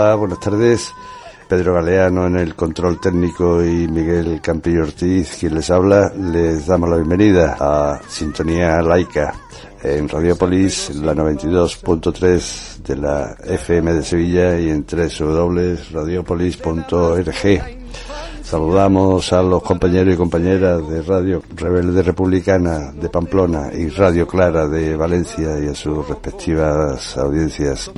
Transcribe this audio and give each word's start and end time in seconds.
Hola, 0.00 0.14
buenas 0.14 0.38
tardes. 0.38 0.94
Pedro 1.48 1.74
Galeano 1.74 2.28
en 2.28 2.36
el 2.36 2.54
control 2.54 3.00
técnico 3.00 3.64
y 3.64 3.88
Miguel 3.88 4.40
Campillo 4.40 4.84
Ortiz, 4.84 5.38
quien 5.40 5.56
les 5.56 5.68
habla, 5.70 6.12
les 6.14 6.68
damos 6.68 6.88
la 6.88 6.98
bienvenida 6.98 7.56
a 7.58 8.00
Sintonía 8.06 8.80
Laica 8.80 9.34
en 9.82 10.08
Radiopolis, 10.08 10.94
la 10.94 11.14
92.3 11.14 12.76
de 12.84 12.96
la 12.96 13.36
FM 13.44 13.92
de 13.92 14.04
Sevilla 14.04 14.56
y 14.56 14.70
en 14.70 14.86
www.radiopolis.org. 14.86 17.77
Saludamos 18.48 19.30
a 19.34 19.42
los 19.42 19.62
compañeros 19.62 20.14
y 20.14 20.16
compañeras 20.16 20.88
de 20.88 21.02
Radio 21.02 21.42
Rebelde 21.54 22.02
Republicana 22.02 22.92
de 22.92 23.10
Pamplona 23.10 23.70
y 23.74 23.90
Radio 23.90 24.26
Clara 24.26 24.66
de 24.66 24.96
Valencia 24.96 25.58
y 25.62 25.66
a 25.66 25.74
sus 25.74 26.08
respectivas 26.08 27.14
audiencias. 27.18 27.90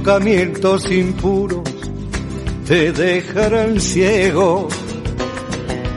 impuros 0.91 1.63
te 2.67 2.91
dejarán 2.91 3.79
ciego 3.79 4.67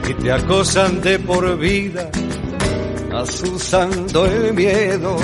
y 0.08 0.14
te 0.22 0.30
acosan 0.30 1.00
de 1.00 1.18
por 1.18 1.58
vida, 1.58 2.08
asusando 3.12 4.24
el 4.24 4.54
miedo, 4.54 5.16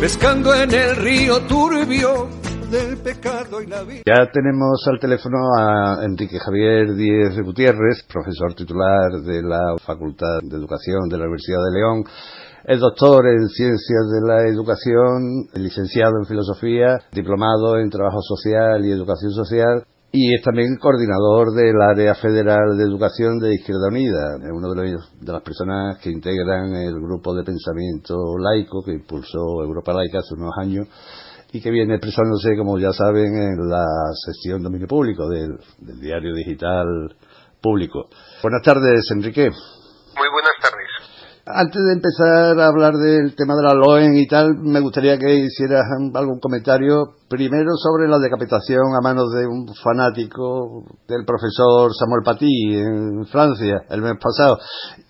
pescando 0.00 0.54
en 0.54 0.72
el 0.72 0.96
río 0.96 1.42
turbio 1.42 2.41
Ya 2.72 4.30
tenemos 4.32 4.82
al 4.90 4.98
teléfono 4.98 5.36
a 5.58 6.02
Enrique 6.06 6.38
Javier 6.38 6.94
Díez 6.94 7.38
Gutiérrez, 7.44 8.02
profesor 8.10 8.54
titular 8.54 9.12
de 9.22 9.42
la 9.42 9.76
Facultad 9.84 10.40
de 10.42 10.56
Educación 10.56 11.06
de 11.10 11.18
la 11.18 11.24
Universidad 11.24 11.58
de 11.68 11.78
León. 11.78 12.04
Es 12.64 12.80
doctor 12.80 13.26
en 13.26 13.46
Ciencias 13.48 14.08
de 14.10 14.26
la 14.26 14.48
Educación, 14.48 15.48
licenciado 15.52 16.16
en 16.16 16.24
Filosofía, 16.24 16.98
diplomado 17.12 17.76
en 17.76 17.90
Trabajo 17.90 18.22
Social 18.22 18.82
y 18.86 18.90
Educación 18.90 19.32
Social 19.32 19.84
y 20.10 20.34
es 20.34 20.42
también 20.42 20.76
coordinador 20.76 21.52
del 21.54 21.80
área 21.80 22.14
federal 22.14 22.76
de 22.78 22.84
educación 22.84 23.38
de 23.38 23.54
Izquierda 23.54 23.88
Unida, 23.88 24.36
es 24.42 24.50
uno 24.50 24.72
de, 24.74 24.92
de, 25.20 25.32
las 25.32 25.42
personas 25.42 25.98
que 25.98 26.10
integran 26.10 26.74
el 26.74 26.94
grupo 26.94 27.34
de 27.34 27.44
pensamiento 27.44 28.14
laico 28.38 28.82
que 28.84 28.92
impulsó 28.92 29.62
Europa 29.62 29.94
Laica 29.94 30.18
hace 30.18 30.34
unos 30.34 30.52
años 30.58 30.88
y 31.52 31.60
que 31.60 31.70
viene 31.70 31.94
expresándose, 31.94 32.56
como 32.56 32.78
ya 32.78 32.92
saben, 32.92 33.34
en 33.34 33.68
la 33.68 33.84
sección 34.24 34.62
dominio 34.62 34.86
público 34.86 35.28
del, 35.28 35.58
del 35.78 36.00
diario 36.00 36.34
digital 36.34 36.86
público. 37.60 38.08
Buenas 38.42 38.62
tardes, 38.62 39.04
Enrique. 39.10 39.50
Muy 39.50 40.28
buenas 40.32 40.52
tardes. 40.60 40.82
Antes 41.44 41.82
de 41.82 41.92
empezar 41.94 42.58
a 42.58 42.68
hablar 42.68 42.94
del 42.94 43.34
tema 43.34 43.54
de 43.56 43.62
la 43.64 43.74
LOEN 43.74 44.14
y 44.16 44.26
tal, 44.28 44.54
me 44.62 44.80
gustaría 44.80 45.18
que 45.18 45.34
hicieras 45.34 45.82
algún 46.14 46.38
comentario 46.38 47.16
primero 47.32 47.72
sobre 47.80 48.08
la 48.08 48.18
decapitación 48.18 48.92
a 48.92 49.00
manos 49.00 49.32
de 49.32 49.46
un 49.46 49.64
fanático 49.82 50.84
del 51.08 51.24
profesor 51.24 51.88
Samuel 51.96 52.20
Paty 52.22 52.76
en 52.76 53.24
Francia 53.24 53.88
el 53.88 54.02
mes 54.02 54.20
pasado. 54.20 54.58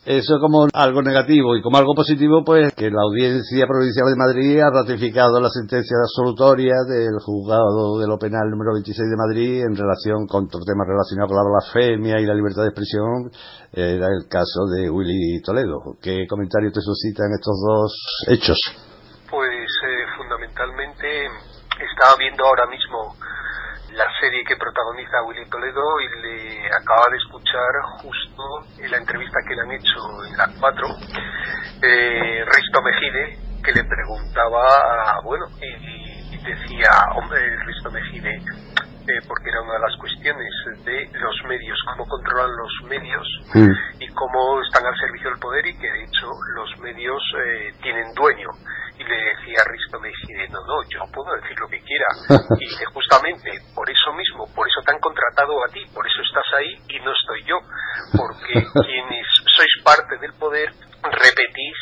Eso 0.07 0.39
como 0.39 0.69
algo 0.73 1.03
negativo 1.03 1.57
y 1.57 1.63
como 1.63 1.79
algo 1.79 1.95
positivo, 1.95 2.45
pues 2.45 2.75
que 2.75 2.91
la 2.91 3.03
Audiencia 3.03 3.67
Provincial 3.67 4.07
de 4.07 4.17
Madrid 4.17 4.61
ha 4.61 4.71
ratificado 4.71 5.41
la 5.41 5.51
sentencia 5.51 5.97
absolutoria 5.99 6.75
del 6.87 7.19
juzgado 7.19 7.99
de 7.99 8.07
lo 8.07 8.17
penal 8.19 8.47
número 8.51 8.75
26 8.75 9.03
de 9.03 9.17
Madrid 9.17 9.63
en 9.67 9.75
relación 9.75 10.27
con 10.29 10.45
otro 10.45 10.63
temas 10.63 10.87
relacionados 10.87 11.27
con 11.27 11.43
la 11.43 11.51
blasfemia 11.51 12.21
y 12.21 12.27
la 12.27 12.35
libertad 12.35 12.63
de 12.63 12.69
expresión. 12.69 13.35
Era 13.73 14.07
el 14.07 14.29
caso 14.29 14.71
de 14.71 14.89
Willy 14.89 15.43
Toledo. 15.43 15.99
¿Qué 16.01 16.25
comentario 16.31 16.71
te 16.71 16.81
suscitan 16.81 17.35
estos 17.35 17.59
dos 17.67 17.93
hechos? 18.29 18.59
Pues 19.29 19.72
estaba 22.03 22.19
viendo 22.19 22.45
ahora 22.45 22.67
mismo 22.67 23.15
la 23.93 24.07
serie 24.19 24.43
que 24.45 24.57
protagoniza 24.57 25.23
Willy 25.23 25.49
Toledo 25.49 26.01
y 26.01 26.21
le 26.21 26.67
acaba 26.67 27.07
de 27.09 27.17
escuchar 27.17 27.71
justo 28.01 28.43
en 28.83 28.91
la 28.91 28.97
entrevista 28.97 29.39
que 29.47 29.55
le 29.55 29.63
han 29.63 29.71
hecho 29.71 30.25
en 30.27 30.37
la 30.37 30.49
4 30.59 30.87
eh, 31.81 32.45
Risto 32.45 32.83
Mejide 32.83 33.39
que 33.63 33.71
le 33.71 33.85
preguntaba 33.85 35.21
bueno 35.23 35.47
y, 35.61 36.37
decía 36.39 36.91
hombre 37.15 37.57
Risto 37.67 37.93
Mejide 37.93 38.43
eh, 39.09 39.21
porque 39.27 39.51
era 39.51 39.63
una 39.63 39.75
de 39.75 39.81
las 39.81 39.97
cuestiones 39.97 40.53
de 40.85 41.11
los 41.19 41.37
medios, 41.49 41.79
cómo 41.91 42.07
controlan 42.07 42.51
los 42.57 42.73
medios 42.89 43.27
mm. 43.55 44.03
y 44.03 44.07
cómo 44.15 44.63
están 44.63 44.87
al 44.87 44.97
servicio 44.97 45.31
del 45.31 45.41
poder 45.41 45.67
y 45.67 45.77
que 45.77 45.91
de 45.91 46.05
hecho 46.05 46.31
los 46.55 46.79
medios 46.79 47.23
eh, 47.39 47.75
tienen 47.83 48.15
dueño. 48.15 48.49
Y 48.99 49.05
le 49.05 49.17
decía 49.35 49.59
a 49.59 49.71
Risto 49.73 49.99
Mejide, 49.99 50.49
no, 50.51 50.61
no, 50.67 50.83
yo 50.89 51.01
puedo 51.11 51.35
decir 51.35 51.59
lo 51.59 51.69
que 51.69 51.81
quiera. 51.81 52.07
Y 52.61 52.69
dice, 52.69 52.85
justamente, 52.95 53.51
por 53.75 53.89
eso 53.91 54.13
mismo, 54.13 54.47
por 54.55 54.69
eso 54.69 54.81
te 54.85 54.93
han 54.93 55.01
contratado 55.01 55.65
a 55.65 55.69
ti, 55.69 55.83
por 55.93 56.07
eso 56.07 56.23
estás 56.23 56.47
ahí 56.55 56.77
y 56.89 57.01
no 57.01 57.11
estoy 57.11 57.43
yo. 57.45 57.59
Porque 58.15 58.55
quienes 58.87 59.27
sois 59.57 59.83
parte 59.83 60.19
del 60.19 60.33
poder 60.35 60.71
repetís 61.03 61.79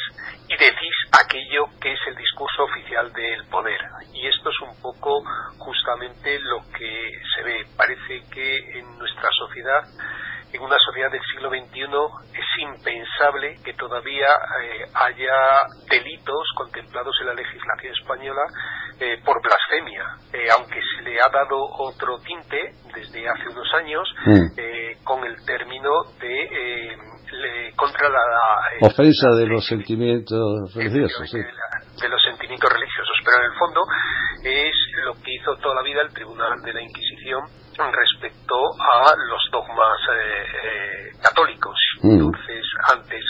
y 0.50 0.56
decís 0.56 0.94
aquello 1.12 1.66
que 1.80 1.92
es 1.92 2.00
el 2.08 2.16
discurso 2.16 2.64
oficial 2.64 3.12
del 3.12 3.46
poder. 3.46 3.78
Y 4.12 4.26
esto 4.26 4.50
es 4.50 4.60
un 4.62 4.82
poco 4.82 5.22
justamente 5.58 6.40
lo 6.40 6.58
que 6.76 7.12
se 7.36 7.42
ve. 7.44 7.66
Parece 7.76 8.22
que 8.32 8.78
en 8.80 8.98
nuestra 8.98 9.28
sociedad, 9.38 9.84
en 10.52 10.60
una 10.60 10.76
sociedad 10.84 11.08
del 11.12 11.22
siglo 11.30 11.50
XXI, 11.50 11.86
es 12.34 12.46
impensable 12.58 13.62
que 13.64 13.74
todavía 13.74 14.26
eh, 14.26 14.86
haya 14.92 15.68
delitos 15.88 16.48
contemplados 16.56 17.14
en 17.20 17.28
la 17.28 17.34
legislación 17.34 17.94
española 17.94 18.42
eh, 18.98 19.22
por 19.24 19.40
blasfemia, 19.40 20.04
eh, 20.32 20.48
aunque 20.50 20.80
se 20.96 21.02
le 21.02 21.20
ha 21.20 21.28
dado 21.28 21.62
otro 21.78 22.18
tinte 22.18 22.72
desde 22.92 23.28
hace 23.28 23.48
unos 23.50 23.72
años 23.74 24.08
mm. 24.26 25.04
con 25.04 25.24
el 25.24 25.36
término 25.46 25.90
de 26.18 26.98
contra 27.76 28.08
la, 28.08 28.18
ofensa 28.82 29.28
de 29.36 29.46
los 29.46 29.64
sentimientos 29.64 30.74
religiosos, 30.74 31.30
de, 31.30 32.08
los 32.08 32.22
sentimientos 32.22 32.70
religiosos, 32.70 33.16
pero 33.24 33.38
en 33.38 33.52
el 33.52 33.58
fondo 33.58 33.80
es 34.44 34.74
lo 35.04 35.14
que 35.14 35.34
hizo 35.34 35.56
toda 35.56 35.76
la 35.76 35.82
vida 35.82 36.02
el 36.02 36.12
Tribunal 36.12 36.60
de 36.62 36.72
la 36.72 36.82
Inquisición 36.82 37.42
respecto 37.78 38.56
a 38.78 39.14
los 39.16 39.40
dogmas 39.50 39.98
eh, 40.12 40.44
eh, 40.64 41.10
católicos. 41.22 41.76
Mm. 42.02 42.10
Entonces, 42.12 42.64
antes 42.92 43.24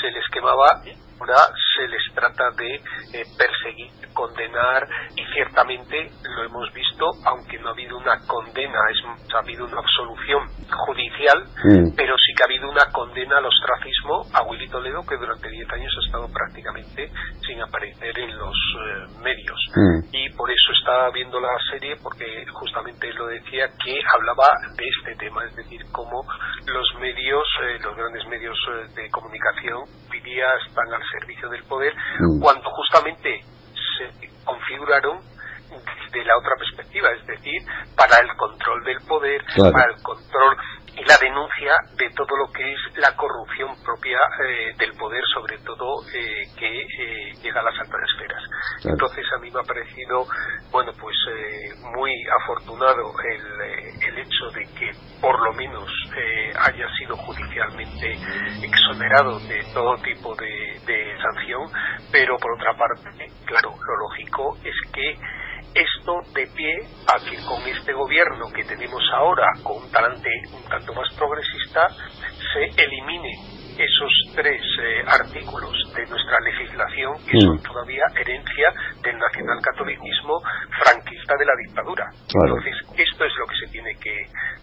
se 0.00 0.10
les 0.10 0.24
quemaba 0.32 0.82
ahora 1.20 1.48
se 1.76 1.88
les 1.88 2.02
trata 2.14 2.50
de 2.56 2.74
eh, 2.74 3.24
perseguir, 3.36 3.90
condenar 4.12 4.86
y 5.16 5.24
ciertamente 5.32 6.10
lo 6.24 6.44
hemos 6.44 6.72
visto, 6.72 7.10
aunque 7.24 7.58
no 7.58 7.68
ha 7.68 7.72
habido 7.72 7.96
una 7.98 8.18
condena, 8.26 8.78
es, 8.90 9.34
ha 9.34 9.38
habido 9.38 9.64
una 9.64 9.78
absolución 9.78 10.48
judicial, 10.86 11.44
mm. 11.64 11.94
pero 11.96 12.14
sí 12.16 12.32
que 12.34 12.42
ha 12.42 12.46
habido 12.46 12.70
una 12.70 12.84
condena 12.92 13.38
al 13.38 13.46
ostracismo 13.46 14.26
a 14.32 14.42
Willy 14.42 14.68
Toledo 14.68 15.02
que 15.06 15.16
durante 15.16 15.48
10 15.48 15.70
años 15.72 15.92
ha 15.96 16.06
estado 16.06 16.28
prácticamente 16.32 17.10
sin 17.46 17.60
aparecer 17.60 18.18
en 18.18 18.36
los 18.36 18.54
eh, 18.54 19.20
medios. 19.22 19.60
Mm. 19.74 20.08
Y 20.12 20.30
por 20.30 20.50
eso 20.50 20.72
estaba 20.78 21.10
viendo 21.10 21.40
la 21.40 21.56
serie 21.70 21.96
porque 22.02 22.44
justamente 22.52 23.12
lo 23.14 23.26
decía 23.26 23.68
que 23.82 23.98
hablaba 24.26 24.48
de 24.76 24.84
este 24.88 25.14
tema, 25.24 25.44
es 25.44 25.54
decir, 25.54 25.80
cómo 25.92 26.24
los 26.66 27.00
medios, 27.00 27.44
eh, 27.62 27.78
los 27.80 27.96
grandes 27.96 28.26
medios 28.26 28.56
de 28.94 29.08
comunicación, 29.10 29.84
hoy 30.10 30.20
día 30.20 30.46
están 30.66 30.92
al 30.92 31.02
servicio 31.18 31.48
del 31.48 31.62
poder, 31.64 31.94
mm. 31.94 32.40
cuando 32.40 32.68
justamente 32.70 33.42
se 33.98 34.44
configuraron 34.44 35.20
de 36.12 36.24
la 36.24 36.38
otra 36.38 36.56
perspectiva, 36.58 37.08
es 37.10 37.26
decir, 37.26 37.60
para 37.96 38.18
el 38.20 38.36
control 38.36 38.84
del 38.84 39.00
poder, 39.06 39.44
para 39.56 39.85
sanción, 61.32 61.62
pero 62.12 62.36
por 62.38 62.52
otra 62.52 62.74
parte, 62.76 63.26
claro, 63.44 63.70
lo 63.70 63.96
lógico 63.96 64.56
es 64.64 64.74
que 64.92 65.16
esto 65.74 66.22
de 66.32 66.46
pie 66.56 66.74
a 67.06 67.18
que 67.20 67.36
con 67.44 67.60
este 67.68 67.92
gobierno 67.92 68.46
que 68.54 68.64
tenemos 68.64 69.02
ahora, 69.12 69.46
con 69.62 69.82
un 69.82 69.90
talante 69.90 70.30
un 70.52 70.64
tanto 70.70 70.94
más 70.94 71.12
progresista, 71.18 71.88
se 72.52 72.82
elimine 72.82 73.56
esos 73.76 74.10
tres 74.34 74.62
eh, 74.80 75.04
artículos 75.06 75.76
de 75.94 76.06
nuestra 76.06 76.40
legislación 76.40 77.12
que 77.28 77.38
son 77.40 77.56
mm. 77.56 77.62
todavía 77.62 78.04
herencia 78.14 78.72
del 79.02 79.18
nacionalcatolicismo 79.18 80.40
franquista 80.82 81.34
de 81.38 81.44
la 81.44 81.52
dictadura. 81.66 82.08
Entonces, 82.24 82.74
esto 82.96 83.24
es 83.24 83.32
lo 83.36 83.46
que 83.46 83.56
se 83.66 83.72
tiene 83.72 83.92
que 84.00 84.16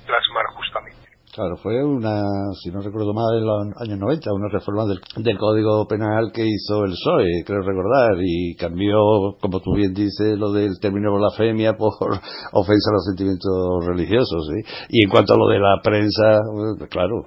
plasmar 0.08 0.46
justamente. 0.58 1.14
Claro, 1.34 1.58
fue 1.58 1.84
una, 1.84 2.22
si 2.54 2.70
no 2.72 2.82
recuerdo 2.82 3.14
mal, 3.14 3.38
en 3.38 3.46
los 3.46 3.82
años 3.82 4.00
90, 4.00 4.34
una 4.34 4.50
reforma 4.50 4.86
del, 4.86 5.38
Código 5.38 5.88
Penal 5.88 6.32
que 6.34 6.46
hizo 6.46 6.86
el 6.86 6.92
PSOE, 6.92 7.44
creo 7.46 7.62
recordar, 7.62 8.18
y 8.22 8.56
cambió, 8.56 8.98
como 9.42 9.60
tú 9.60 9.74
bien 9.76 9.94
dices, 9.94 10.38
lo 10.38 10.52
del 10.52 10.80
término 10.80 11.14
blasfemia 11.14 11.74
por 11.74 11.94
ofensa 12.54 12.90
a 12.90 12.94
los 12.94 13.06
sentimientos 13.06 13.86
religiosos. 13.86 14.48
¿sí? 14.48 14.86
Y 14.90 15.04
en 15.06 15.10
cuanto 15.10 15.34
a 15.34 15.38
lo 15.38 15.48
de 15.48 15.60
la 15.60 15.80
prensa, 15.84 16.40
pues, 16.52 16.90
claro, 16.90 17.24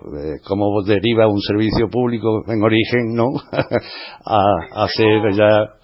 cómo 0.47 0.83
deriva 0.83 1.27
un 1.27 1.41
servicio 1.41 1.89
público 1.89 2.45
en 2.47 2.63
origen, 2.63 3.15
¿no? 3.15 3.29
a, 3.53 4.85
a 4.85 4.89
ser 4.89 5.33
ya. 5.33 5.77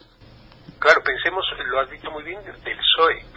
Claro, 0.78 1.00
pensemos, 1.04 1.44
lo 1.70 1.80
has 1.80 1.90
dicho 1.90 2.10
muy 2.10 2.24
bien, 2.24 2.40
del 2.44 2.56
PSOE 2.56 3.32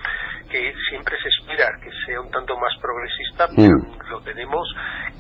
que 0.50 0.74
siempre 0.90 1.16
se 1.22 1.30
espera 1.30 1.68
que 1.81 1.90
sea 2.06 2.22
un 2.22 2.31
tanto 2.31 2.56
más 2.57 2.74
progresista, 2.81 3.48
mm. 3.48 3.98
Lo 4.10 4.22
tenemos 4.22 4.68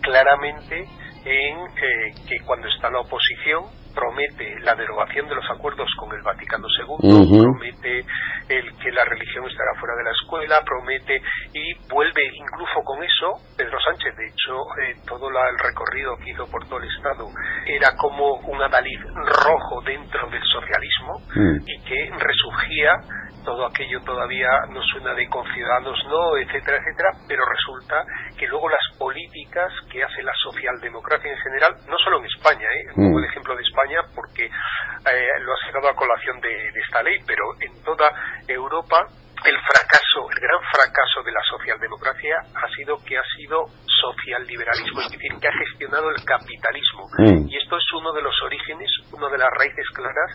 claramente 0.01 0.87
en 1.25 1.57
eh, 1.59 2.13
que 2.27 2.39
cuando 2.45 2.67
está 2.67 2.89
la 2.89 2.99
oposición 2.99 3.65
promete 3.95 4.59
la 4.61 4.75
derogación 4.75 5.27
de 5.27 5.35
los 5.35 5.49
acuerdos 5.49 5.89
con 5.97 6.13
el 6.13 6.21
Vaticano 6.21 6.67
II, 6.67 7.41
promete 7.41 8.05
el 8.49 8.77
que 8.77 8.91
la 8.91 9.05
religión 9.05 9.47
estará 9.47 9.73
fuera 9.79 9.95
de 9.95 10.03
la 10.03 10.11
escuela, 10.11 10.61
promete 10.63 11.21
y 11.53 11.73
vuelve 11.89 12.21
incluso 12.35 12.81
con 12.83 13.03
eso 13.03 13.33
Pedro 13.57 13.77
Sánchez. 13.79 14.15
De 14.15 14.27
hecho, 14.27 14.53
eh, 14.83 14.95
todo 15.07 15.29
el 15.29 15.59
recorrido 15.59 16.17
que 16.17 16.31
hizo 16.31 16.45
por 16.51 16.67
todo 16.67 16.79
el 16.79 16.89
Estado 16.89 17.25
era 17.65 17.95
como 17.95 18.35
un 18.35 18.61
adalid 18.61 18.99
rojo 19.45 19.81
dentro 19.85 20.29
del 20.29 20.43
socialismo 20.43 21.19
mm. 21.33 21.57
y 21.65 21.81
que 21.83 22.11
resurgía 22.19 22.99
todo 23.45 23.67
aquello 23.67 24.01
todavía 24.01 24.49
nos 24.73 24.83
suena 24.87 25.13
de 25.13 25.27
conciudadanos 25.29 25.97
no, 26.09 26.35
etcétera, 26.35 26.77
etcétera, 26.77 27.11
pero 27.27 27.43
resulta 27.45 28.03
que 28.37 28.47
luego 28.47 28.67
las 28.67 28.97
políticas 28.97 29.71
que 29.91 30.03
hace 30.03 30.23
la 30.23 30.33
socialdemocracia 30.43 31.31
en 31.31 31.37
general, 31.37 31.75
no 31.87 31.97
solo 31.99 32.19
en 32.19 32.25
España, 32.25 32.65
¿eh? 32.65 32.91
pongo 32.95 33.19
el 33.19 33.25
ejemplo 33.25 33.55
de 33.55 33.61
España 33.61 33.84
porque 34.13 34.45
eh, 34.45 35.39
lo 35.41 35.53
ha 35.53 35.57
sacado 35.65 35.89
a 35.89 35.95
colación 35.95 36.39
de, 36.41 36.69
esta 36.75 37.03
ley, 37.03 37.19
pero 37.25 37.43
en 37.59 37.83
toda 37.83 38.09
Europa 38.47 39.07
el 39.45 39.57
fracaso, 39.61 40.25
el 40.31 40.39
gran 40.39 40.61
fracaso 40.73 41.21
de 41.23 41.31
la 41.31 41.41
socialdemocracia 41.47 42.37
ha 42.55 42.67
sido 42.75 42.97
que 43.05 43.17
ha 43.17 43.23
sido 43.37 43.65
socialliberalismo, 43.85 45.01
es 45.01 45.11
decir, 45.11 45.31
que 45.39 45.47
ha 45.47 45.53
gestionado 45.53 46.09
el 46.09 46.23
capitalismo. 46.25 47.05
Mm. 47.19 47.47
Y 47.49 47.57
esto 47.57 47.77
es 47.77 47.85
uno 47.93 48.11
de 48.13 48.21
los 48.21 48.33
orígenes, 48.41 48.89
una 49.11 49.29
de 49.29 49.37
las 49.37 49.49
raíces 49.51 49.85
claras 49.93 50.31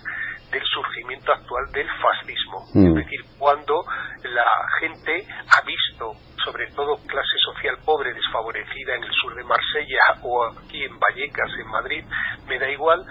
del 0.51 0.63
surgimiento 0.65 1.33
actual 1.33 1.71
del 1.73 1.89
fascismo. 2.01 2.59
Es 2.69 2.91
mm. 2.91 2.95
decir, 2.95 3.21
cuando 3.39 3.85
la 4.25 4.45
gente 4.81 5.27
ha 5.27 5.65
visto, 5.65 6.13
sobre 6.45 6.67
todo 6.73 6.97
clase 7.07 7.37
social 7.45 7.77
pobre, 7.85 8.13
desfavorecida 8.13 8.97
en 8.97 9.05
el 9.05 9.13
sur 9.13 9.35
de 9.35 9.45
Marsella 9.45 10.01
o 10.23 10.47
aquí 10.47 10.85
en 10.85 10.99
Vallecas, 10.99 11.51
en 11.59 11.69
Madrid, 11.69 12.05
me 12.47 12.59
da 12.59 12.71
igual, 12.71 13.05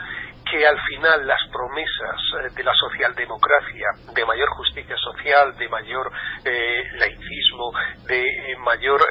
que 0.50 0.66
al 0.66 0.80
final 0.82 1.28
las 1.28 1.40
promesas 1.52 2.20
eh, 2.40 2.54
de 2.56 2.64
la 2.64 2.74
socialdemocracia, 2.74 3.88
de 4.14 4.26
mayor 4.26 4.50
justicia 4.50 4.96
social, 4.98 5.56
de 5.58 5.70
mayor 5.70 6.12
eh, 6.44 6.84
laicismo, 6.98 7.72
de 8.08 8.24
eh, 8.24 8.58
mayor 8.58 9.06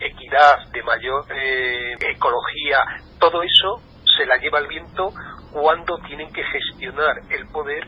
equidad, 0.00 0.66
de 0.72 0.82
mayor 0.82 1.24
ecología, 1.30 2.78
todo 3.20 3.42
eso 3.42 3.93
se 4.16 4.26
la 4.26 4.36
lleva 4.36 4.58
el 4.58 4.66
viento 4.66 5.12
cuando 5.52 5.98
tienen 6.06 6.32
que 6.32 6.42
gestionar 6.42 7.16
el 7.30 7.46
poder 7.48 7.86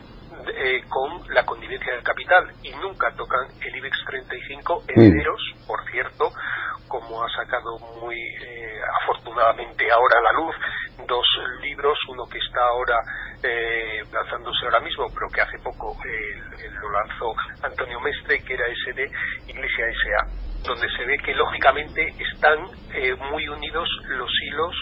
con 0.87 1.33
la 1.33 1.43
connivencia 1.43 1.93
del 1.93 2.03
capital 2.03 2.51
y 2.63 2.71
nunca 2.71 3.11
tocan 3.17 3.47
el 3.59 3.75
IBEX 3.75 3.97
35 4.05 4.83
herederos, 4.87 5.41
por 5.65 5.83
cierto, 5.91 6.31
como 6.87 7.23
ha 7.23 7.29
sacado 7.29 7.77
muy 7.99 8.17
afortunadamente 9.01 9.91
ahora 9.91 10.21
la 10.21 10.31
luz 10.33 10.55
dos 11.07 11.25
libros, 11.61 11.97
uno 12.09 12.25
que 12.25 12.37
está 12.37 12.59
ahora 12.61 12.99
eh, 13.43 14.03
lanzándose 14.11 14.65
ahora 14.65 14.79
mismo, 14.81 15.07
pero 15.13 15.27
que 15.29 15.41
hace 15.41 15.57
poco 15.59 15.95
eh, 16.05 16.69
lo 16.81 16.91
lanzó 16.91 17.33
Antonio 17.63 17.99
Mestre, 18.01 18.43
que 18.43 18.53
era 18.53 18.65
ese 18.67 18.93
de 18.93 19.09
Iglesia 19.47 19.87
S.A., 19.87 20.67
donde 20.67 20.87
se 20.89 21.05
ve 21.05 21.17
que 21.19 21.33
lógicamente 21.33 22.13
están 22.33 22.59
eh, 22.93 23.15
muy 23.31 23.47
unidos 23.47 23.87
los 24.09 24.29
hilos 24.43 24.75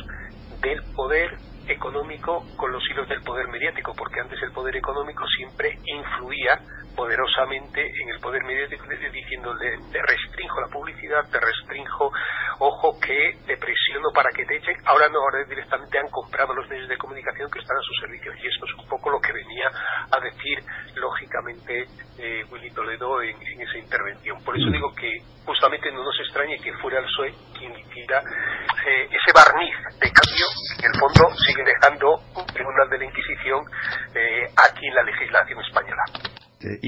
poder 1.06 1.38
económico 1.68 2.44
con 2.57 2.72
los 2.72 2.81
hilos 2.90 3.07
del 3.07 3.22
poder 3.22 3.48
mediático, 3.48 3.94
porque 3.96 4.22
antes 4.22 4.42
el 4.42 4.52
poder 4.52 4.75
económico 4.75 5.24
siempre 5.38 5.78
influía 5.86 6.60
poderosamente 6.96 7.81
en 7.81 8.10
el 8.10 8.19
poder 8.19 8.44
mediático 8.44 8.86
diciéndole 9.12 9.78
te 9.92 10.02
restrinjo 10.02 10.62
la 10.62 10.68
publicidad, 10.68 11.30
te 11.30 11.40
restrinjo, 11.40 12.12
ojo 12.60 13.00
que 13.00 13.38
te 13.46 13.57
presiono 13.57 14.10
para 14.13 14.30
que 14.30 14.46
te 14.46 14.57
echen, 14.57 14.75
ahora 14.86 15.10
no, 15.10 15.19
ahora 15.19 15.44
directamente 15.44 16.00
han 16.00 16.10
comprado 16.10 16.54
los 16.56 16.68
medios 16.69 16.88
de 16.88 16.98
comunicación 16.98 17.51
que 17.51 17.60
están 17.60 17.78
a 17.78 17.81
su 17.81 17.94
servicio 18.01 18.31
y 18.34 18.48
esto 18.48 18.66
es 18.66 18.74
un 18.80 18.88
poco 18.88 19.10
lo 19.10 19.19
que 19.19 19.34
venía 19.34 19.68
a 20.10 20.19
decir 20.22 20.63
lógicamente 20.96 21.86
eh, 22.18 22.44
Willy 22.50 22.72
Toledo 22.72 23.22
en, 23.22 23.36
esa 23.62 23.78
intervención. 23.78 24.42
Por 24.44 24.58
eso 24.58 24.69
digo 24.72 24.94
que 24.96 25.12
justamente 25.46 25.92
no 25.92 26.04
nos 26.04 26.19
extrañe 26.19 26.58
que 26.60 26.74
fuera 26.80 27.00
el 27.00 27.06
PSOE 27.06 27.34
quien 27.58 27.78
hiciera 27.78 28.19
eh, 28.19 29.08
ese 29.12 29.31
barniz 29.34 29.75
de 30.00 30.12
cambio 30.12 30.46
que 30.80 30.86
en 30.86 30.94
el 30.94 31.00
fondo 31.00 31.36
sigue 31.46 31.63
dejando 31.63 32.16
un 32.36 32.46
tribunal 32.48 32.90
de 32.90 32.98
la 33.00 33.06
Inquisición 33.06 33.66
eh, 34.13 34.48
aquí 34.56 34.88
en 34.88 34.96
la 34.96 35.04
legislación 35.04 35.60
española. 35.62 36.04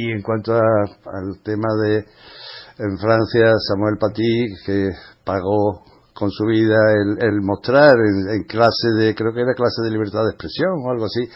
Y 0.08 0.12
en 0.12 0.22
cuanto 0.22 0.54
al 0.54 1.42
tema 1.44 1.68
de 1.84 2.06
en 2.80 2.98
Francia, 2.98 3.52
Samuel 3.68 3.98
Paty, 4.00 4.46
que 4.66 4.90
pagó 5.26 5.84
con 6.14 6.32
su 6.32 6.46
vida 6.46 6.78
el, 7.20 7.42
mostrar 7.42 7.94
en, 7.94 8.44
clase 8.46 8.90
de, 8.98 9.14
creo 9.14 9.34
que 9.34 9.42
era 9.42 9.54
clase 9.54 9.84
de 9.84 9.92
libertad 9.92 10.24
de 10.24 10.34
expresión 10.34 10.74
o 10.86 10.92
algo 10.92 11.06
así, 11.06 11.28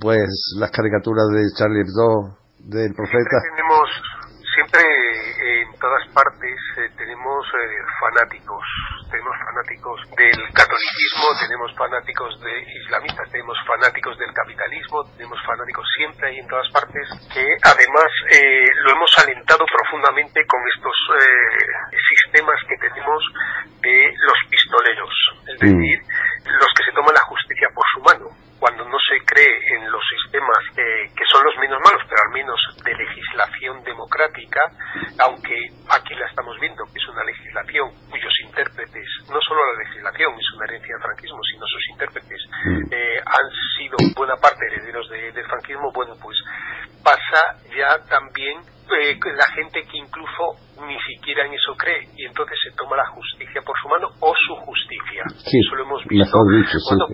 pues 0.00 0.28
las 0.58 0.70
caricaturas 0.70 1.28
de 1.34 1.42
Charlie 1.56 1.82
Hebdo 1.82 2.38
del 2.64 2.94
profeta. 2.94 3.42
tenemos, 3.42 3.88
siempre 4.54 4.80
en 4.80 5.78
todas 5.80 6.04
partes 6.14 6.56
eh, 6.78 6.88
tenemos 6.96 7.44
eh, 7.44 7.82
fanáticos, 8.00 8.64
tenemos 9.12 9.36
fanáticos 9.44 10.00
del 10.16 10.40
catolicismo, 10.56 11.26
tenemos 11.38 11.70
fanáticos 11.76 12.40
de 12.40 12.54
islamistas, 12.82 13.30
tenemos 13.30 13.58
fanáticos 13.66 14.18
del 14.18 14.32
capitalismo, 14.32 15.04
tenemos 15.16 15.38
fanáticos 15.44 15.86
siempre 15.94 16.28
ahí 16.28 16.38
en 16.38 16.48
todas 16.48 16.68
partes, 16.72 17.06
que 17.32 17.44
además 17.62 18.10
eh, 18.32 18.66
lo 18.82 18.92
hemos 18.96 19.12
alentado 19.18 19.64
profundamente 19.68 20.40
con 20.46 20.60
estos 20.74 20.96
sistemas 22.08 22.56
que 22.66 22.76
tenemos 22.80 23.22
de 23.80 24.14
los 24.16 24.38
pistoleros, 24.48 25.14
es 25.46 25.60
mm. 25.60 25.66
decir, 25.68 25.98
los 26.44 26.70
que 26.74 26.84
se 26.84 26.92
toman 26.92 27.14
la 27.14 27.28
justicia 27.28 27.68
por 27.74 27.84
su 27.92 28.00
mano 28.00 28.41
cuando 28.62 28.84
no 28.86 28.94
se 28.94 29.18
cree 29.26 29.58
en 29.74 29.90
los 29.90 30.00
sistemas 30.06 30.62
eh, 30.78 31.10
que 31.18 31.26
son 31.26 31.42
los 31.42 31.58
menos 31.58 31.82
malos, 31.82 31.98
pero 32.06 32.22
al 32.22 32.30
menos 32.30 32.54
de 32.78 32.94
legislación 32.94 33.82
democrática, 33.82 34.62
aunque 35.18 35.66
aquí 35.90 36.14
la 36.14 36.30
estamos 36.30 36.54
viendo, 36.60 36.86
que 36.86 37.02
es 37.02 37.08
una 37.10 37.24
legislación 37.26 37.90
cuyos 38.06 38.34
intérpretes, 38.46 39.08
no 39.34 39.42
solo 39.42 39.58
la 39.66 39.82
legislación 39.82 40.38
es 40.38 40.46
una 40.54 40.66
herencia 40.70 40.94
del 40.94 41.02
franquismo, 41.02 41.40
sino 41.42 41.66
sus 41.66 41.84
intérpretes 41.90 42.40
mm. 42.62 42.94
eh, 42.94 43.18
han 43.18 43.46
sido 43.74 43.98
buena 44.14 44.36
parte 44.38 44.62
herederos 44.70 45.10
del 45.10 45.46
franquismo, 45.50 45.90
bueno, 45.90 46.14
pues 46.22 46.38
pasa 47.02 47.58
ya 47.74 47.98
también 48.06 48.62
eh, 48.62 49.18
la 49.34 49.48
gente 49.54 49.82
que 49.90 49.98
incluso 49.98 50.54
ni 50.86 50.98
siquiera 51.02 51.46
en 51.46 51.54
eso 51.54 51.74
cree 51.78 52.06
y 52.16 52.26
entonces 52.26 52.58
se 52.62 52.76
toma 52.76 52.96
la 52.96 53.06
justicia 53.06 53.62
por 53.62 53.74
su 53.80 53.88
mano 53.88 54.08
o 54.20 54.34
su 54.36 54.54
justicia. 54.66 55.22
eso 55.26 55.74
lo 55.74 55.82
hemos 55.82 56.04
visto. 56.06 56.30
Claro, 56.30 57.08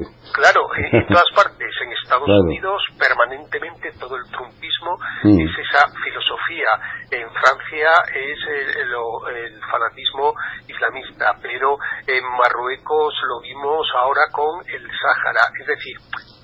en 0.92 1.06
todas 1.08 1.30
partes, 1.34 1.68
en 1.82 1.92
Estados 1.92 2.28
Unidos 2.28 2.82
permanentemente 2.98 3.92
todo 3.98 4.16
el 4.16 4.24
trumpismo 4.30 4.96
mm. 5.22 5.40
es 5.40 5.50
esa 5.58 5.86
filosofía. 6.04 6.68
En 7.10 7.28
Francia 7.30 7.90
es 8.14 8.38
el, 8.48 8.88
el, 9.36 9.60
fanatismo 9.60 10.34
islamista, 10.66 11.34
pero 11.42 11.76
en 12.06 12.24
Marruecos 12.24 13.14
lo 13.28 13.40
vimos 13.40 13.86
ahora 13.96 14.22
con 14.32 14.60
el 14.68 14.88
Sáhara. 14.88 15.42
Es 15.60 15.66
decir, 15.66 15.96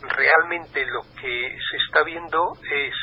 realmente 0.08 0.84
lo 0.86 1.02
que 1.20 1.56
se 1.70 1.76
está 1.76 2.02
viendo 2.04 2.52
es 2.62 2.94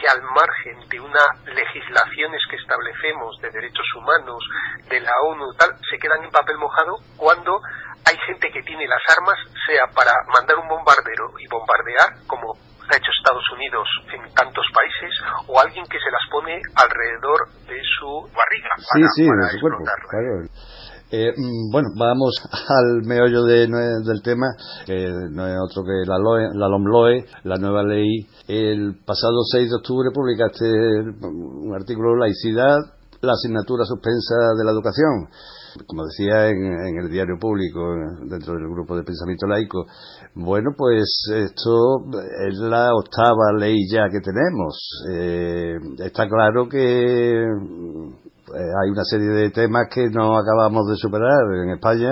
que 0.00 0.08
al 0.08 0.22
margen 0.22 0.88
de 0.88 1.00
unas 1.00 1.28
legislaciones 1.44 2.40
que 2.48 2.56
establecemos 2.56 3.40
de 3.40 3.50
derechos 3.50 3.86
humanos, 3.96 4.44
de 4.88 5.00
la 5.00 5.12
ONU, 5.26 5.54
tal, 5.58 5.70
se 5.90 5.98
quedan 5.98 6.22
en 6.22 6.30
papel 6.30 6.56
mojado 6.56 6.96
cuando 7.16 7.60
hay 8.06 8.16
gente 8.26 8.50
que 8.50 8.62
tiene 8.62 8.86
las 8.86 9.02
armas, 9.18 9.38
sea 9.66 9.84
para 9.94 10.12
mandar 10.32 10.56
un 10.56 10.67
bombardero 10.88 11.28
y 11.36 11.44
bombardear, 11.52 12.24
como 12.26 12.56
ha 12.88 12.96
hecho 12.96 13.12
Estados 13.20 13.44
Unidos 13.52 13.84
en 14.16 14.32
tantos 14.32 14.64
países, 14.72 15.12
o 15.46 15.60
alguien 15.60 15.84
que 15.84 15.98
se 16.00 16.10
las 16.10 16.24
pone 16.32 16.56
alrededor 16.74 17.52
de 17.68 17.76
su 18.00 18.08
barriga 18.32 18.72
para, 18.72 19.08
sí, 19.12 19.24
sí, 19.24 19.28
eh, 21.10 21.32
mm, 21.34 21.72
bueno, 21.72 21.88
vamos 21.96 22.36
al 22.68 23.02
meollo 23.04 23.44
del 23.44 24.22
tema, 24.22 24.46
que 24.86 25.08
no 25.30 25.46
es 25.46 25.56
otro 25.60 25.82
que 25.84 26.04
la, 26.08 26.16
la 26.18 26.68
LOMLOE, 26.68 27.24
la 27.44 27.56
nueva 27.56 27.82
ley. 27.82 28.26
El 28.46 28.96
pasado 29.04 29.40
6 29.52 29.68
de 29.68 29.76
octubre 29.76 30.08
publicaste 30.12 30.64
un 30.64 31.74
artículo 31.74 32.12
de 32.12 32.28
laicidad 32.28 32.98
la 33.20 33.32
asignatura 33.32 33.84
suspensa 33.84 34.54
de 34.56 34.64
la 34.64 34.70
educación. 34.70 35.28
Como 35.88 36.04
decía 36.04 36.50
en, 36.50 36.98
el 36.98 37.10
diario 37.10 37.38
público, 37.40 37.80
dentro 38.28 38.52
del 38.52 38.68
grupo 38.68 38.94
de 38.94 39.04
pensamiento 39.04 39.46
laico, 39.46 39.86
bueno, 40.34 40.72
pues 40.76 41.08
esto 41.34 42.04
es 42.46 42.58
la 42.58 42.94
octava 42.94 43.54
ley 43.58 43.88
ya 43.90 44.10
que 44.10 44.20
tenemos. 44.20 44.76
Eh, 45.10 45.76
está 46.04 46.28
claro 46.28 46.68
que 46.68 47.40
eh, 47.40 48.72
hay 48.82 48.90
una 48.90 49.04
serie 49.04 49.28
de 49.28 49.50
temas 49.50 49.86
que 49.90 50.10
no 50.10 50.36
acabamos 50.36 50.88
de 50.90 50.96
superar 50.96 51.40
en 51.64 51.70
España. 51.70 52.10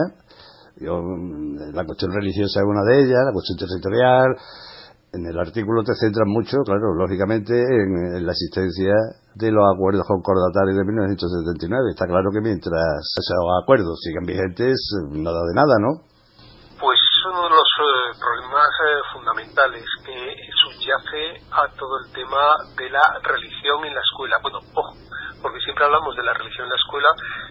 la 0.80 1.84
cuestión 1.84 2.12
religiosa 2.14 2.60
es 2.60 2.66
una 2.66 2.82
de 2.82 3.00
ellas, 3.02 3.26
la 3.26 3.32
cuestión 3.34 3.58
territorial, 3.58 4.36
en 5.16 5.24
el 5.24 5.38
artículo 5.40 5.82
te 5.82 5.96
centras 5.96 6.28
mucho, 6.28 6.60
claro, 6.64 6.92
lógicamente, 6.92 7.56
en, 7.56 8.20
la 8.24 8.32
existencia 8.32 8.92
de 9.34 9.50
los 9.50 9.64
acuerdos 9.64 10.04
concordatarios 10.06 10.76
de 10.76 10.84
1979. 10.84 11.96
Está 11.96 12.06
claro 12.06 12.28
que 12.28 12.44
mientras 12.44 13.00
esos 13.00 13.48
acuerdos 13.62 13.96
sigan 14.04 14.28
vigentes, 14.28 14.76
nada 15.16 15.40
de 15.40 15.54
nada, 15.56 15.74
¿no? 15.80 16.04
Pues 16.76 17.00
uno 17.32 17.48
de 17.48 17.56
los 17.56 17.70
eh, 17.80 18.20
problemas 18.20 18.68
eh, 18.68 19.00
fundamentales 19.12 19.84
que 20.04 20.36
subyace 20.60 21.40
a 21.48 21.64
todo 21.72 22.04
el 22.04 22.12
tema 22.12 22.52
de 22.76 22.90
la 22.92 23.04
religión 23.24 23.80
en 23.88 23.94
la 23.96 24.04
escuela. 24.04 24.36
Bueno, 24.44 24.60
ojo, 24.76 24.92
porque 25.40 25.60
siempre 25.64 25.84
hablamos 25.84 26.14
de 26.16 26.22
la 26.22 26.34
religión 26.34 26.68
en 26.68 26.76
la 26.76 26.80
escuela, 26.80 27.08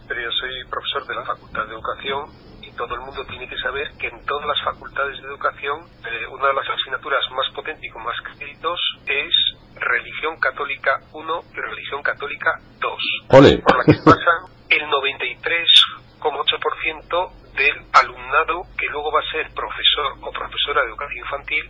pero 0.08 0.22
yo 0.22 0.32
soy 0.38 0.54
profesor 0.70 1.08
de 1.10 1.16
la 1.16 1.26
Facultad 1.26 1.66
de 1.66 1.74
Educación 1.74 2.22
todo 2.76 2.96
el 2.96 3.02
mundo 3.02 3.24
tiene 3.26 3.48
que 3.48 3.58
saber 3.58 3.92
que 3.98 4.08
en 4.08 4.26
todas 4.26 4.48
las 4.48 4.60
facultades 4.64 5.22
de 5.22 5.28
educación 5.28 5.82
eh, 6.06 6.26
una 6.30 6.48
de 6.48 6.54
las 6.54 6.68
asignaturas 6.70 7.20
más 7.32 7.50
potentes 7.54 7.84
y 7.84 7.90
con 7.90 8.04
más 8.04 8.16
créditos 8.22 8.80
es 9.06 9.36
religión 9.76 10.40
católica 10.40 11.00
1 11.14 11.44
y 11.54 11.56
religión 11.56 12.02
católica 12.04 12.60
2, 12.80 12.94
por 13.30 13.44
la 13.78 13.86
que 13.86 14.02
pasa 14.04 14.32
el 14.70 14.82
93,8% 14.90 17.32
del 17.56 17.76
alumnado 17.94 18.64
que 18.78 18.88
luego 18.88 19.12
va 19.12 19.20
a 19.20 19.32
ser 19.32 19.54
profesor 19.54 20.14
o 20.22 20.32
profesora 20.32 20.82
de 20.82 20.88
educación 20.90 21.20
infantil 21.20 21.70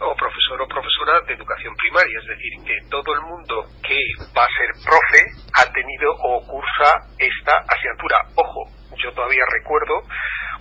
o 0.00 0.14
profesor 0.16 0.62
o 0.62 0.66
profesora 0.66 1.20
de 1.26 1.34
educación 1.34 1.76
primaria, 1.76 2.18
es 2.18 2.26
decir, 2.26 2.52
que 2.64 2.80
todo 2.88 3.12
el 3.14 3.20
mundo 3.20 3.66
que 3.82 4.00
va 4.36 4.44
a 4.44 4.48
ser 4.56 4.70
profe 4.84 5.26
ha 5.60 5.70
tenido 5.72 6.12
o 6.12 6.40
cursa 6.46 7.06
esta 7.18 7.52
asignatura. 7.68 8.16
Ojo, 8.36 8.79
yo 8.96 9.12
todavía 9.12 9.44
recuerdo 9.52 10.02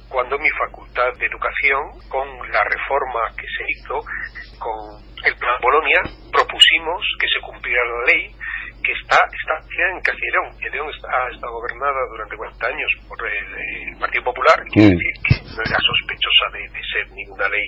cuando 0.09 0.38
mi 0.39 0.50
facultad 0.50 1.13
de 1.17 1.25
educación, 1.25 1.81
con 2.09 2.27
la 2.51 2.63
reforma 2.63 3.19
que 3.38 3.45
se 3.45 3.63
hizo, 3.67 4.01
con 4.57 4.75
el 5.24 5.36
plan 5.36 5.57
Bolonia, 5.62 6.01
propusimos 6.31 7.05
que 7.19 7.27
se 7.27 7.39
cumpliera 7.41 7.81
la 7.86 8.13
ley 8.13 8.36
que 8.83 8.91
está, 8.93 9.17
está 9.17 9.53
en 9.91 10.01
Castilla 10.01 10.39
y 10.59 10.69
León. 10.71 10.89
ha 10.89 11.29
estado 11.33 11.53
gobernada 11.53 12.00
durante 12.09 12.38
40 12.38 12.67
años 12.67 12.91
por 13.07 13.17
el, 13.27 13.98
Partido 14.00 14.24
Popular, 14.24 14.55
quiere 14.71 14.95
decir 14.95 15.13
que 15.27 15.36
no 15.55 15.62
era 15.62 15.77
sospechosa 15.77 16.45
de, 16.53 16.62
de, 16.69 16.81
ser 16.88 17.12
ninguna 17.12 17.50
ley 17.50 17.67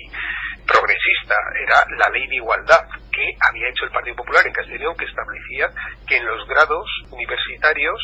progresista, 0.66 1.36
era 1.60 1.76
la 1.98 2.08
ley 2.08 2.26
de 2.26 2.36
igualdad 2.36 2.80
que 3.12 3.28
había 3.48 3.68
hecho 3.68 3.84
el 3.84 3.90
Partido 3.90 4.16
Popular 4.16 4.42
en 4.46 4.78
León, 4.78 4.96
que 4.96 5.04
establecía 5.04 5.68
que 6.08 6.16
en 6.16 6.26
los 6.26 6.48
grados 6.48 6.88
universitarios 7.10 8.00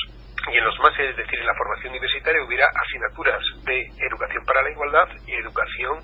y 0.53 0.57
en 0.57 0.65
los 0.65 0.79
másteres, 0.81 1.11
es 1.11 1.17
decir, 1.17 1.39
en 1.41 1.47
la 1.47 1.55
formación 1.55 1.91
universitaria, 1.91 2.43
hubiera 2.43 2.67
asignaturas 2.75 3.43
de 3.65 3.91
educación 4.07 4.45
para 4.45 4.63
la 4.63 4.71
igualdad 4.71 5.09
y 5.27 5.35
educación 5.35 6.03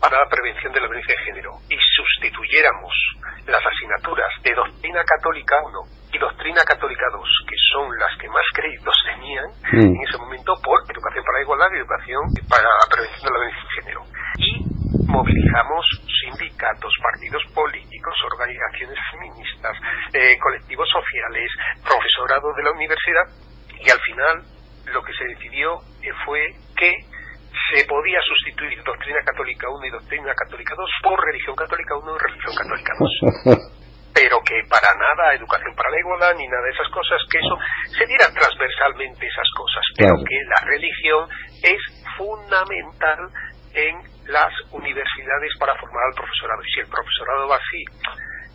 para 0.00 0.18
la 0.20 0.28
prevención 0.28 0.72
de 0.72 0.80
la 0.80 0.86
violencia 0.86 1.14
de 1.16 1.24
género 1.24 1.50
y 1.70 1.76
sustituyéramos 1.96 2.92
las 3.46 3.64
asignaturas 3.64 4.28
de 4.42 4.54
doctrina 4.54 5.02
católica 5.04 5.56
1 5.64 5.80
y 6.12 6.18
doctrina 6.18 6.62
católica 6.62 7.06
2, 7.10 7.24
que 7.48 7.56
son 7.72 7.88
las 7.98 8.12
que 8.20 8.28
más 8.28 8.44
créditos 8.52 8.94
tenían 9.06 9.48
mm. 9.72 9.96
en 9.96 10.02
ese 10.04 10.18
momento, 10.18 10.54
por 10.62 10.78
educación 10.84 11.24
para 11.24 11.38
la 11.38 11.42
igualdad 11.42 11.68
y 11.72 11.78
educación 11.78 12.22
para 12.48 12.68
la 12.68 12.86
prevención 12.90 13.24
de 13.24 13.32
la 13.32 13.40
violencia 13.40 13.64
de 13.64 13.74
género. 13.80 14.00
Y 14.38 14.50
movilizamos 15.08 15.84
sindicatos, 16.20 16.92
partidos 17.00 17.42
políticos, 17.54 18.14
organizaciones 18.28 18.98
feministas, 19.10 19.76
eh, 20.12 20.38
colectivos 20.38 20.88
sociales, 20.90 21.48
profesorado 21.82 22.52
de 22.54 22.62
la 22.62 22.72
universidad 22.72 23.24
y 23.80 23.90
al 23.90 24.00
final 24.00 24.42
lo 24.92 25.02
que 25.02 25.12
se 25.14 25.24
decidió 25.24 25.80
eh, 26.02 26.12
fue 26.24 26.54
que 26.76 26.92
se 27.70 27.84
podía 27.86 28.20
sustituir 28.22 28.82
doctrina 28.82 29.20
católica 29.24 29.68
1 29.68 29.86
y 29.86 29.90
doctrina 29.90 30.34
católica 30.34 30.74
2 30.76 30.90
por 31.02 31.24
religión 31.24 31.56
católica 31.56 31.96
1 31.96 32.16
y 32.16 32.18
religión 32.18 32.54
católica 32.54 32.92
2. 32.98 33.10
Pero 34.14 34.38
que 34.46 34.62
para 34.70 34.94
nada 34.94 35.34
educación 35.34 35.74
para 35.74 35.90
la 35.90 35.98
igualdad 35.98 36.34
ni 36.36 36.46
nada 36.46 36.62
de 36.62 36.70
esas 36.70 36.88
cosas, 36.88 37.18
que 37.30 37.38
eso 37.38 37.58
se 37.98 38.06
diera 38.06 38.30
transversalmente 38.30 39.26
esas 39.26 39.50
cosas, 39.56 39.82
pero 39.98 40.14
que 40.22 40.38
la 40.46 40.60
religión 40.70 41.28
es 41.60 41.82
fundamental 42.16 43.26
en 43.74 43.98
las 44.30 44.54
universidades 44.70 45.50
para 45.58 45.74
formar 45.74 46.04
al 46.06 46.14
profesorado. 46.14 46.62
Y 46.62 46.70
si 46.70 46.80
el 46.80 46.86
profesorado 46.86 47.48
va 47.48 47.56
así, 47.56 47.84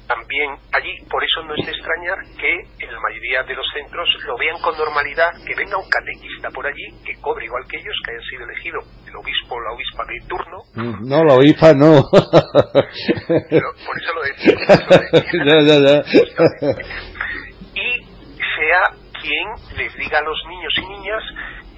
también 0.10 0.58
allí, 0.74 0.98
por 1.06 1.24
eso 1.24 1.46
no 1.46 1.54
es 1.54 1.64
de 1.68 1.72
extrañar 1.72 2.18
que 2.36 2.66
en 2.84 2.92
la 2.92 3.00
mayoría 3.00 3.44
de 3.44 3.54
los 3.54 3.68
centros 3.72 4.10
lo 4.26 4.36
vean 4.38 4.60
con 4.60 4.76
normalidad, 4.76 5.30
que 5.46 5.54
venga 5.56 5.78
un 5.78 5.88
catequista 5.88 6.50
por 6.50 6.66
allí, 6.66 6.90
que 7.06 7.14
cobre 7.22 7.46
igual 7.46 7.64
que 7.70 7.78
ellos, 7.78 7.94
que 8.04 8.10
hayan 8.12 8.24
sido 8.24 8.46
elegidos 8.46 8.84
el 9.06 9.16
obispo 9.16 9.54
o 9.54 9.62
la 9.62 9.72
obispa 9.72 10.04
de 10.10 10.20
turno. 10.28 10.64
Mm, 10.74 11.08
no, 11.08 11.24
la 11.24 11.36
obispa 11.36 11.76
no. 11.76 12.02
por 12.10 14.02
eso 14.02 14.14
lo 14.16 14.24
decía. 14.24 14.58
Y 17.76 18.02
sea 18.02 18.90
quien 19.22 19.46
les 19.78 19.94
diga 19.96 20.18
a 20.20 20.24
los 20.24 20.38
niños 20.50 20.74
y 20.78 20.86
niñas 20.86 21.24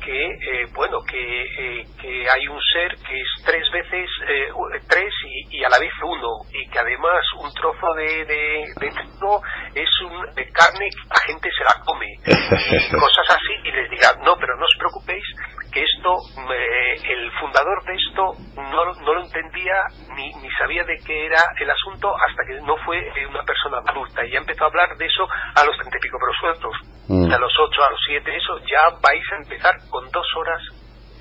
que 0.03 0.25
eh, 0.25 0.67
bueno 0.73 0.99
que, 1.07 1.17
eh, 1.17 1.85
que, 1.99 2.29
hay 2.29 2.47
un 2.47 2.59
ser 2.73 2.95
que 2.97 3.21
es 3.21 3.27
tres 3.45 3.63
veces 3.71 4.09
eh, 4.27 4.49
tres 4.89 5.13
y, 5.49 5.63
a 5.63 5.69
la 5.69 5.79
vez 5.79 5.93
uno 6.03 6.41
y 6.51 6.67
que 6.69 6.79
además 6.79 7.21
un 7.39 7.51
trozo 7.53 7.93
de, 7.95 8.25
de, 8.25 8.63
es 9.75 9.89
un 10.01 10.35
de 10.35 10.51
carne 10.51 10.89
que 10.89 11.07
la 11.09 11.21
gente 11.25 11.49
se 11.55 11.63
la 11.63 11.83
come 11.85 12.07
y 12.25 12.91
cosas 12.99 13.29
así 13.29 13.53
y 13.63 13.71
les 13.71 13.89
diga 13.89 14.13
no 14.23 14.35
pero 14.37 14.55
no 14.57 14.65
os 14.65 14.75
preocupéis 14.77 15.23
que 15.71 15.83
esto 15.83 16.17
el 17.03 17.31
fundador 17.39 17.83
de 17.85 17.93
esto 17.95 18.33
no, 18.55 18.93
no 18.93 19.13
lo 19.13 19.21
entendía 19.21 19.75
ni, 20.15 20.31
ni 20.41 20.49
sabía 20.51 20.83
de 20.83 20.97
qué 21.05 21.25
era 21.25 21.41
el 21.59 21.69
asunto 21.69 22.13
hasta 22.27 22.43
que 22.45 22.61
no 22.61 22.75
fue 22.85 22.99
una 23.27 23.43
persona 23.43 23.77
adulta 23.87 24.25
y 24.25 24.31
ya 24.31 24.39
empezó 24.39 24.65
a 24.65 24.67
hablar 24.67 24.97
de 24.97 25.05
eso 25.05 25.27
a 25.55 25.63
los 25.63 25.75
treinta 25.77 25.97
y 25.97 26.01
pico 26.01 26.17
pero 26.19 26.33
sueltos 26.39 26.75
mm. 27.07 27.31
a 27.31 27.37
los 27.37 27.53
ocho 27.59 27.83
a 27.83 27.89
los 27.89 27.99
siete 28.05 28.35
eso 28.35 28.57
ya 28.59 28.97
vais 29.01 29.23
a 29.31 29.37
empezar 29.37 29.75
con 29.89 30.09
dos 30.11 30.27
horas 30.37 30.61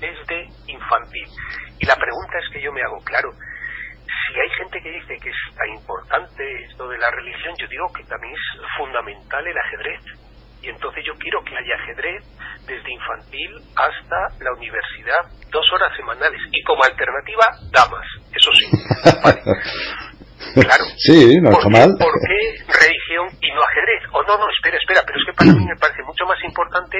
desde 0.01 0.49
infantil. 0.67 1.27
Y 1.79 1.85
la 1.85 1.95
pregunta 1.95 2.33
es 2.43 2.51
que 2.51 2.61
yo 2.61 2.73
me 2.73 2.81
hago, 2.81 2.97
claro, 3.05 3.29
si 3.31 4.39
hay 4.39 4.49
gente 4.57 4.81
que 4.81 4.91
dice 4.91 5.17
que 5.21 5.29
es 5.29 5.55
tan 5.55 5.69
importante 5.69 6.43
esto 6.65 6.89
de 6.89 6.97
la 6.97 7.09
religión, 7.11 7.53
yo 7.57 7.67
digo 7.67 7.85
que 7.95 8.03
también 8.03 8.33
es 8.33 8.61
fundamental 8.77 9.47
el 9.47 9.57
ajedrez. 9.57 10.01
Y 10.61 10.69
entonces 10.69 11.03
yo 11.05 11.13
quiero 11.15 11.43
que 11.43 11.57
haya 11.57 11.75
ajedrez 11.83 12.23
desde 12.67 12.91
infantil 12.91 13.51
hasta 13.75 14.43
la 14.43 14.53
universidad, 14.53 15.25
dos 15.49 15.65
horas 15.73 15.95
semanales. 15.95 16.39
Y 16.51 16.63
como 16.63 16.83
alternativa, 16.83 17.45
damas, 17.71 18.05
eso 18.33 18.51
sí. 18.53 18.65
Claro. 20.53 20.83
Sí, 20.97 21.39
no 21.39 21.51
¿Por, 21.51 21.63
qué, 21.63 21.69
mal. 21.69 21.95
¿Por 21.97 22.13
qué 22.27 22.39
religión 22.67 23.29
y 23.39 23.51
no 23.53 23.61
ajedrez? 23.61 24.03
O 24.11 24.23
no, 24.23 24.37
no, 24.37 24.49
espera, 24.49 24.77
espera, 24.77 25.01
pero 25.05 25.19
es 25.19 25.25
que 25.25 25.33
para 25.33 25.53
mí 25.53 25.65
me 25.65 25.77
parece 25.77 26.03
mucho 26.03 26.25
más 26.25 26.37
importante 26.43 26.97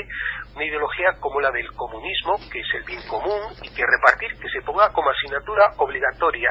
una 0.56 0.66
ideología 0.66 1.12
como 1.20 1.42
la 1.42 1.52
del 1.52 1.68
comunismo, 1.74 2.38
que 2.52 2.60
es 2.60 2.68
el 2.76 2.84
bien 2.84 3.02
común, 3.08 3.42
y 3.62 3.70
que 3.74 3.84
repartir, 3.84 4.32
que 4.40 4.50
se 4.50 4.62
ponga 4.62 4.90
como 4.94 5.10
asignatura 5.10 5.74
obligatoria 5.78 6.50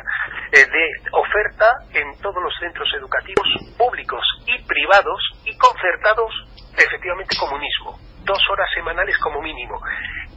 eh, 0.52 0.60
de 0.60 0.84
oferta 1.12 1.66
en 1.94 2.20
todos 2.20 2.42
los 2.42 2.52
centros 2.60 2.88
educativos 2.98 3.48
públicos 3.78 4.22
y 4.46 4.62
privados 4.64 5.20
y 5.44 5.49
concertados, 5.60 6.32
efectivamente, 6.76 7.36
comunismo. 7.36 8.00
Dos 8.24 8.40
horas 8.50 8.68
semanales 8.74 9.16
como 9.18 9.40
mínimo 9.40 9.80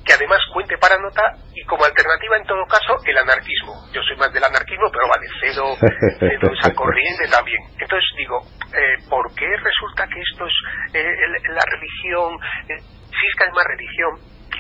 que 0.04 0.14
además 0.14 0.40
cuente 0.52 0.78
para 0.78 0.98
nota 0.98 1.24
y 1.56 1.64
como 1.64 1.86
alternativa 1.86 2.38
en 2.38 2.46
todo 2.46 2.66
caso 2.68 2.98
el 3.06 3.18
anarquismo. 3.18 3.74
Yo 3.94 4.02
soy 4.04 4.18
más 4.18 4.32
del 4.34 4.44
anarquismo, 4.44 4.92
pero 4.92 5.08
vale, 5.08 5.28
cedo, 5.40 5.76
cedo 6.20 6.54
esa 6.54 6.74
corriente 6.74 7.28
también. 7.30 7.62
Entonces 7.80 8.10
digo, 8.18 8.42
eh, 8.76 8.98
¿por 9.10 9.34
qué 9.36 9.48
resulta 9.58 10.06
que 10.08 10.20
esto 10.20 10.46
es 10.46 10.54
eh, 10.94 11.16
la 11.50 11.64
religión, 11.66 12.36
eh, 12.68 12.80
si 12.80 13.26
es 13.28 13.34
que 13.38 13.44
hay 13.46 13.52
más 13.52 13.66
religión, 13.66 14.20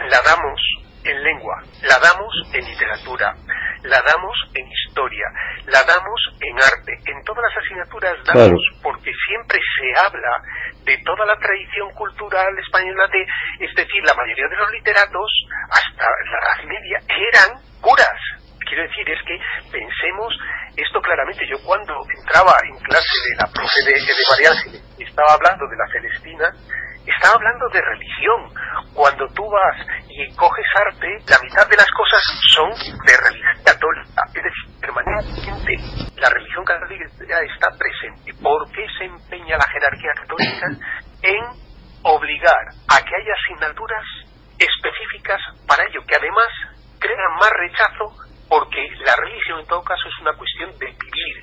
la 0.10 0.22
damos 0.24 0.60
en 1.03 1.24
lengua, 1.24 1.62
la 1.81 2.00
damos 2.00 2.33
en 2.53 2.65
literatura, 2.65 3.36
la 3.83 4.01
damos 4.01 4.36
en 4.53 4.65
historia, 4.72 5.25
la 5.65 5.83
damos 5.83 6.22
en 6.39 6.55
arte, 6.55 6.93
en 7.05 7.24
todas 7.24 7.43
las 7.43 7.63
asignaturas 7.63 8.15
damos, 8.25 8.62
porque 8.81 9.12
siempre 9.27 9.60
se 9.60 10.05
habla 10.05 10.41
de 10.83 10.98
toda 11.03 11.25
la 11.25 11.38
tradición 11.39 11.91
cultural 11.93 12.57
española, 12.60 13.07
de, 13.12 13.22
es 13.65 13.75
decir, 13.75 14.03
la 14.05 14.13
mayoría 14.13 14.48
de 14.48 14.55
los 14.55 14.72
literatos, 14.72 15.31
hasta 15.69 16.03
la 16.03 16.39
Edad 16.39 16.67
Media, 16.67 17.00
eran 17.07 17.60
curas. 17.81 18.19
Quiero 18.65 18.83
decir, 18.83 19.10
es 19.10 19.22
que 19.27 19.38
pensemos 19.72 20.33
esto 20.77 21.00
claramente. 21.01 21.45
Yo 21.48 21.57
cuando 21.63 21.93
entraba 22.17 22.55
en 22.63 22.77
clase 22.79 23.15
de 23.29 23.36
la 23.38 23.48
profe 23.51 23.83
de, 23.86 23.93
de 23.93 24.24
María 24.31 24.51
estaba 24.98 25.33
hablando 25.33 25.67
de 25.67 25.77
la 25.77 25.88
Celestina, 25.91 26.50
Está 27.05 27.31
hablando 27.33 27.67
de 27.69 27.81
religión. 27.81 28.53
Cuando 28.93 29.27
tú 29.33 29.43
vas 29.50 29.77
y 30.07 30.33
coges 30.36 30.65
arte, 30.88 31.07
la 31.27 31.39
mitad 31.39 31.67
de 31.67 31.75
las 31.75 31.89
cosas 31.91 32.22
son 32.53 32.69
de 33.05 33.17
religión 33.17 33.63
católica. 33.65 34.22
Es 34.27 34.43
decir, 34.43 34.79
permanentemente 34.79 35.77
la 36.15 36.29
religión 36.29 36.63
católica 36.63 37.05
está 37.41 37.67
presente. 37.77 38.33
¿Por 38.41 38.72
qué 38.72 38.86
se 38.98 39.05
empeña 39.05 39.57
la 39.57 39.67
jerarquía 39.67 40.12
católica 40.15 40.67
en 41.24 41.43
obligar 42.03 42.67
a 42.88 43.01
que 43.03 43.15
haya 43.15 43.33
asignaturas 43.33 44.03
específicas 44.60 45.41
para 45.67 45.83
ello, 45.83 46.01
que 46.07 46.15
además 46.15 46.48
crean 47.00 47.33
más 47.39 47.51
rechazo 47.51 48.12
porque 48.50 48.88
la 49.05 49.15
religión 49.15 49.60
en 49.60 49.67
todo 49.67 49.83
caso 49.83 50.07
es 50.07 50.22
una 50.22 50.33
cuestión 50.38 50.72
de 50.77 50.86
vivir 50.86 51.36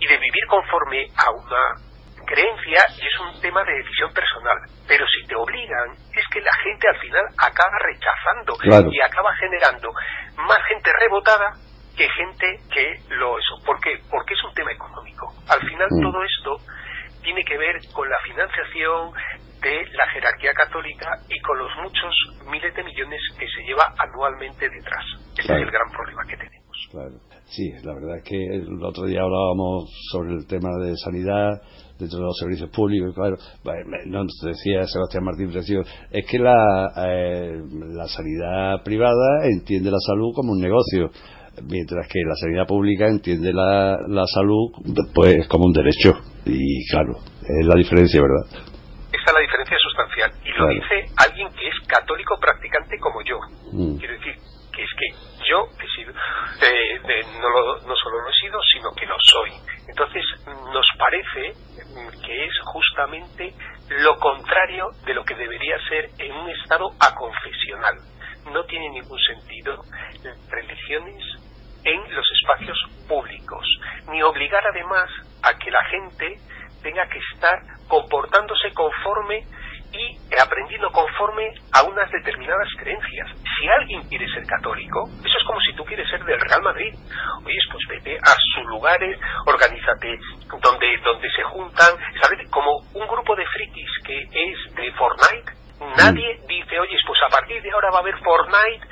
y 0.00 0.06
de 0.06 0.18
vivir 0.18 0.46
conforme 0.48 1.08
a 1.16 1.30
una 1.30 1.93
creencia 2.24 2.80
y 2.96 3.06
es 3.06 3.20
un 3.20 3.40
tema 3.40 3.64
de 3.64 3.72
decisión 3.74 4.12
personal. 4.12 4.56
Pero 4.86 5.04
si 5.06 5.26
te 5.26 5.34
obligan, 5.34 5.92
es 6.12 6.26
que 6.32 6.40
la 6.40 6.52
gente 6.62 6.88
al 6.88 6.98
final 7.00 7.24
acaba 7.38 7.78
rechazando 7.78 8.90
y 8.90 9.00
acaba 9.00 9.34
generando 9.36 9.92
más 10.36 10.58
gente 10.68 10.90
rebotada 11.00 11.52
que 11.96 12.08
gente 12.10 12.58
que 12.72 13.14
lo 13.14 13.38
eso. 13.38 13.54
¿Por 13.64 13.80
qué? 13.80 14.00
Porque 14.10 14.34
es 14.34 14.44
un 14.44 14.54
tema 14.54 14.72
económico. 14.72 15.32
Al 15.48 15.60
final 15.60 15.88
mm. 15.90 16.02
todo 16.02 16.24
esto 16.24 16.56
tiene 17.22 17.44
que 17.44 17.56
ver 17.56 17.76
con 17.92 18.08
la 18.08 18.18
financiación 18.26 19.12
de 19.62 19.86
la 19.92 20.06
jerarquía 20.08 20.52
católica 20.52 21.08
y 21.28 21.40
con 21.40 21.58
los 21.58 21.70
muchos 21.76 22.14
miles 22.46 22.74
de 22.74 22.84
millones 22.84 23.20
que 23.38 23.48
se 23.48 23.62
lleva 23.62 23.94
anualmente 23.98 24.68
detrás. 24.68 25.04
Ese 25.38 25.54
es 25.54 25.62
el 25.62 25.70
gran 25.70 25.90
problema 25.90 26.22
que 26.28 26.36
tenemos. 26.36 26.53
Claro. 26.90 27.14
Sí, 27.46 27.70
la 27.82 27.94
verdad 27.94 28.16
es 28.18 28.24
que 28.24 28.36
el 28.36 28.82
otro 28.82 29.04
día 29.04 29.20
hablábamos 29.22 29.90
sobre 30.10 30.34
el 30.34 30.46
tema 30.46 30.70
de 30.80 30.96
sanidad 30.96 31.60
dentro 31.98 32.18
de 32.18 32.24
los 32.24 32.36
servicios 32.38 32.70
públicos, 32.70 33.14
claro, 33.14 33.36
nos 34.06 34.32
decía 34.42 34.86
Sebastián 34.86 35.24
Martín 35.24 35.50
Precio, 35.50 35.82
es 36.10 36.26
que 36.26 36.38
la, 36.38 36.90
eh, 36.96 37.62
la 37.92 38.08
sanidad 38.08 38.82
privada 38.82 39.46
entiende 39.46 39.90
la 39.90 40.00
salud 40.00 40.32
como 40.34 40.52
un 40.52 40.60
negocio, 40.60 41.10
mientras 41.62 42.08
que 42.08 42.18
la 42.26 42.34
sanidad 42.34 42.66
pública 42.66 43.06
entiende 43.06 43.52
la, 43.52 43.96
la 44.08 44.26
salud 44.26 44.72
pues 45.14 45.46
como 45.46 45.66
un 45.66 45.72
derecho, 45.72 46.18
y 46.44 46.84
claro, 46.90 47.18
es 47.42 47.66
la 47.66 47.76
diferencia, 47.76 48.20
¿verdad? 48.20 48.46
Esa 49.12 49.30
es 49.30 49.34
la 49.34 49.40
diferencia 49.40 49.76
sustancial, 49.78 50.30
y 50.42 50.58
lo 50.58 50.68
dice 50.68 51.12
alguien 51.16 51.48
que 51.50 51.68
es 51.68 51.86
católico 51.86 52.34
practicante 52.40 52.98
como 52.98 53.22
yo, 53.22 53.38
mm. 53.70 53.98
quiero 53.98 54.14
decir, 54.14 54.34
que 54.74 54.82
es 54.82 54.90
que 54.98 55.06
yo 55.48 55.68
he 55.80 55.88
sido, 55.96 56.12
no, 56.12 57.86
no 57.86 57.96
solo 57.96 58.22
lo 58.22 58.28
he 58.28 58.34
sido, 58.34 58.60
sino 58.72 58.92
que 58.92 59.06
lo 59.06 59.16
soy. 59.20 59.52
Entonces, 59.88 60.24
nos 60.46 60.86
parece 60.98 61.54
que 62.24 62.44
es 62.44 62.52
justamente 62.64 63.54
lo 63.88 64.18
contrario 64.18 64.90
de 65.04 65.14
lo 65.14 65.24
que 65.24 65.34
debería 65.34 65.78
ser 65.88 66.10
en 66.18 66.32
un 66.32 66.50
Estado 66.50 66.90
aconfesional. 67.00 67.96
No 68.50 68.64
tiene 68.64 68.90
ningún 68.90 69.18
sentido 69.20 69.82
religiones 70.50 71.22
en 71.84 72.14
los 72.14 72.26
espacios 72.40 72.78
públicos, 73.06 73.66
ni 74.08 74.22
obligar 74.22 74.62
además 74.66 75.10
a 75.42 75.58
que 75.58 75.70
la 75.70 75.84
gente 75.84 76.38
tenga 76.82 77.06
que 77.08 77.18
estar 77.32 77.58
comportándose 77.88 78.72
conforme 78.72 79.46
y 79.94 80.18
aprendiendo 80.40 80.90
conforme 80.90 81.54
a 81.72 81.82
unas 81.82 82.10
determinadas 82.10 82.68
creencias. 82.78 83.30
Si 83.58 83.68
alguien 83.68 84.02
quiere 84.08 84.26
ser 84.28 84.44
católico, 84.46 85.08
eso 85.24 85.38
es 85.38 85.46
como 85.46 85.60
si 85.60 85.72
tú 85.74 85.84
quieres 85.84 86.08
ser 86.08 86.24
del 86.24 86.40
Real 86.40 86.62
Madrid. 86.62 86.94
Oye, 87.44 87.58
pues 87.70 87.84
vete 87.88 88.18
a 88.18 88.34
sus 88.54 88.66
lugares, 88.66 89.18
organízate 89.46 90.18
donde, 90.60 90.98
donde 91.04 91.30
se 91.30 91.42
juntan, 91.44 91.92
¿sabes? 92.20 92.48
Como 92.50 92.78
un 92.94 93.06
grupo 93.06 93.36
de 93.36 93.46
frikis 93.46 93.90
que 94.04 94.18
es 94.18 94.74
de 94.74 94.92
Fortnite. 94.92 95.52
Nadie 95.96 96.40
mm. 96.42 96.46
dice, 96.46 96.80
oye, 96.80 96.96
pues 97.06 97.18
a 97.26 97.30
partir 97.30 97.62
de 97.62 97.70
ahora 97.70 97.90
va 97.90 97.98
a 97.98 98.00
haber 98.00 98.16
Fortnite 98.18 98.86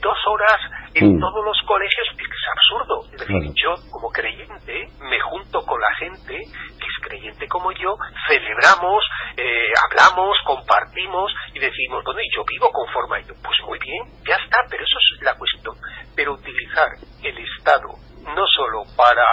dos 0.00 0.18
horas 0.26 0.60
en 0.94 1.16
mm. 1.16 1.20
todos 1.20 1.44
los 1.44 1.58
colegios, 1.66 2.06
es 2.18 2.48
absurdo. 2.52 3.04
Es 3.12 3.18
decir, 3.20 3.52
yo 3.54 3.74
como 3.90 4.08
creyente 4.10 4.88
me 5.00 5.20
junto 5.20 5.60
con 5.62 5.80
la 5.80 5.94
gente 5.96 6.34
que 6.34 6.86
es 6.86 6.98
creyente 7.02 7.46
como 7.48 7.72
yo, 7.72 7.96
celebramos, 8.28 9.04
eh, 9.36 9.72
hablamos, 9.84 10.36
compartimos 10.44 11.32
y 11.54 11.58
decimos, 11.58 12.02
bueno, 12.04 12.20
y 12.20 12.34
yo 12.34 12.44
vivo 12.44 12.70
conforme 12.70 13.16
a 13.16 13.20
ello. 13.20 13.34
Pues 13.42 13.56
muy 13.66 13.78
bien, 13.78 14.02
ya 14.26 14.36
está, 14.36 14.58
pero 14.68 14.82
eso 14.84 14.96
es 14.98 15.22
la 15.22 15.34
cuestión. 15.34 15.76
Pero 16.14 16.34
utilizar 16.34 16.88
el 17.22 17.38
Estado 17.38 17.88
no 18.22 18.46
solo 18.46 18.82
para 18.96 19.24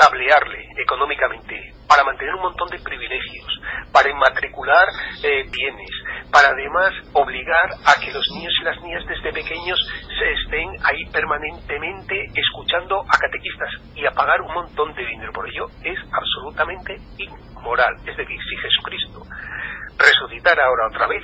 sablearle 0.00 0.66
económicamente, 0.82 1.74
para 1.86 2.04
mantener 2.04 2.34
un 2.34 2.42
montón 2.42 2.68
de 2.68 2.78
privilegios, 2.78 3.60
para 3.92 4.08
inmatricular 4.08 4.88
eh, 5.22 5.44
bienes, 5.50 5.90
para 6.32 6.48
además 6.48 6.92
obligar 7.12 7.70
a 7.84 8.00
que 8.00 8.12
los 8.12 8.24
niños 8.34 8.52
y 8.60 8.64
las 8.64 8.80
niñas 8.82 9.04
desde 9.06 9.32
pequeños 9.32 9.78
se 10.18 10.32
estén 10.32 10.68
ahí 10.84 11.04
permanentemente 11.12 12.30
escuchando 12.34 13.00
a 13.02 13.18
catequistas 13.18 13.70
y 13.94 14.06
a 14.06 14.12
pagar 14.12 14.40
un 14.40 14.54
montón 14.54 14.94
de 14.94 15.04
dinero 15.04 15.32
por 15.32 15.48
ello, 15.48 15.66
es 15.84 15.98
absolutamente 16.12 16.96
inmoral. 17.18 17.94
Es 18.06 18.16
decir, 18.16 18.38
si 18.48 18.56
Jesucristo 18.56 19.22
resucitara 19.98 20.64
ahora 20.64 20.88
otra 20.88 21.06
vez, 21.08 21.22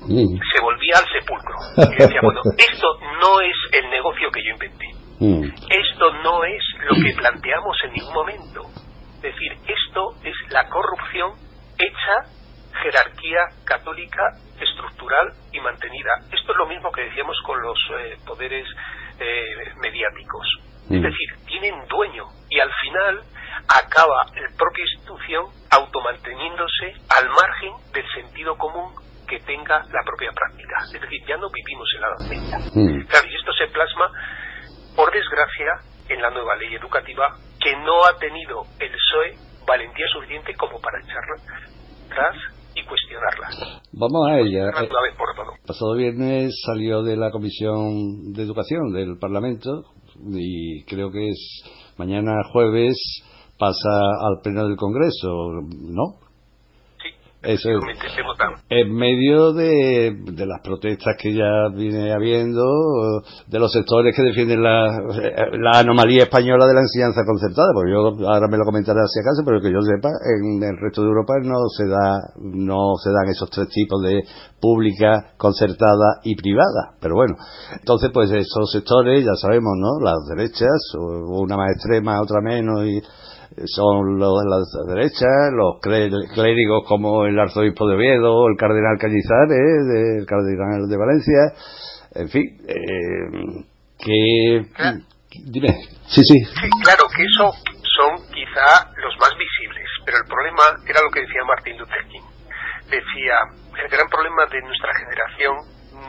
se 0.00 0.60
volvía 0.60 0.94
al 0.96 1.06
sepulcro. 1.08 1.56
Y 1.96 2.02
decía, 2.02 2.20
bueno, 2.22 2.40
esto 2.58 2.86
no 3.20 3.40
es 3.40 3.56
el 3.72 3.90
negocio 3.90 4.30
que 4.30 4.42
yo 4.44 4.50
inventé. 4.50 4.99
Mm. 5.20 5.44
Esto 5.44 6.12
no 6.24 6.44
es 6.44 6.62
lo 6.80 6.94
que 7.02 7.14
planteamos 7.16 7.76
en 7.84 7.92
ningún 7.92 8.14
momento. 8.14 8.62
Es 9.16 9.22
decir, 9.22 9.52
esto 9.68 10.14
es 10.24 10.34
la 10.50 10.66
corrupción 10.68 11.32
hecha 11.78 12.40
jerarquía 12.82 13.40
católica 13.64 14.22
estructural 14.58 15.32
y 15.52 15.60
mantenida. 15.60 16.10
Esto 16.32 16.52
es 16.52 16.58
lo 16.58 16.66
mismo 16.66 16.90
que 16.90 17.02
decíamos 17.02 17.36
con 17.44 17.60
los 17.60 17.78
eh, 17.98 18.16
poderes 18.26 18.66
eh, 19.18 19.74
mediáticos. 19.80 20.46
Es 20.90 20.98
mm. 20.98 21.02
decir, 21.02 21.28
tienen 21.46 21.86
dueño 21.88 22.24
y 22.48 22.58
al 22.58 22.72
final 22.82 23.20
acaba 23.68 24.24
la 24.34 24.56
propia 24.56 24.84
institución 24.84 25.46
automanteniéndose 25.70 26.94
al 27.16 27.28
margen 27.28 27.72
del 27.92 28.06
sentido 28.12 28.56
común 28.56 28.94
que 29.28 29.38
tenga 29.40 29.78
la 29.92 30.02
propia 30.04 30.32
práctica. 30.32 30.76
Es 30.92 31.00
decir, 31.00 31.20
ya 31.26 31.36
no 31.36 31.48
vivimos 31.50 31.88
en 31.94 32.00
la 32.00 32.08
Edad 32.08 32.28
Media. 32.28 32.58
Mm. 32.74 33.06
Claro, 33.06 33.28
y 33.28 33.34
esto 33.36 33.52
se 33.52 33.66
plasma, 33.68 34.10
por 34.96 35.12
desgracia, 35.12 35.90
en 36.08 36.20
la 36.20 36.30
nueva 36.30 36.56
ley 36.56 36.74
educativa 36.74 37.36
que 37.62 37.72
no 37.76 38.04
ha 38.04 38.18
tenido 38.18 38.62
el 38.80 38.90
PSOE 38.90 39.36
valentía 39.66 40.06
suficiente 40.12 40.54
como 40.56 40.80
para 40.80 40.98
echarla 40.98 41.36
atrás 42.06 42.36
y 42.74 42.84
cuestionarla. 42.84 43.80
Vamos 43.92 44.28
a 44.28 44.38
ella. 44.38 44.68
Eh, 44.68 44.88
pasado 45.66 45.94
viernes 45.94 46.60
salió 46.66 47.02
de 47.02 47.16
la 47.16 47.30
Comisión 47.30 48.32
de 48.32 48.42
Educación 48.42 48.92
del 48.92 49.18
Parlamento 49.18 49.84
y 50.32 50.84
creo 50.84 51.10
que 51.10 51.28
es 51.28 51.62
mañana 51.96 52.32
jueves 52.52 52.96
pasa 53.58 53.90
al 54.20 54.40
Pleno 54.42 54.66
del 54.66 54.76
Congreso, 54.76 55.28
¿no? 55.70 56.29
Eso 57.42 57.70
en 58.68 58.94
medio 58.94 59.54
de, 59.54 60.14
de, 60.24 60.46
las 60.46 60.60
protestas 60.62 61.16
que 61.18 61.32
ya 61.32 61.68
viene 61.74 62.12
habiendo, 62.12 62.62
de 63.46 63.58
los 63.58 63.72
sectores 63.72 64.14
que 64.14 64.22
defienden 64.22 64.62
la, 64.62 64.86
la, 65.52 65.80
anomalía 65.80 66.24
española 66.24 66.66
de 66.66 66.74
la 66.74 66.80
enseñanza 66.80 67.24
concertada, 67.24 67.72
porque 67.72 67.92
yo 67.92 68.28
ahora 68.28 68.46
me 68.46 68.58
lo 68.58 68.64
comentaré 68.64 69.00
hacia 69.00 69.22
casa, 69.24 69.42
pero 69.42 69.58
que 69.62 69.72
yo 69.72 69.80
sepa, 69.80 70.10
en 70.36 70.62
el 70.62 70.76
resto 70.82 71.00
de 71.00 71.08
Europa 71.08 71.32
no 71.42 71.66
se 71.74 71.88
da, 71.88 72.20
no 72.36 72.92
se 73.02 73.08
dan 73.08 73.26
esos 73.30 73.48
tres 73.48 73.68
tipos 73.68 74.02
de 74.02 74.20
pública, 74.60 75.32
concertada 75.38 76.20
y 76.22 76.36
privada. 76.36 76.92
Pero 77.00 77.14
bueno, 77.14 77.36
entonces 77.72 78.10
pues 78.12 78.30
esos 78.32 78.70
sectores, 78.70 79.24
ya 79.24 79.34
sabemos, 79.40 79.72
¿no? 79.80 80.04
Las 80.04 80.18
derechas, 80.36 80.92
una 80.94 81.56
más 81.56 81.72
extrema, 81.72 82.20
otra 82.20 82.42
menos 82.42 82.84
y 82.84 83.00
son 83.66 84.18
los 84.18 84.32
de 84.42 84.48
la 84.48 84.94
derecha, 84.94 85.26
los 85.52 85.80
clérigos 85.80 86.84
como 86.86 87.26
el 87.26 87.38
arzobispo 87.38 87.88
de 87.88 87.96
Oviedo, 87.96 88.48
el 88.48 88.56
cardenal 88.56 88.98
Cañizares, 88.98 90.18
el 90.18 90.26
cardenal 90.26 90.88
de 90.88 90.96
Valencia, 90.96 91.52
en 92.14 92.28
fin, 92.28 92.44
eh, 92.68 93.64
que... 93.98 94.62
Dime, 95.46 95.68
sí, 96.08 96.24
sí. 96.24 96.42
Sí, 96.42 96.68
claro, 96.82 97.04
que 97.14 97.22
eso 97.22 97.52
son 97.86 98.16
quizá 98.34 98.90
los 98.98 99.14
más 99.20 99.30
visibles, 99.38 99.86
pero 100.04 100.18
el 100.18 100.26
problema 100.26 100.62
era 100.86 101.02
lo 101.02 101.10
que 101.10 101.20
decía 101.20 101.44
Martin 101.46 101.78
Luther 101.78 102.04
King. 102.10 102.26
Decía, 102.90 103.36
el 103.78 103.88
gran 103.88 104.08
problema 104.08 104.46
de 104.46 104.60
nuestra 104.62 104.90
generación 104.98 105.54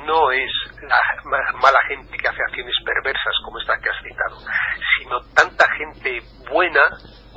no 0.07 0.31
es 0.31 0.49
la 0.81 1.53
mala 1.61 1.77
gente 1.87 2.17
que 2.17 2.27
hace 2.27 2.41
acciones 2.49 2.73
perversas 2.83 3.35
como 3.45 3.59
esta 3.59 3.77
que 3.77 3.89
has 3.89 4.01
citado, 4.01 4.37
sino 4.97 5.19
tanta 5.35 5.65
gente 5.77 6.21
buena 6.49 6.81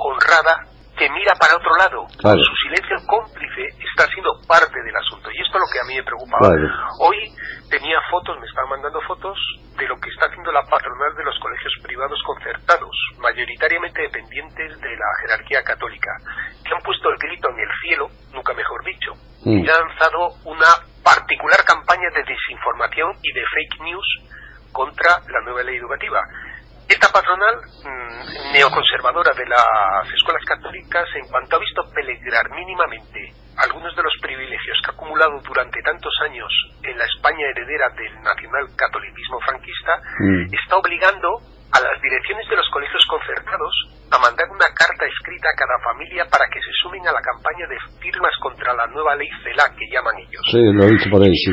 honrada 0.05 0.65
que 0.97 1.09
mira 1.09 1.33
para 1.35 1.55
otro 1.55 1.75
lado. 1.75 2.07
Su 2.39 2.55
silencio 2.63 2.95
cómplice 3.07 3.67
está 3.83 4.07
siendo 4.07 4.31
parte 4.47 4.81
del 4.81 4.95
asunto. 4.95 5.29
Y 5.31 5.41
esto 5.41 5.57
es 5.57 5.61
lo 5.61 5.69
que 5.71 5.79
a 5.83 5.87
mí 5.87 5.95
me 5.95 6.03
preocupaba. 6.03 6.47
Hoy 6.99 7.17
tenía 7.69 7.99
fotos, 8.09 8.39
me 8.39 8.47
están 8.47 8.69
mandando 8.69 9.01
fotos 9.01 9.37
de 9.75 9.87
lo 9.87 9.99
que 9.99 10.09
está 10.09 10.27
haciendo 10.27 10.51
la 10.53 10.63
patronal 10.63 11.13
de 11.17 11.23
los 11.25 11.37
colegios 11.39 11.73
privados 11.83 12.19
concertados, 12.23 12.95
mayoritariamente 13.19 14.01
dependientes 14.03 14.79
de 14.79 14.95
la 14.95 15.09
jerarquía 15.21 15.61
católica, 15.63 16.11
que 16.63 16.73
han 16.73 16.81
puesto 16.81 17.09
el 17.09 17.17
grito 17.17 17.49
en 17.49 17.59
el 17.59 17.71
cielo, 17.83 18.07
nunca 18.31 18.53
mejor 18.53 18.83
dicho, 18.85 19.11
y 19.43 19.67
ha 19.67 19.79
lanzado 19.79 20.31
una 20.45 20.71
particular 21.03 21.59
campaña 21.65 22.07
de 22.15 22.23
desinformación 22.23 23.11
y 23.21 23.33
de 23.33 23.43
fake 23.43 23.81
news 23.83 24.07
contra 24.71 25.19
la 25.27 25.41
nueva 25.41 25.63
ley 25.63 25.75
educativa. 25.77 26.19
Esta 26.87 27.09
patronal 27.09 27.55
mm, 27.83 28.53
neoconservadora 28.53 29.31
de 29.33 29.45
las 29.45 30.13
escuelas 30.13 30.43
católicas, 30.45 31.05
en 31.15 31.27
cuanto 31.27 31.55
ha 31.55 31.59
visto 31.59 31.81
peligrar 31.93 32.49
mínimamente 32.51 33.33
algunos 33.57 33.95
de 33.95 34.03
los 34.03 34.13
privilegios 34.21 34.77
que 34.83 34.91
ha 34.91 34.93
acumulado 34.93 35.39
durante 35.41 35.81
tantos 35.81 36.13
años 36.23 36.51
en 36.83 36.97
la 36.97 37.05
España 37.05 37.47
heredera 37.49 37.89
del 37.95 38.13
nacional 38.21 38.67
catolicismo 38.75 39.39
franquista, 39.41 39.97
mm. 40.19 40.53
está 40.53 40.77
obligando 40.77 41.39
a 41.71 41.79
las 41.81 42.01
direcciones 42.01 42.47
de 42.49 42.55
los 42.55 42.69
colegios 42.69 43.03
concertados 43.09 43.73
a 44.11 44.19
mandar 44.19 44.47
una 44.49 44.69
carta 44.71 45.05
escrita 45.05 45.49
a 45.49 45.57
cada 45.57 45.77
familia 45.83 46.23
para 46.29 46.45
que 46.47 46.61
se 46.61 46.71
sumen 46.83 47.07
a 47.07 47.11
la 47.11 47.21
campaña 47.21 47.67
de 47.67 47.77
firmas 47.99 48.31
contra 48.39 48.73
la 48.73 48.85
nueva 48.87 49.15
ley 49.15 49.27
CELA 49.43 49.65
que 49.75 49.89
llaman 49.91 50.15
ellos. 50.19 50.43
Sí, 50.51 50.61
lo 50.61 50.83
he 50.83 50.91
dicho 50.91 51.09
por 51.09 51.23
ahí, 51.23 51.35
sí. 51.35 51.51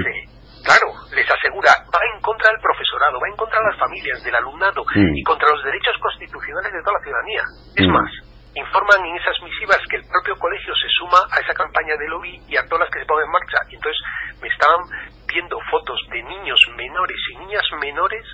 Claro, 0.62 0.94
les 1.10 1.28
asegura, 1.28 1.70
va 1.90 2.00
en 2.14 2.20
contra 2.22 2.50
del 2.50 2.60
profesorado, 2.60 3.18
va 3.18 3.28
en 3.28 3.36
contra 3.36 3.58
de 3.58 3.66
las 3.66 3.78
familias, 3.78 4.22
del 4.22 4.34
alumnado 4.34 4.84
mm. 4.94 5.16
y 5.16 5.22
contra 5.22 5.50
los 5.50 5.62
derechos 5.64 5.96
constitucionales 6.00 6.72
de 6.72 6.82
toda 6.82 6.98
la 6.98 7.04
ciudadanía. 7.04 7.42
Es 7.76 7.86
mm. 7.86 7.92
más, 7.92 8.10
informan 8.54 9.04
en 9.06 9.16
esas 9.16 9.36
misivas 9.42 9.80
que 9.88 9.96
el 9.96 10.06
propio 10.06 10.36
colegio 10.36 10.74
se 10.76 10.88
suma 10.98 11.18
a 11.30 11.40
esa 11.40 11.54
campaña 11.54 11.96
de 11.96 12.08
lobby 12.08 12.38
y 12.46 12.56
a 12.56 12.62
todas 12.68 12.86
las 12.86 12.90
que 12.90 13.00
se 13.00 13.06
ponen 13.06 13.26
en 13.26 13.32
marcha. 13.32 13.58
Y 13.70 13.74
entonces 13.74 14.00
me 14.40 14.48
estaban 14.48 14.80
viendo 15.26 15.58
fotos 15.70 15.98
de 16.10 16.22
niños 16.22 16.60
menores 16.76 17.18
y 17.32 17.36
niñas 17.38 17.64
menores 17.80 18.24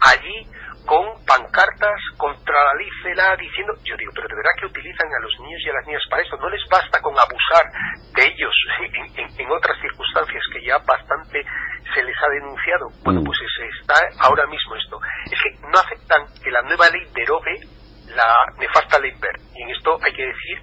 allí 0.00 0.46
con 0.86 1.04
CELA 3.14 3.36
diciendo, 3.36 3.72
yo 3.84 3.96
digo, 3.96 4.12
pero 4.14 4.28
de 4.28 4.34
verdad 4.34 4.50
que 4.58 4.66
utilizan 4.66 5.06
a 5.06 5.22
los 5.22 5.32
niños 5.40 5.60
y 5.64 5.70
a 5.70 5.72
las 5.74 5.86
niñas 5.86 6.02
para 6.10 6.22
esto, 6.22 6.36
no 6.36 6.48
les 6.48 6.62
basta 6.68 7.00
con 7.00 7.14
abusar 7.18 7.64
de 8.14 8.26
ellos 8.26 8.54
en, 9.38 9.50
otras 9.50 9.78
circunstancias 9.80 10.42
que 10.52 10.64
ya 10.64 10.78
bastante 10.78 11.44
se 11.94 12.02
les 12.02 12.16
ha 12.22 12.28
denunciado. 12.28 12.88
Bueno, 13.04 13.20
mm. 13.20 13.24
pues 13.24 13.38
está 13.78 13.94
ahora 14.20 14.46
mismo 14.46 14.74
esto. 14.76 14.98
Es 15.30 15.38
que 15.40 15.50
no 15.68 15.78
aceptan 15.78 16.26
que 16.42 16.50
la 16.50 16.62
nueva 16.62 16.88
ley 16.90 17.02
derogue 17.14 17.60
la 18.14 18.34
nefasta 18.58 18.98
ley 18.98 19.12
BER. 19.20 19.36
Y 19.54 19.62
en 19.62 19.70
esto 19.70 19.98
hay 20.02 20.12
que 20.12 20.26
decir 20.26 20.58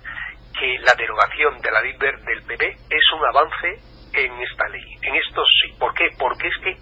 que 0.59 0.79
la 0.79 0.93
derogación 0.95 1.59
de 1.59 1.71
la 1.71 1.81
ley 1.81 1.95
BER 1.97 2.19
del 2.21 2.43
PP 2.43 2.67
es 2.89 3.05
un 3.15 3.25
avance 3.25 3.79
en 4.13 4.41
esta 4.41 4.67
ley. 4.69 4.83
En 5.01 5.15
esto 5.15 5.43
sí. 5.61 5.73
¿Por 5.79 5.93
qué? 5.93 6.09
Porque 6.19 6.47
es 6.47 6.57
que 6.63 6.77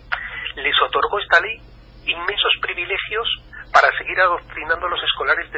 les 0.62 0.82
otorgó 0.82 1.19
esta 1.19 1.39
ley 1.39 1.58
inmensos 2.05 2.53
privilegios 2.62 3.27
para 3.71 3.95
seguir 3.97 4.19
adoctrinando 4.19 4.88
a 4.88 4.89
los 4.89 5.03
escolares 5.03 5.49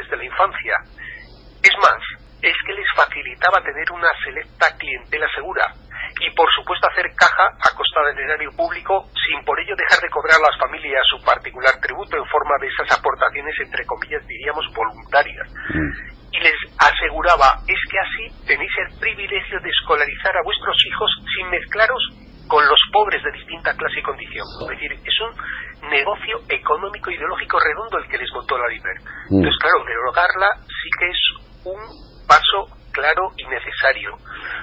Es 1.63 1.75
más, 1.77 2.01
es 2.41 2.55
que 2.65 2.73
les 2.73 2.87
facilitaba 2.95 3.61
tener 3.61 3.91
una 3.91 4.09
selecta 4.23 4.75
clientela 4.77 5.27
segura 5.35 5.73
y 6.19 6.29
por 6.31 6.49
supuesto 6.51 6.87
hacer 6.89 7.05
caja 7.15 7.45
a 7.61 7.69
costa 7.75 8.01
del 8.09 8.25
erario 8.25 8.51
público 8.57 9.09
sin 9.13 9.43
por 9.45 9.59
ello 9.59 9.75
dejar 9.75 10.01
de 10.01 10.09
cobrar 10.09 10.37
a 10.37 10.49
las 10.49 10.57
familias 10.57 11.01
su 11.09 11.23
particular 11.23 11.79
tributo 11.81 12.17
en 12.17 12.25
forma 12.25 12.57
de 12.59 12.67
esas 12.67 12.97
aportaciones 12.97 13.55
entre 13.59 13.85
comillas 13.85 14.25
diríamos 14.27 14.65
voluntarias. 14.73 15.47
Mm. 15.73 15.91
Y 16.31 16.39
les 16.39 16.55
aseguraba, 16.79 17.59
es 17.67 17.81
que 17.91 17.99
así 17.99 18.47
tenéis 18.47 18.71
el 18.87 18.99
privilegio 18.99 19.59
de 19.59 19.69
escolarizar 19.69 20.31
a 20.37 20.43
vuestros 20.43 20.77
hijos 20.87 21.11
sin 21.35 21.49
mezclaros 21.49 22.01
con 22.47 22.65
los 22.67 22.79
pobres 22.91 23.21
de 23.23 23.31
distinta 23.31 23.75
clase 23.75 23.99
y 23.99 24.03
condición. 24.03 24.47
Es 24.63 24.67
decir, 24.69 24.91
es 24.91 25.17
un 25.21 25.89
negocio 25.89 26.39
económico 26.49 27.11
ideológico 27.11 27.59
redondo 27.59 27.97
el 27.97 28.07
que 28.07 28.17
les 28.17 28.31
montó 28.33 28.57
la 28.57 28.67
Liber. 28.67 28.97
Mm. 29.29 29.35
Entonces, 29.35 29.59
claro, 29.59 29.83
derogarla 29.85 30.49
sí 30.67 30.89
que 30.99 31.09
es 31.09 31.21
un 31.65 31.81
paso 32.27 32.81
claro 32.91 33.31
y 33.37 33.45
necesario. 33.47 34.15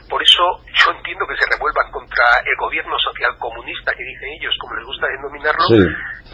Por 0.08 0.22
eso 0.22 0.44
yo 0.72 0.92
entiendo 0.92 1.26
que 1.26 1.36
se 1.36 1.48
revuelvan 1.50 1.90
contra 1.90 2.24
el 2.44 2.56
gobierno 2.56 2.96
social 2.98 3.36
comunista 3.38 3.92
que 3.92 4.04
dicen 4.04 4.28
ellos, 4.40 4.54
como 4.60 4.76
les 4.76 4.86
gusta 4.86 5.06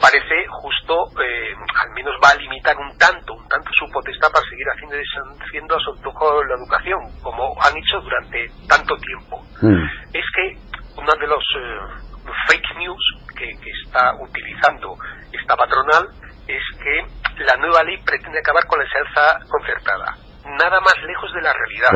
parece 0.01 0.35
justo, 0.49 0.95
eh, 1.23 1.55
al 1.83 1.91
menos 1.95 2.15
va 2.23 2.31
a 2.31 2.37
limitar 2.37 2.77
un 2.77 2.97
tanto, 2.99 3.35
un 3.35 3.49
tanto 3.49 3.71
su 3.73 3.87
potestad 3.91 4.31
para 4.31 4.45
seguir 4.49 4.67
haciendo, 4.69 4.97
haciendo 5.45 5.77
a 5.77 5.81
su 5.81 5.91
antojo 5.93 6.45
la 6.45 6.55
educación, 6.57 7.01
como 7.23 7.55
han 7.63 7.77
hecho 7.77 8.01
durante 8.01 8.51
tanto 8.69 8.97
tiempo. 8.97 9.43
Mm. 9.63 9.85
Es 10.13 10.25
que 10.35 10.57
una 10.97 11.15
de 11.15 11.27
los 11.27 11.45
eh, 11.57 12.31
fake 12.49 12.79
news 12.79 13.05
que, 13.37 13.47
que 13.61 13.71
está 13.85 14.15
utilizando 14.21 14.97
esta 15.33 15.57
patronal 15.57 16.09
es 16.47 16.63
que 16.79 17.45
la 17.45 17.57
nueva 17.57 17.83
ley 17.83 17.97
pretende 18.05 18.39
acabar 18.39 18.67
con 18.67 18.79
la 18.79 18.85
enseñanza 18.85 19.39
concertada 19.49 20.15
nada 20.47 20.81
más 20.81 20.95
lejos 21.07 21.33
de 21.33 21.43
la 21.43 21.53
realidad. 21.53 21.91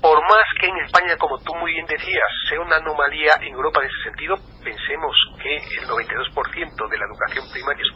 Por 0.00 0.20
más 0.20 0.46
que 0.60 0.66
en 0.66 0.76
España, 0.78 1.16
como 1.16 1.38
tú 1.38 1.54
muy 1.54 1.72
bien 1.72 1.86
decías, 1.86 2.26
sea 2.48 2.60
una 2.60 2.76
anomalía 2.76 3.34
en 3.40 3.54
Europa 3.54 3.80
en 3.80 3.86
ese 3.86 4.02
sentido, 4.02 4.34
pensemos 4.64 5.14
que 5.40 5.56
el 5.56 5.86
92% 5.86 6.90
de 6.90 6.98
la 6.98 7.06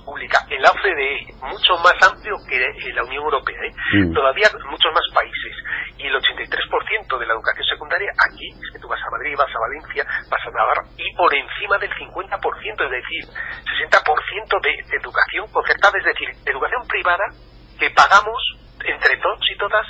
pública. 0.04 0.38
En 0.48 0.62
la 0.62 0.70
OCDE, 0.70 1.26
mucho 1.42 1.76
más 1.82 1.94
amplio 2.02 2.36
que 2.48 2.56
en 2.56 2.94
la 2.94 3.04
Unión 3.04 3.24
Europea, 3.24 3.58
¿eh? 3.62 3.72
mm. 4.00 4.12
todavía 4.12 4.48
muchos 4.70 4.92
más 4.92 5.06
países. 5.14 5.54
Y 5.98 6.06
el 6.06 6.14
83% 6.14 7.18
de 7.18 7.26
la 7.26 7.34
educación 7.34 7.66
secundaria, 7.66 8.10
aquí, 8.18 8.48
es 8.50 8.70
que 8.72 8.78
tú 8.78 8.88
vas 8.88 9.00
a 9.00 9.10
Madrid, 9.10 9.34
vas 9.36 9.54
a 9.54 9.58
Valencia, 9.58 10.04
vas 10.30 10.42
a 10.46 10.50
Navarra, 10.50 10.84
y 10.96 11.08
por 11.16 11.34
encima 11.34 11.78
del 11.78 11.90
50%, 11.90 12.84
es 12.84 12.90
decir, 12.90 13.24
60% 13.26 14.60
de, 14.62 14.70
de 14.70 14.96
educación 14.96 15.46
concertada, 15.52 15.98
es 15.98 16.04
decir, 16.04 16.28
educación 16.46 16.82
privada 16.88 17.24
que 17.78 17.90
pagamos 17.90 18.40
entre 18.84 19.16
todos 19.18 19.44
y 19.50 19.58
todas 19.58 19.86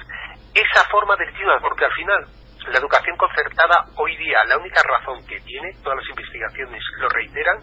esa 0.55 0.83
forma 0.91 1.17
de 1.17 1.25
estudiar, 1.25 1.61
porque 1.61 1.85
al 1.85 1.93
final 1.93 2.27
la 2.73 2.79
educación 2.79 3.17
concertada 3.17 3.85
hoy 3.97 4.17
día, 4.17 4.39
la 4.49 4.59
única 4.59 4.83
razón 4.83 5.25
que 5.27 5.41
tiene, 5.41 5.73
todas 5.83 5.99
las 5.99 6.09
investigaciones 6.09 6.83
lo 6.99 7.09
reiteran, 7.11 7.59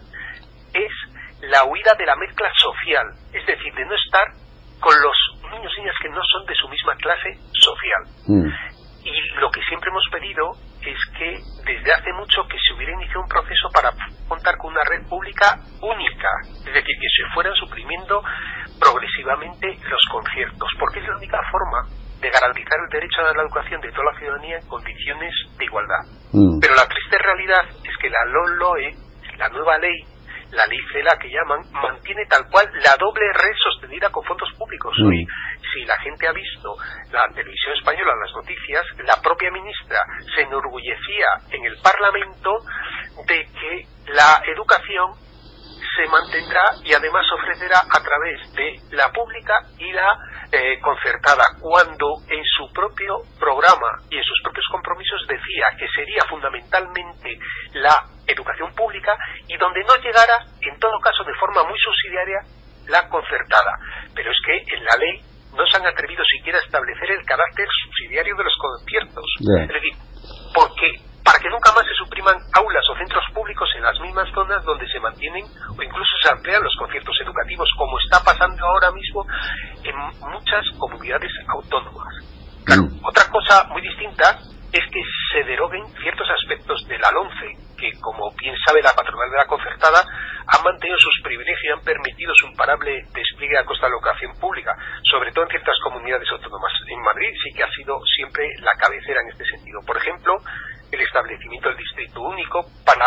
la 1.50 1.64
huida 1.64 1.94
de 1.98 2.06
la 2.06 2.16
mezcla 2.16 2.50
social, 2.56 3.06
es 3.32 3.46
decir, 3.46 3.74
de 3.74 3.84
no 3.84 3.94
estar 3.94 4.26
con 4.80 4.94
los 5.00 5.16
niños 5.50 5.72
y 5.76 5.80
niñas 5.80 5.96
que 6.02 6.08
no 6.10 6.20
son 6.32 6.46
de 6.46 6.54
su 6.54 6.68
misma 6.68 6.94
clase 6.96 7.38
social. 7.52 8.02
Mm. 8.26 8.48
Y 9.04 9.20
lo 9.40 9.50
que 9.50 9.60
siempre 9.64 9.90
hemos 9.90 10.04
pedido 10.10 10.52
es 10.80 10.98
que 11.16 11.38
desde 11.64 11.92
hace 11.92 12.12
mucho 12.12 12.46
que 12.48 12.56
se 12.58 12.74
hubiera 12.74 12.92
iniciado 12.92 13.20
un 13.20 13.28
proceso 13.28 13.68
para 13.72 13.90
contar 14.28 14.56
con 14.56 14.72
una 14.72 14.84
red 14.84 15.06
pública 15.08 15.56
única, 15.80 16.28
es 16.44 16.72
decir, 16.72 16.96
que 17.00 17.08
se 17.08 17.34
fueran 17.34 17.54
suprimiendo 17.54 18.22
progresivamente 18.80 19.78
los 19.88 20.00
conciertos, 20.10 20.68
porque 20.78 21.00
es 21.00 21.08
la 21.08 21.16
única 21.16 21.40
forma 21.50 21.88
de 22.20 22.30
garantizar 22.30 22.78
el 22.80 22.88
derecho 22.88 23.20
a 23.20 23.34
la 23.34 23.42
educación 23.42 23.80
de 23.80 23.92
toda 23.92 24.12
la 24.12 24.18
ciudadanía 24.18 24.56
en 24.56 24.68
condiciones 24.68 25.34
de 25.58 25.64
igualdad. 25.64 26.04
Mm. 26.32 26.60
Pero 26.60 26.74
la 26.74 26.88
triste 26.88 27.18
realidad 27.18 27.64
es 27.84 27.96
que 28.00 28.08
la 28.08 28.24
LOLOE, 28.24 28.94
la 29.36 29.48
nueva 29.48 29.78
ley, 29.78 30.00
la 30.54 30.66
ley 30.66 30.78
CELA 30.92 31.16
que 31.18 31.28
llaman, 31.28 31.60
mantiene 31.72 32.24
tal 32.26 32.48
cual 32.50 32.70
la 32.82 32.96
doble 32.98 33.24
red 33.32 33.54
sostenida 33.62 34.10
con 34.10 34.24
fondos 34.24 34.50
públicos. 34.56 34.94
Mm. 34.98 35.06
Hoy, 35.06 35.26
si 35.72 35.84
la 35.84 35.98
gente 35.98 36.26
ha 36.26 36.32
visto 36.32 36.74
la 37.10 37.28
televisión 37.34 37.74
española, 37.74 38.12
las 38.20 38.34
noticias, 38.34 38.82
la 39.04 39.20
propia 39.22 39.50
ministra 39.50 39.98
se 40.34 40.42
enorgullecía 40.42 41.26
en 41.50 41.64
el 41.64 41.76
Parlamento 41.82 42.58
de 43.26 43.46
que 43.46 44.12
la 44.12 44.42
educación 44.46 45.23
se 45.96 46.06
mantendrá 46.08 46.62
y 46.82 46.92
además 46.92 47.24
ofrecerá 47.32 47.80
a 47.80 48.00
través 48.02 48.52
de 48.54 48.96
la 48.96 49.10
pública 49.12 49.54
y 49.78 49.92
la 49.92 50.08
eh, 50.52 50.78
concertada, 50.80 51.44
cuando 51.60 52.06
en 52.28 52.42
su 52.44 52.72
propio 52.72 53.22
programa 53.38 53.98
y 54.10 54.16
en 54.16 54.24
sus 54.24 54.40
propios 54.42 54.66
compromisos 54.70 55.26
decía 55.26 55.66
que 55.78 55.88
sería 55.88 56.22
fundamentalmente 56.28 57.38
la 57.74 57.94
educación 58.26 58.74
pública 58.74 59.16
y 59.48 59.56
donde 59.56 59.82
no 59.84 59.96
llegara, 59.96 60.46
en 60.60 60.78
todo 60.78 60.98
caso 61.00 61.24
de 61.24 61.34
forma 61.34 61.62
muy 61.64 61.78
subsidiaria, 61.78 62.40
la 62.88 63.08
concertada. 63.08 63.72
Pero 64.14 64.30
es 64.30 64.38
que 64.44 64.76
en 64.76 64.84
la 64.84 64.96
ley 64.96 65.20
no 65.56 65.66
se 65.66 65.76
han 65.76 65.86
atrevido 65.86 66.22
siquiera 66.24 66.58
a 66.58 66.62
establecer 66.62 67.10
el 67.10 67.24
carácter 67.24 67.66
subsidiario 67.84 68.36
de 68.36 68.44
los 68.44 68.56
conciertos. 68.58 69.24
Es 69.40 69.68
decir, 69.68 69.94
porque 70.54 71.13
para 71.24 71.38
que 71.38 71.48
nunca 71.48 71.72
más 71.72 71.84
se 71.86 71.94
supriman 71.94 72.36
aulas 72.52 72.84
o 72.90 72.96
centros 72.96 73.24
públicos 73.32 73.68
en 73.76 73.82
las 73.82 73.98
mismas 74.00 74.28
zonas 74.34 74.62
donde 74.64 74.86
se 74.88 75.00
mantienen 75.00 75.44
o 75.44 75.82
incluso 75.82 76.14
se 76.22 76.30
amplían 76.30 76.62
los 76.62 76.76
conciertos 76.78 77.16
educativos, 77.22 77.68
como 77.76 77.98
está 77.98 78.22
pasando 78.22 78.64
ahora 78.66 78.92
mismo 78.92 79.24
en 79.82 79.96
muchas 80.30 80.64
comunidades 80.78 81.32
autónomas. 81.48 82.14
Otra 83.02 83.28
cosa 83.30 83.64
muy 83.70 83.82
distinta 83.82 84.38
es 84.74 84.82
que 84.90 85.02
se 85.32 85.44
deroguen 85.44 85.86
ciertos 86.02 86.26
aspectos 86.30 86.82
de 86.88 86.98
la 86.98 87.10
LONCE, 87.12 87.54
que 87.78 87.92
como 88.00 88.30
bien 88.34 88.56
sabe 88.66 88.82
la 88.82 88.90
patronal 88.90 89.30
de 89.30 89.36
la 89.36 89.46
concertada, 89.46 90.02
han 90.02 90.64
mantenido 90.64 90.98
sus 90.98 91.14
privilegios 91.22 91.62
y 91.62 91.78
han 91.78 91.84
permitido 91.84 92.34
su 92.34 92.46
imparable 92.48 93.06
despliegue 93.14 93.56
a 93.56 93.64
costa 93.64 93.86
de 93.86 93.92
la 93.92 93.96
educación 93.98 94.32
pública, 94.40 94.74
sobre 95.08 95.30
todo 95.30 95.44
en 95.44 95.50
ciertas 95.50 95.76
comunidades 95.84 96.28
autónomas. 96.32 96.72
En 96.88 97.00
Madrid 97.02 97.30
sí 97.44 97.54
que 97.54 97.62
ha 97.62 97.70
sido 97.70 98.00
siempre 98.16 98.50
la 98.62 98.72
cabecera 98.74 99.20
en 99.22 99.28
este 99.30 99.44
sentido. 99.46 99.78
Por 99.86 99.96
ejemplo, 99.96 100.34
el 100.90 101.00
establecimiento 101.00 101.68
del 101.68 101.78
distrito 101.78 102.20
único 102.22 102.66
para 102.84 103.06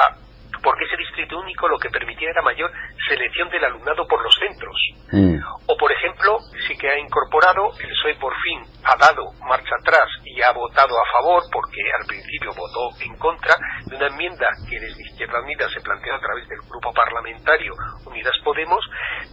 porque 0.64 0.86
ese 0.86 0.98
distrito 0.98 1.38
único 1.38 1.68
lo 1.68 1.78
que 1.78 1.90
permitía 1.90 2.32
era 2.32 2.42
mayor 2.42 2.72
selección 3.08 3.50
del 3.50 3.64
alumnado 3.66 4.08
por 4.08 4.24
los 4.24 4.34
centros. 4.36 4.76
Mm. 5.12 5.38
O, 5.68 5.78
por 5.78 5.92
ejemplo, 5.92 6.40
sí 6.68 6.76
que 6.78 6.90
ha 6.90 6.98
incorporado, 6.98 7.72
el 7.80 7.90
PSOE 7.90 8.16
por 8.16 8.34
fin 8.42 8.64
ha 8.84 8.96
dado 8.98 9.32
marcha 9.48 9.76
atrás 9.80 10.08
y 10.26 10.38
y 10.38 10.42
ha 10.44 10.52
votado 10.52 10.94
a 10.94 11.06
favor, 11.18 11.42
porque 11.52 11.82
al 12.00 12.06
principio 12.06 12.52
votó 12.54 12.94
en 13.02 13.18
contra, 13.18 13.56
de 13.86 13.96
una 13.96 14.06
enmienda 14.06 14.46
que 14.70 14.80
desde 14.80 15.02
Izquierda 15.02 15.42
Unida 15.42 15.68
se 15.70 15.82
planteó 15.82 16.14
a 16.14 16.20
través 16.20 16.48
del 16.48 16.62
grupo 16.70 16.94
parlamentario 16.94 17.74
Unidas 18.06 18.38
Podemos, 18.44 18.86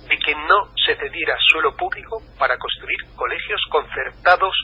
de 0.09 0.17
que 0.17 0.35
no 0.35 0.73
se 0.87 0.97
cediera 0.97 1.37
suelo 1.53 1.77
público 1.77 2.23
para 2.39 2.57
construir 2.57 2.97
colegios 3.15 3.61
concertados 3.71 4.57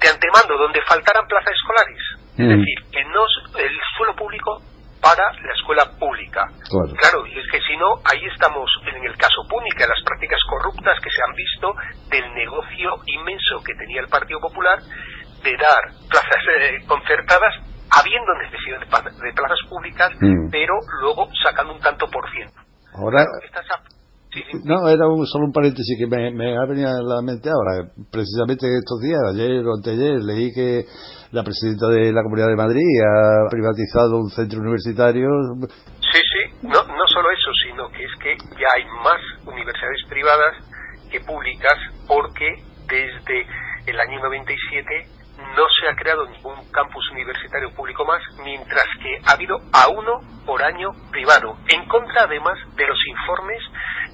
de 0.00 0.08
antemano, 0.08 0.58
donde 0.58 0.82
faltaran 0.82 1.28
plazas 1.28 1.54
escolares. 1.54 2.02
Es 2.42 2.56
mm. 2.56 2.60
decir, 2.60 2.78
que 2.90 3.04
no 3.04 3.22
el 3.58 3.74
suelo 3.96 4.16
público 4.16 4.58
para 5.02 5.22
la 5.42 5.52
escuela 5.52 5.84
pública. 5.98 6.46
Claro. 6.70 7.26
y 7.26 7.38
es 7.38 7.46
que 7.50 7.58
si 7.58 7.76
no, 7.76 7.98
ahí 8.06 8.22
estamos 8.32 8.70
en 8.86 9.02
el 9.04 9.16
caso 9.18 9.42
Púnica, 9.50 9.84
las 9.86 10.02
prácticas 10.06 10.38
corruptas 10.48 10.94
que 11.02 11.10
se 11.10 11.20
han 11.26 11.34
visto 11.34 11.74
del 12.08 12.26
negocio 12.34 13.02
inmenso 13.06 13.58
que 13.66 13.74
tenía 13.74 14.00
el 14.00 14.08
Partido 14.08 14.38
Popular 14.40 14.78
de 15.42 15.52
dar 15.58 15.82
plazas 16.08 16.42
eh, 16.56 16.86
concertadas 16.86 17.52
habiendo 17.90 18.30
necesidad 18.46 18.78
de, 18.78 19.32
plazas 19.34 19.58
públicas, 19.68 20.10
mm. 20.20 20.50
pero 20.50 20.78
luego 21.02 21.28
sacando 21.44 21.74
un 21.74 21.80
tanto 21.80 22.06
por 22.06 22.24
ciento. 22.30 22.62
Ahora, 22.94 23.26
no, 24.64 24.88
era 24.88 25.06
un, 25.08 25.26
solo 25.26 25.46
un 25.46 25.52
paréntesis 25.52 25.98
que 25.98 26.06
me, 26.06 26.30
me, 26.30 26.56
ha 26.56 26.64
venido 26.64 26.88
a 26.88 27.02
la 27.02 27.20
mente 27.20 27.50
ahora. 27.50 27.90
Precisamente 28.10 28.64
estos 28.78 29.00
días, 29.00 29.20
ayer 29.34 29.60
o 29.66 29.74
anteayer, 29.76 30.22
leí 30.22 30.52
que 30.54 30.84
la 31.32 31.42
presidenta 31.42 31.88
de 31.88 32.12
la 32.12 32.22
Comunidad 32.22 32.48
de 32.48 32.56
Madrid 32.56 32.84
ha 33.00 33.48
privatizado 33.48 34.18
un 34.20 34.28
centro 34.28 34.60
universitario. 34.60 35.28
Sí, 36.12 36.20
sí, 36.20 36.58
no, 36.62 36.84
no 36.84 37.04
solo 37.08 37.30
eso, 37.30 37.50
sino 37.64 37.88
que 37.88 38.04
es 38.04 38.12
que 38.20 38.36
ya 38.60 38.68
hay 38.76 38.84
más 39.02 39.20
universidades 39.46 40.04
privadas 40.08 40.54
que 41.10 41.20
públicas 41.20 41.72
porque 42.06 42.46
desde 42.86 43.46
el 43.86 43.98
año 43.98 44.20
97 44.20 45.08
no 45.56 45.64
se 45.80 45.88
ha 45.88 45.96
creado 45.96 46.28
ningún 46.28 46.54
campus 46.70 47.10
universitario 47.12 47.72
público 47.74 48.04
más, 48.04 48.22
mientras 48.44 48.84
que 49.02 49.18
ha 49.26 49.32
habido 49.32 49.56
a 49.72 49.88
uno 49.88 50.20
por 50.44 50.62
año 50.62 50.90
privado, 51.10 51.56
en 51.68 51.88
contra 51.88 52.24
además 52.24 52.58
de 52.76 52.86
los 52.86 52.98
informes 53.08 53.62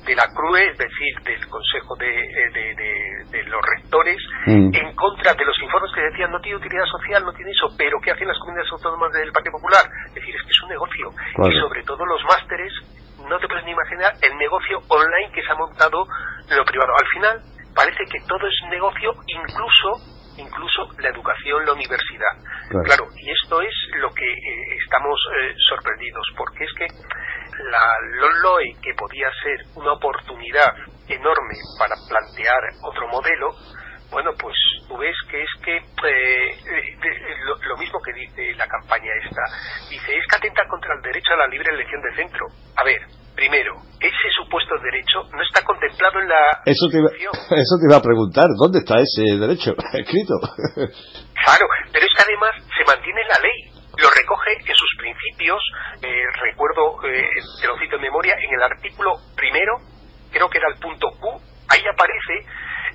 de 0.08 0.16
la 0.16 0.24
CRUE, 0.32 0.72
es 0.72 0.78
decir, 0.78 1.12
del 1.20 1.46
Consejo 1.48 1.94
de, 1.96 2.08
eh, 2.08 3.44
los 3.44 3.60
Rectores, 3.60 4.16
mm. 4.46 4.72
en 4.72 4.96
contra 4.96 5.34
de 5.34 5.44
los 5.44 5.56
informes 5.60 5.92
que 5.94 6.00
decían 6.00 6.32
no 6.32 6.40
tiene 6.40 6.56
utilidad 6.56 6.86
social, 6.86 7.24
no 7.24 7.32
tiene 7.32 7.52
eso, 7.52 7.68
pero 7.76 8.00
¿qué 8.00 8.12
hacen 8.12 8.26
las 8.26 8.38
comunidades 8.38 8.72
autónomas 8.72 9.12
del 9.12 9.30
Partido 9.32 9.52
Popular? 9.60 9.84
Es 10.08 10.14
decir, 10.14 10.34
es 10.34 10.42
que 10.42 10.50
es 10.50 10.62
un 10.62 10.70
negocio. 10.70 11.12
Y 11.44 11.52
sobre 11.60 11.82
todo 11.84 12.06
los 12.06 12.24
másteres, 12.24 12.72
no 13.28 13.38
te 13.38 13.46
puedes 13.46 13.64
ni 13.64 13.72
imaginar 13.72 14.12
el 14.24 14.34
negocio 14.38 14.80
online 14.88 15.28
que 15.34 15.42
se 15.42 15.52
ha 15.52 15.56
montado 15.56 16.06
lo 16.48 16.64
privado. 16.64 16.92
Al 16.96 17.08
final, 17.12 17.36
parece 17.76 18.04
que 18.08 18.24
todo 18.24 18.48
es 18.48 18.56
negocio, 18.70 19.12
incluso 19.28 20.16
incluso 20.38 20.86
la 21.02 21.10
educación, 21.10 21.66
la 21.66 21.72
universidad. 21.72 22.30
Claro, 22.70 23.10
y 23.16 23.30
esto 23.30 23.60
es 23.60 23.74
lo 23.98 24.08
que 24.10 24.30
eh, 24.30 24.78
estamos 24.78 25.18
eh, 25.34 25.54
sorprendidos, 25.68 26.24
porque 26.36 26.64
es 26.64 26.72
que 26.74 26.86
la 27.70 27.84
LOLOE, 28.20 28.76
que 28.82 28.94
podía 28.94 29.28
ser 29.42 29.66
una 29.74 29.92
oportunidad 29.92 30.74
enorme 31.08 31.54
para 31.78 31.94
plantear 32.08 32.60
otro 32.82 33.08
modelo, 33.08 33.54
bueno, 34.10 34.30
pues 34.40 34.56
tú 34.88 34.96
ves 34.96 35.14
que 35.30 35.42
es 35.42 35.50
que 35.62 35.76
eh, 35.76 36.56
lo, 37.44 37.76
mismo 37.76 38.00
que 38.00 38.12
dice 38.12 38.54
la 38.56 38.66
campaña 38.66 39.12
esta, 39.22 39.42
dice, 39.90 40.16
es 40.16 40.24
que 40.30 40.36
atenta 40.36 40.62
contra 40.68 40.94
el 40.94 41.02
derecho 41.02 41.34
a 41.34 41.36
la 41.36 41.46
libre 41.46 41.74
elección 41.74 42.00
de 42.00 42.16
centro. 42.16 42.46
A 42.76 42.84
ver, 42.84 43.00
primero, 43.36 43.76
ese 44.00 44.28
supuesto 44.34 44.74
derecho 44.80 45.28
no 45.30 45.42
está 45.42 45.62
contemplado 45.62 46.20
en 46.20 46.28
la 46.28 46.40
eso 46.64 46.88
te, 46.88 46.98
iba, 46.98 47.10
eso 47.52 47.76
te 47.76 47.86
iba 47.86 47.96
a 47.96 48.02
preguntar, 48.02 48.48
¿dónde 48.56 48.78
está 48.80 48.96
ese 48.96 49.36
derecho 49.36 49.76
escrito? 49.92 50.40
claro, 51.44 51.66
pero 51.92 52.06
es 52.06 52.12
que 52.16 52.24
además 52.24 52.52
se 52.64 52.84
mantiene 52.88 53.20
la 53.28 53.38
ley, 53.44 53.77
lo 53.98 54.11
recoge 54.11 54.52
en 54.64 54.74
sus 54.74 54.94
principios, 54.96 55.61
eh, 56.02 56.22
recuerdo, 56.42 57.02
eh, 57.04 57.28
te 57.61 57.66
lo 57.66 57.78
cito 57.78 57.96
en 57.96 58.02
memoria, 58.02 58.34
en 58.38 58.54
el 58.54 58.62
artículo 58.62 59.14
primero, 59.37 59.78
creo 60.30 60.48
que 60.48 60.58
era 60.58 60.68
el 60.68 60.78
punto 60.78 61.11
Q, 61.18 61.40
ahí 61.68 61.82
aparece 61.87 62.46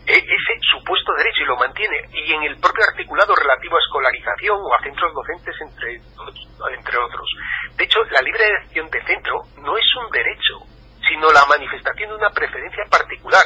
e-, 0.07 0.17
ese 0.17 0.53
supuesto 0.71 1.13
derecho 1.17 1.43
y 1.43 1.45
lo 1.45 1.57
mantiene. 1.57 1.97
Y 2.11 2.33
en 2.33 2.43
el 2.43 2.57
propio 2.57 2.83
articulado 2.83 3.35
relativo 3.35 3.75
a 3.75 3.79
escolarización 3.79 4.59
o 4.61 4.73
a 4.73 4.83
centros 4.83 5.13
docentes, 5.13 5.55
entre, 5.59 5.95
entre 5.95 6.97
otros. 6.97 7.29
De 7.75 7.83
hecho, 7.83 8.03
la 8.11 8.21
libre 8.21 8.47
elección 8.47 8.89
de 8.89 9.03
centro 9.03 9.43
no 9.59 9.77
es 9.77 9.85
un 9.99 10.09
derecho, 10.11 10.59
sino 11.07 11.31
la 11.31 11.45
manifestación 11.45 12.09
de 12.09 12.15
una 12.15 12.29
preferencia 12.29 12.83
particular. 12.89 13.43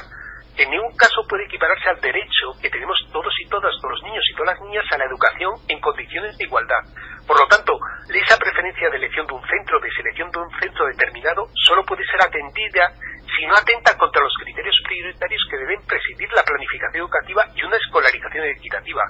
En 0.58 0.72
ningún 0.72 0.96
caso 0.98 1.22
puede 1.30 1.46
equipararse 1.46 1.90
al 1.90 2.02
derecho 2.02 2.50
que 2.60 2.70
tenemos 2.70 2.98
todos 3.14 3.34
y 3.46 3.48
todas, 3.48 3.74
todos 3.80 3.94
los 3.94 4.04
niños 4.04 4.24
y 4.28 4.34
todas 4.34 4.58
las 4.58 4.62
niñas, 4.66 4.86
a 4.92 4.98
la 4.98 5.06
educación 5.06 5.54
en 5.68 5.80
condiciones 5.80 6.36
de 6.38 6.46
igualdad. 6.46 6.82
Por 7.28 7.38
lo 7.40 7.48
tanto, 7.48 7.78
esa 8.10 8.38
preferencia 8.38 8.90
de 8.90 8.98
elección 8.98 9.28
de 9.28 9.34
un 9.34 9.46
centro, 9.46 9.80
de 9.80 9.92
selección 9.92 10.32
de 10.32 10.40
un 10.40 10.50
centro 10.60 10.88
determinado, 10.88 11.46
solo 11.54 11.86
puede 11.86 12.04
ser 12.10 12.26
atendida 12.26 12.90
si 13.38 13.46
no 13.46 13.54
atenta 13.54 13.96
contra 13.98 14.24
los 14.24 14.34
criterios 14.42 14.76
prioritarios 14.82 15.42
que 15.52 15.58
deben 15.58 15.82
presidir 15.86 16.30
la 16.34 16.42
planificación 16.42 17.06
educativa 17.06 17.44
y 17.54 17.62
una 17.62 17.78
escolarización 17.78 18.46
equitativa. 18.46 19.04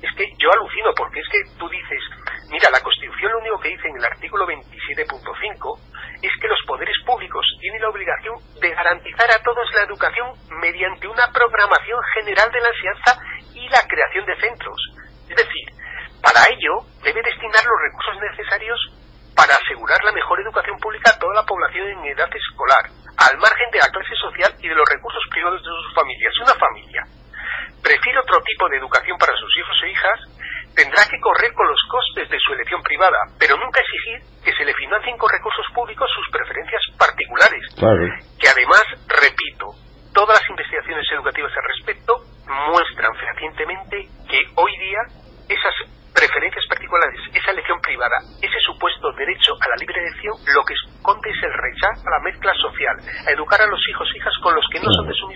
Es 0.00 0.14
que 0.14 0.30
yo 0.38 0.52
alucino 0.52 0.94
porque 0.94 1.18
es 1.18 1.28
que 1.32 1.42
tú 1.58 1.68
dices, 1.68 1.98
mira, 2.50 2.70
la 2.70 2.80
Constitución 2.80 3.32
lo 3.32 3.38
único 3.38 3.58
que 3.58 3.70
dice 3.70 3.88
en 3.88 3.96
el 3.96 4.04
artículo 4.04 4.46
27.5 4.46 6.22
es 6.22 6.32
que 6.40 6.48
los 6.48 6.60
poderes 6.66 6.96
públicos 7.04 7.44
tienen 7.60 7.82
la 7.82 7.88
obligación 7.88 8.36
de 8.60 8.70
garantizar 8.70 9.30
a 9.30 9.42
todos 9.42 9.66
la 9.74 9.82
educación 9.82 10.35
mediante 10.66 11.06
una 11.06 11.26
programación 11.32 12.00
general 12.14 12.50
de 12.50 12.60
la 12.60 12.68
enseñanza 12.74 13.10
y 13.54 13.68
la 13.68 13.82
creación 13.86 14.26
de 14.26 14.40
centros. 14.40 14.80
Es 15.30 15.36
decir, 15.36 15.66
para 16.22 16.42
ello 16.50 16.82
debe 17.02 17.22
destinar 17.22 17.62
los 17.62 17.78
recursos 17.86 18.16
necesarios 18.18 18.78
para 19.36 19.54
asegurar 19.54 20.02
la 20.02 20.12
mejor 20.12 20.40
educación 20.40 20.78
pública 20.80 21.12
a 21.14 21.18
toda 21.18 21.34
la 21.34 21.46
población 21.46 21.86
en 21.86 22.06
edad 22.06 22.30
escolar, 22.34 22.90
al 23.14 23.38
margen 23.38 23.70
de 23.70 23.78
la 23.78 23.92
clase 23.94 24.14
social 24.16 24.50
y 24.58 24.66
de 24.66 24.74
los 24.74 24.88
recursos 24.90 25.22
privados 25.30 25.62
de 25.62 25.70
sus 25.70 25.94
familias. 25.94 26.32
Si 26.34 26.42
una 26.42 26.58
familia 26.58 27.02
prefiere 27.82 28.18
otro 28.18 28.42
tipo 28.42 28.68
de 28.68 28.78
educación 28.78 29.16
para 29.18 29.36
sus 29.38 29.52
hijos 29.56 29.76
e 29.84 29.90
hijas, 29.92 30.18
tendrá 30.74 31.06
que 31.06 31.20
correr 31.20 31.52
con 31.54 31.68
los 31.68 31.82
costes 31.86 32.28
de 32.28 32.38
su 32.42 32.52
elección 32.52 32.82
privada, 32.82 33.18
pero 33.38 33.56
nunca 33.56 33.80
exigir 33.80 34.18
que 34.42 34.56
se 34.56 34.64
le 34.64 34.74
financien 34.74 35.16
con 35.16 35.30
recursos 35.30 35.66
públicos 35.72 36.10
sus 36.10 36.28
preferencias 36.32 36.82
particulares. 36.98 37.62
Que 38.40 38.48
además, 38.48 38.82
repito, 39.06 39.70
todas 40.16 40.40
las 40.40 40.48
investigaciones 40.48 41.04
educativas 41.12 41.52
al 41.52 41.68
respecto 41.76 42.16
muestran 42.72 43.12
fehacientemente 43.20 44.08
que 44.24 44.40
hoy 44.56 44.72
día 44.80 45.00
esas 45.44 45.76
preferencias 46.16 46.64
particulares, 46.72 47.20
esa 47.34 47.50
elección 47.52 47.78
privada, 47.84 48.16
ese 48.40 48.56
supuesto 48.64 49.12
derecho 49.12 49.52
a 49.60 49.68
la 49.68 49.76
libre 49.76 50.00
elección, 50.00 50.32
lo 50.56 50.64
que 50.64 50.72
esconde 50.72 51.28
es 51.28 51.36
el 51.44 51.52
rechazo 51.52 52.00
a 52.08 52.16
la 52.16 52.24
mezcla 52.24 52.52
social, 52.56 52.96
a 53.28 53.30
educar 53.30 53.60
a 53.60 53.66
los 53.68 53.80
hijos 53.92 54.08
e 54.08 54.16
hijas 54.16 54.32
con 54.42 54.54
los 54.54 54.64
que 54.72 54.80
no 54.80 54.88
son 54.88 55.06
de 55.06 55.12
su 55.12 55.28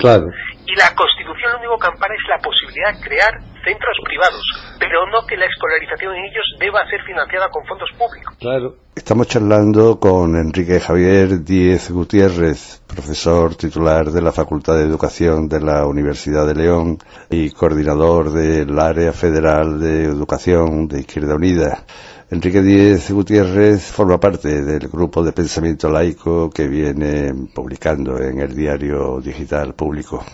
clase. 0.00 0.26
Y 0.66 0.74
la 0.76 0.94
Constitución 0.94 1.52
lo 1.52 1.58
único 1.58 1.78
que 1.78 1.88
ampara 1.88 2.14
es 2.14 2.24
la 2.28 2.38
posibilidad 2.40 2.94
de 2.94 3.00
crear 3.04 3.32
centros 3.64 3.96
privados, 4.04 4.42
pero 4.78 5.06
no 5.12 5.26
que 5.26 5.36
la 5.36 5.46
escolarización 5.46 6.14
en 6.14 6.24
ellos 6.24 6.44
deba 6.58 6.80
ser 6.88 7.02
financiada 7.04 7.48
con 7.50 7.64
fondos 7.66 7.90
públicos. 7.98 8.34
Claro. 8.38 8.76
Estamos 8.94 9.28
charlando 9.28 9.98
con 9.98 10.36
Enrique 10.36 10.80
Javier 10.80 11.42
Díez 11.42 11.90
Gutiérrez, 11.90 12.82
profesor 12.86 13.54
titular 13.54 14.10
de 14.10 14.22
la 14.22 14.32
Facultad 14.32 14.76
de 14.76 14.84
Educación 14.84 15.48
de 15.48 15.60
la 15.60 15.86
Universidad 15.86 16.46
de 16.46 16.54
León 16.54 16.98
y 17.30 17.50
coordinador 17.50 18.32
del 18.32 18.78
Área 18.78 19.12
Federal 19.12 19.80
de 19.80 20.04
Educación 20.04 20.88
de 20.88 21.00
Izquierda 21.00 21.34
Unida. 21.34 21.84
Enrique 22.32 22.62
Díez 22.62 23.10
Gutiérrez 23.10 23.90
forma 23.90 24.20
parte 24.20 24.62
del 24.62 24.86
grupo 24.86 25.24
de 25.24 25.32
pensamiento 25.32 25.90
laico 25.90 26.48
que 26.48 26.68
viene 26.68 27.32
publicando 27.52 28.22
en 28.22 28.38
el 28.38 28.54
diario 28.54 29.18
digital 29.20 29.74
público. 29.74 30.24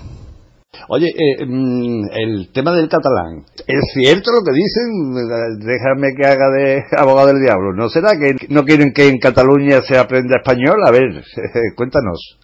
Oye, 0.89 1.09
eh, 1.09 1.47
mm, 1.47 2.05
el 2.13 2.53
tema 2.53 2.73
del 2.73 2.91
catalán, 2.91 3.47
¿es 3.67 3.81
cierto 3.95 4.31
lo 4.31 4.45
que 4.45 4.53
dicen? 4.53 5.57
Déjame 5.59 6.13
que 6.15 6.27
haga 6.27 6.51
de 6.51 6.85
abogado 6.99 7.29
del 7.29 7.41
diablo. 7.41 7.73
¿No 7.73 7.89
será 7.89 8.11
que 8.21 8.37
no 8.51 8.65
quieren 8.65 8.93
que 8.93 9.09
en 9.09 9.19
Cataluña 9.19 9.81
se 9.81 9.97
aprenda 9.97 10.37
español? 10.37 10.77
A 10.85 10.91
ver, 10.91 11.25
cuéntanos. 11.77 12.39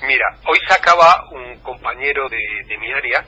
Mira, 0.00 0.24
hoy 0.48 0.58
sacaba 0.66 1.28
un 1.30 1.60
compañero 1.60 2.26
de, 2.30 2.78
mi 2.78 2.90
área 2.90 3.22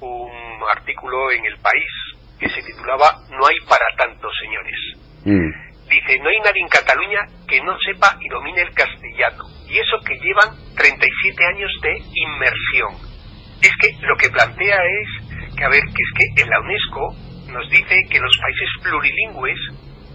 un 0.00 0.68
artículo 0.76 1.30
en 1.30 1.44
El 1.44 1.58
País 1.58 2.18
que 2.40 2.48
se 2.48 2.62
titulaba 2.62 3.14
No 3.30 3.46
hay 3.46 3.56
para 3.68 3.84
tantos 3.96 4.32
señores. 4.42 5.09
Mm. 5.24 5.50
Dice, 5.90 6.18
no 6.22 6.28
hay 6.28 6.40
nadie 6.40 6.62
en 6.62 6.68
Cataluña 6.68 7.20
que 7.48 7.60
no 7.62 7.76
sepa 7.80 8.16
y 8.20 8.28
domine 8.28 8.62
el 8.62 8.72
castellano. 8.72 9.44
Y 9.68 9.78
eso 9.78 9.98
que 10.06 10.14
llevan 10.18 10.54
37 10.76 11.46
años 11.46 11.70
de 11.82 11.98
inmersión 12.14 12.94
es 13.60 13.72
que 13.80 14.06
lo 14.06 14.16
que 14.16 14.30
plantea 14.30 14.76
es 14.76 15.56
que, 15.56 15.64
a 15.64 15.68
ver, 15.68 15.82
que 15.82 16.02
es 16.02 16.12
que 16.16 16.42
en 16.42 16.48
la 16.48 16.60
UNESCO 16.60 17.14
nos 17.52 17.68
dice 17.70 17.96
que 18.08 18.20
los 18.20 18.36
países 18.40 18.68
plurilingües 18.82 19.58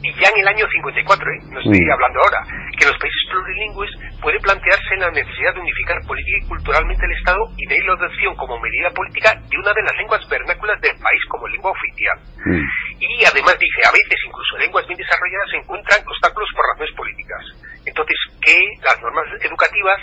y 0.06 0.14
ya 0.22 0.30
en 0.30 0.40
el 0.40 0.48
año 0.48 0.66
54, 0.70 1.02
¿eh? 1.02 1.40
no 1.50 1.60
estoy 1.60 1.82
hablando 1.90 2.22
ahora, 2.22 2.46
que 2.78 2.86
los 2.86 2.98
países 3.02 3.22
plurilingües 3.32 3.90
puede 4.22 4.40
plantearse 4.40 5.02
la 5.02 5.10
necesidad 5.10 5.54
de 5.56 5.66
unificar 5.66 5.98
política 6.06 6.38
y 6.38 6.48
culturalmente 6.48 7.06
el 7.06 7.18
Estado 7.18 7.42
y 7.58 7.66
de 7.66 7.74
ahí 7.74 7.82
la 7.82 7.94
adopción 7.94 8.36
como 8.36 8.60
medida 8.62 8.90
política 8.94 9.34
de 9.34 9.58
una 9.58 9.74
de 9.74 9.82
las 9.82 9.98
lenguas 9.98 10.22
vernáculas 10.30 10.80
del 10.82 10.94
país 11.02 11.22
como 11.30 11.48
lengua 11.48 11.72
oficial. 11.72 12.18
Mm. 12.46 12.62
Y 13.02 13.26
además 13.26 13.58
dice, 13.58 13.82
a 13.82 13.92
veces 13.92 14.20
incluso 14.30 14.58
lenguas 14.62 14.86
bien 14.86 15.00
desarrolladas 15.02 15.50
se 15.50 15.58
encuentran 15.58 16.00
obstáculos 16.06 16.50
por 16.54 16.66
razones 16.70 16.94
políticas. 16.94 17.44
Entonces, 17.86 18.18
que 18.46 18.58
las 18.86 19.02
normas 19.02 19.26
educativas 19.42 20.00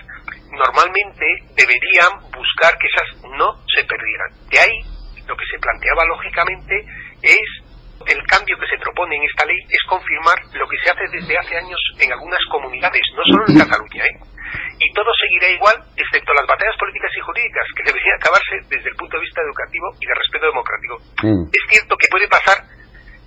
normalmente 0.51 1.27
deberían 1.55 2.11
buscar 2.35 2.75
que 2.79 2.91
esas 2.91 3.23
no 3.39 3.55
se 3.71 3.87
perdieran. 3.87 4.31
De 4.51 4.59
ahí, 4.59 4.77
lo 5.27 5.37
que 5.37 5.47
se 5.47 5.59
planteaba 5.63 6.05
lógicamente 6.11 6.75
es 7.23 7.62
el 8.07 8.23
cambio 8.27 8.59
que 8.59 8.67
se 8.67 8.79
propone 8.79 9.17
en 9.17 9.25
esta 9.25 9.45
ley 9.45 9.59
es 9.69 9.83
confirmar 9.89 10.39
lo 10.55 10.67
que 10.69 10.79
se 10.79 10.91
hace 10.91 11.07
desde 11.11 11.39
hace 11.39 11.57
años 11.57 11.81
en 11.99 12.13
algunas 12.13 12.41
comunidades, 12.51 13.03
no 13.15 13.23
solo 13.25 13.45
en 13.49 13.59
Cataluña, 13.59 14.05
¿eh? 14.05 14.17
y 14.79 14.93
todo 14.93 15.11
seguirá 15.15 15.49
igual, 15.51 15.77
excepto 15.97 16.35
las 16.35 16.47
batallas 16.47 16.77
políticas 16.77 17.11
y 17.17 17.21
jurídicas, 17.21 17.67
que 17.77 17.87
deberían 17.87 18.19
acabarse 18.19 18.55
desde 18.69 18.89
el 18.91 18.97
punto 18.97 19.17
de 19.17 19.23
vista 19.23 19.41
educativo 19.43 19.87
y 20.01 20.07
de 20.07 20.15
respeto 20.15 20.47
democrático. 20.47 20.95
Mm. 21.23 21.45
Es 21.49 21.65
cierto 21.71 21.97
que 21.97 22.11
puede 22.11 22.29
pasar 22.29 22.59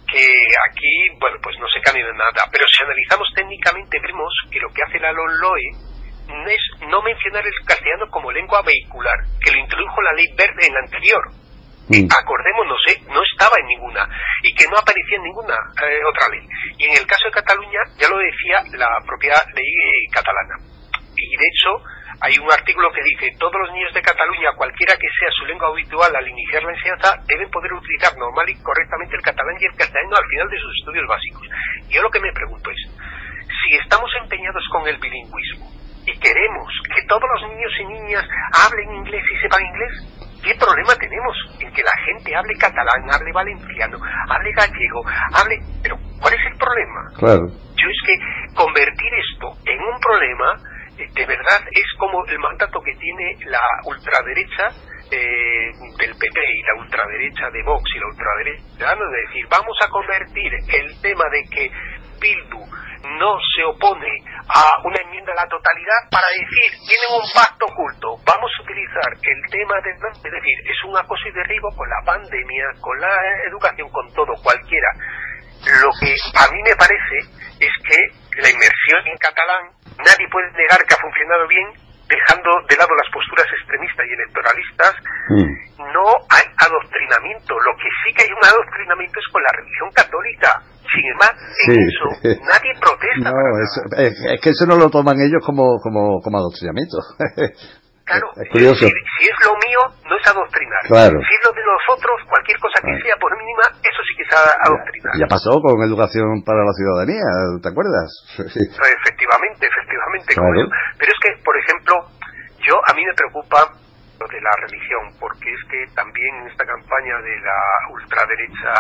que 0.06 0.28
aquí, 0.70 0.94
bueno, 1.20 1.38
pues 1.42 1.58
no 1.60 1.68
se 1.68 1.82
cambie 1.82 2.04
nada, 2.04 2.46
pero 2.52 2.66
si 2.68 2.84
analizamos 2.84 3.28
técnicamente 3.36 4.00
vemos 4.00 4.32
que 4.52 4.60
lo 4.60 4.70
que 4.70 4.84
hace 4.84 5.00
la 5.00 5.12
LOE 5.12 5.96
es 6.26 6.64
no 6.90 7.02
mencionar 7.02 7.44
el 7.46 7.66
castellano 7.66 8.06
como 8.12 8.32
lengua 8.32 8.62
vehicular, 8.62 9.18
que 9.42 9.52
lo 9.52 9.60
introdujo 9.60 10.02
la 10.02 10.14
ley 10.14 10.26
verde 10.38 10.68
en 10.68 10.74
la 10.74 10.80
anterior, 10.82 11.24
Mm. 11.88 12.10
acordémonos, 12.10 12.82
¿eh? 12.90 12.98
no 13.14 13.22
estaba 13.22 13.54
en 13.62 13.68
ninguna 13.68 14.10
y 14.42 14.54
que 14.56 14.66
no 14.66 14.78
aparecía 14.78 15.18
en 15.18 15.24
ninguna 15.24 15.54
eh, 15.54 16.02
otra 16.02 16.30
ley. 16.30 16.42
Y 16.78 16.86
en 16.86 16.98
el 16.98 17.06
caso 17.06 17.26
de 17.26 17.38
Cataluña 17.38 17.80
ya 17.98 18.10
lo 18.10 18.18
decía 18.18 18.66
la 18.74 18.90
propia 19.06 19.36
ley 19.54 19.70
eh, 19.70 20.10
catalana. 20.12 20.58
Y 21.16 21.38
de 21.38 21.46
hecho 21.46 21.70
hay 22.22 22.34
un 22.40 22.52
artículo 22.52 22.92
que 22.92 23.04
dice 23.04 23.38
todos 23.38 23.54
los 23.62 23.72
niños 23.74 23.94
de 23.94 24.02
Cataluña, 24.02 24.56
cualquiera 24.58 24.96
que 24.96 25.08
sea 25.20 25.30
su 25.38 25.46
lengua 25.46 25.68
habitual 25.70 26.16
al 26.16 26.28
iniciar 26.28 26.64
la 26.64 26.74
enseñanza, 26.74 27.22
deben 27.28 27.50
poder 27.52 27.74
utilizar 27.74 28.18
normal 28.18 28.50
y 28.50 28.56
correctamente 28.64 29.16
el 29.16 29.22
catalán 29.22 29.56
y 29.60 29.66
el 29.66 29.76
castellano 29.76 30.16
al 30.16 30.30
final 30.30 30.50
de 30.50 30.60
sus 30.60 30.72
estudios 30.80 31.08
básicos. 31.08 31.48
Yo 31.90 32.02
lo 32.02 32.10
que 32.10 32.20
me 32.20 32.32
pregunto 32.32 32.72
es, 32.72 32.82
si 32.82 33.78
estamos 33.78 34.10
empeñados 34.22 34.64
con 34.72 34.88
el 34.88 34.98
bilingüismo 34.98 35.70
y 36.08 36.18
queremos 36.18 36.72
que 36.96 37.06
todos 37.08 37.30
los 37.36 37.52
niños 37.52 37.72
y 37.80 37.86
niñas 37.86 38.26
hablen 38.54 38.96
inglés 38.96 39.24
y 39.30 39.38
sepan 39.42 39.62
inglés, 39.62 40.25
¿Qué 40.46 40.54
problema 40.54 40.94
tenemos 40.94 41.36
en 41.60 41.74
que 41.74 41.82
la 41.82 41.98
gente 42.06 42.36
hable 42.36 42.54
catalán, 42.60 43.02
hable 43.10 43.32
valenciano, 43.34 43.98
hable 44.30 44.52
gallego, 44.54 45.02
hable... 45.34 45.58
Pero, 45.82 45.98
¿cuál 46.22 46.36
es 46.36 46.46
el 46.46 46.56
problema? 46.56 47.02
Claro. 47.18 47.48
Yo 47.50 47.90
es 47.90 48.02
que 48.06 48.54
convertir 48.54 49.12
esto 49.26 49.58
en 49.66 49.82
un 49.82 50.00
problema, 50.00 50.54
eh, 51.00 51.10
de 51.16 51.26
verdad, 51.26 51.66
es 51.72 51.90
como 51.98 52.24
el 52.28 52.38
mandato 52.38 52.80
que 52.80 52.94
tiene 52.94 53.38
la 53.50 53.66
ultraderecha 53.86 54.70
eh, 55.10 55.74
del 55.98 56.14
PP 56.14 56.38
y 56.38 56.62
la 56.62 56.76
ultraderecha 56.78 57.50
de 57.50 57.64
Vox 57.64 57.84
y 57.96 58.00
la 58.00 58.06
ultraderecha, 58.06 58.96
de 58.96 59.22
decir, 59.26 59.48
vamos 59.50 59.78
a 59.82 59.90
convertir 59.90 60.54
el 60.54 61.02
tema 61.02 61.26
de 61.32 61.42
que 61.50 61.72
Bildu 62.22 62.62
no 63.20 63.38
se 63.56 63.64
opone 63.64 64.10
a 64.50 64.82
una 64.84 65.02
enmienda 65.02 65.32
a 65.34 65.44
la 65.44 65.48
totalidad 65.48 66.10
para 66.10 66.28
decir, 66.30 66.70
tienen 66.86 67.22
un 67.22 67.28
pacto 67.34 67.66
oculto, 67.66 68.18
vamos 68.26 68.52
a 68.58 68.64
utilizar 68.64 69.10
el 69.22 69.40
tema 69.52 69.76
de... 69.82 69.92
Es 69.92 70.32
decir, 70.32 70.58
es 70.66 70.80
un 70.86 70.98
acoso 70.98 71.28
y 71.28 71.32
derribo 71.32 71.70
con 71.76 71.88
la 71.90 72.02
pandemia, 72.06 72.66
con 72.82 73.00
la 73.00 73.14
educación, 73.48 73.90
con 73.90 74.12
todo, 74.14 74.34
cualquiera. 74.42 74.90
Lo 75.82 75.90
que 76.00 76.14
a 76.14 76.46
mí 76.52 76.60
me 76.62 76.76
parece 76.76 77.18
es 77.60 77.74
que 77.82 77.98
la 78.42 78.50
inmersión 78.50 79.02
en 79.08 79.18
catalán, 79.18 79.72
nadie 79.98 80.28
puede 80.30 80.52
negar 80.52 80.82
que 80.86 80.94
ha 80.94 81.02
funcionado 81.02 81.48
bien, 81.48 81.68
dejando 82.06 82.50
de 82.70 82.78
lado 82.78 82.94
las 82.94 83.10
posturas 83.10 83.48
extremistas 83.50 84.06
y 84.06 84.14
electoralistas, 84.14 84.94
mm. 85.30 85.94
no 85.94 86.06
hay 86.30 86.46
adoctrinamiento. 86.58 87.58
Lo 87.58 87.74
que 87.78 87.90
sí 88.04 88.14
que 88.14 88.24
hay 88.24 88.32
un 88.32 88.46
adoctrinamiento 88.46 89.20
es 89.20 89.28
con 89.32 89.42
la 89.42 89.54
religión 89.58 89.90
católica 89.92 90.62
sin 90.92 91.06
embargo, 91.12 91.40
en 91.68 91.80
eso 91.80 92.06
nadie 92.46 92.72
protesta. 92.80 93.32
No, 93.32 93.32
es, 93.98 94.42
que 94.42 94.50
eso 94.50 94.66
no 94.66 94.76
lo 94.76 94.90
toman 94.90 95.20
ellos 95.22 95.42
como, 95.46 95.80
como, 95.82 96.20
como 96.22 96.38
adoctrinamiento. 96.38 96.98
Claro, 98.06 98.30
es 98.38 98.50
curioso. 98.54 98.86
Si, 98.86 99.26
es 99.26 99.40
lo 99.42 99.58
mío, 99.66 99.82
no 100.06 100.14
es 100.14 100.26
adoctrinar. 100.30 100.78
Claro. 100.86 101.18
Si 101.26 101.34
es 101.34 101.42
lo 101.42 101.52
de 101.58 101.66
los 101.66 101.82
otros, 101.90 102.14
cualquier 102.30 102.60
cosa 102.62 102.78
que 102.78 102.94
sea, 103.02 103.18
por 103.18 103.34
mínima, 103.34 103.66
eso 103.82 104.02
sí 104.06 104.14
que 104.14 104.22
es 104.22 104.30
adoctrinar. 104.62 105.18
Ya, 105.18 105.26
pasó 105.26 105.58
con 105.58 105.82
Educación 105.82 106.46
para 106.46 106.62
la 106.62 106.74
Ciudadanía, 106.78 107.26
¿te 107.66 107.70
acuerdas? 107.74 108.14
Efectivamente, 108.46 109.66
efectivamente. 109.66 110.38
Pero 110.38 111.10
es 111.10 111.18
que, 111.18 111.30
por 111.42 111.58
ejemplo, 111.58 111.94
yo 112.62 112.78
a 112.86 112.94
mí 112.94 113.02
me 113.02 113.14
preocupa 113.18 113.74
lo 114.22 114.28
de 114.28 114.40
la 114.40 114.54
religión, 114.62 115.10
porque 115.20 115.50
es 115.50 115.62
que 115.66 115.82
también 115.96 116.46
en 116.46 116.48
esta 116.48 116.66
campaña 116.66 117.18
de 117.26 117.36
la 117.42 117.60
ultraderecha 117.90 118.74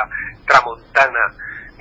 tramontana 0.45 1.33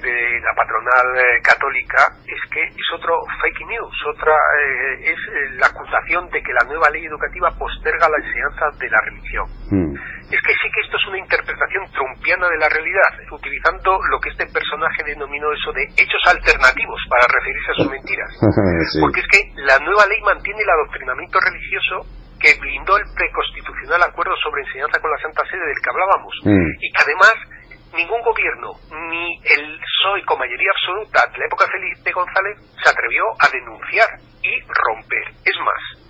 de 0.04 0.40
la 0.44 0.52
patronal 0.52 1.08
eh, 1.16 1.40
católica 1.40 2.12
es 2.28 2.42
que 2.52 2.60
es 2.60 2.88
otro 2.92 3.24
fake 3.40 3.64
news, 3.66 3.96
otra 4.12 4.36
eh, 4.36 5.12
es 5.12 5.20
eh, 5.32 5.56
la 5.56 5.66
acusación 5.66 6.28
de 6.28 6.42
que 6.42 6.52
la 6.52 6.68
nueva 6.68 6.90
ley 6.92 7.06
educativa 7.06 7.48
posterga 7.56 8.08
la 8.12 8.20
enseñanza 8.20 8.68
de 8.76 8.88
la 8.90 9.00
religión. 9.00 9.46
Hmm. 9.72 9.96
Es 10.28 10.40
que 10.40 10.52
sí 10.60 10.68
que 10.68 10.80
esto 10.84 10.96
es 10.96 11.06
una 11.08 11.18
interpretación 11.18 11.88
trumpiana 11.92 12.48
de 12.48 12.58
la 12.58 12.68
realidad, 12.68 13.12
utilizando 13.32 13.96
lo 14.10 14.20
que 14.20 14.30
este 14.30 14.46
personaje 14.52 15.04
denominó 15.04 15.52
eso 15.52 15.72
de 15.72 15.84
hechos 15.96 16.22
alternativos 16.28 17.00
para 17.08 17.24
referirse 17.28 17.70
a 17.72 17.78
sus 17.80 17.90
mentiras. 17.90 18.30
Porque 19.00 19.20
es 19.20 19.28
que 19.32 19.40
la 19.64 19.78
nueva 19.80 20.04
ley 20.06 20.20
mantiene 20.20 20.60
el 20.60 20.70
adoctrinamiento 20.70 21.38
religioso 21.40 22.04
que 22.40 22.60
blindó 22.60 22.96
el 22.98 23.08
preconstitucional 23.16 24.02
acuerdo 24.04 24.36
sobre 24.44 24.62
enseñanza 24.68 25.00
con 25.00 25.10
la 25.10 25.16
Santa 25.22 25.42
Sede 25.48 25.64
del 25.64 25.80
que 25.80 25.90
hablábamos 25.90 26.34
hmm. 26.44 26.70
y 26.76 26.92
que 26.92 27.00
además 27.00 27.32
ningún 27.94 28.20
gobierno, 28.22 28.72
ni 29.10 29.40
el 29.44 29.78
PSOE 29.78 30.24
con 30.24 30.38
mayoría 30.38 30.70
absoluta 30.70 31.26
de 31.32 31.38
la 31.38 31.46
época 31.46 31.66
de 31.66 31.72
Felipe 31.72 32.12
González, 32.12 32.58
se 32.82 32.90
atrevió 32.90 33.24
a 33.38 33.48
denunciar 33.48 34.08
y 34.42 34.60
romper. 34.60 35.24
Es 35.44 35.56
más, 35.58 36.03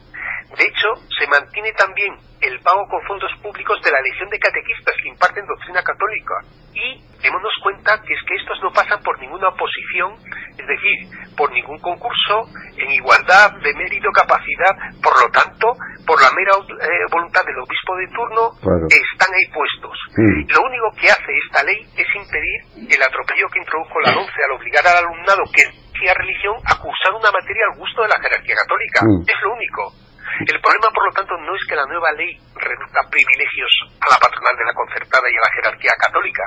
de 0.57 0.65
hecho, 0.65 0.89
se 1.19 1.27
mantiene 1.27 1.73
también 1.73 2.15
el 2.41 2.61
pago 2.61 2.87
con 2.89 3.03
fondos 3.07 3.31
públicos 3.43 3.81
de 3.83 3.91
la 3.91 4.01
legión 4.01 4.29
de 4.29 4.39
catequistas 4.39 4.95
que 5.03 5.09
imparten 5.09 5.47
doctrina 5.47 5.83
católica. 5.83 6.35
Y 6.75 7.01
démonos 7.23 7.53
cuenta 7.63 8.01
que 8.03 8.13
es 8.13 8.21
que 8.27 8.35
estos 8.35 8.61
no 8.63 8.71
pasan 8.73 9.03
por 9.03 9.19
ninguna 9.21 9.49
oposición, 9.49 10.15
es 10.59 10.67
decir, 10.67 10.97
por 11.37 11.51
ningún 11.53 11.79
concurso, 11.81 12.47
en 12.77 12.91
igualdad 12.91 13.53
de 13.63 13.75
mérito, 13.75 14.11
capacidad, 14.13 14.77
por 15.03 15.15
lo 15.23 15.31
tanto, 15.31 15.73
por 16.07 16.21
la 16.21 16.31
mera 16.37 16.53
eh, 16.61 17.07
voluntad 17.11 17.43
del 17.47 17.59
obispo 17.59 17.97
de 17.97 18.09
turno, 18.13 18.43
están 18.91 19.33
ahí 19.33 19.47
puestos. 19.55 19.97
Lo 20.17 20.61
único 20.67 20.93
que 21.01 21.09
hace 21.09 21.33
esta 21.47 21.63
ley 21.65 21.81
es 21.97 22.09
impedir 22.15 22.93
el 22.93 23.03
atropello 23.03 23.49
que 23.49 23.61
introdujo 23.61 24.01
la 24.01 24.13
11 24.13 24.33
al 24.45 24.57
obligar 24.59 24.87
al 24.87 25.05
alumnado 25.05 25.43
que 25.53 25.63
es 25.63 25.85
religión 26.13 26.57
a 26.67 26.77
cursar 26.77 27.13
una 27.17 27.31
materia 27.31 27.65
al 27.73 27.79
gusto 27.79 28.03
de 28.03 28.09
la 28.09 28.21
jerarquía 28.21 28.57
católica. 28.57 29.01
Es 29.25 29.41
lo 29.43 29.55
único. 29.55 30.04
El 30.41 30.59
problema, 30.61 30.89
por 30.91 31.07
lo 31.07 31.13
tanto, 31.15 31.37
no 31.39 31.55
es 31.55 31.63
que 31.69 31.77
la 31.77 31.87
nueva 31.87 32.11
ley 32.13 32.35
reduzca 32.59 33.07
privilegios 33.11 33.71
a 34.03 34.07
la 34.11 34.19
patronal 34.19 34.57
de 34.57 34.67
la 34.67 34.75
concertada 34.75 35.27
y 35.31 35.37
a 35.39 35.45
la 35.47 35.55
jerarquía 35.55 35.95
católica, 35.99 36.43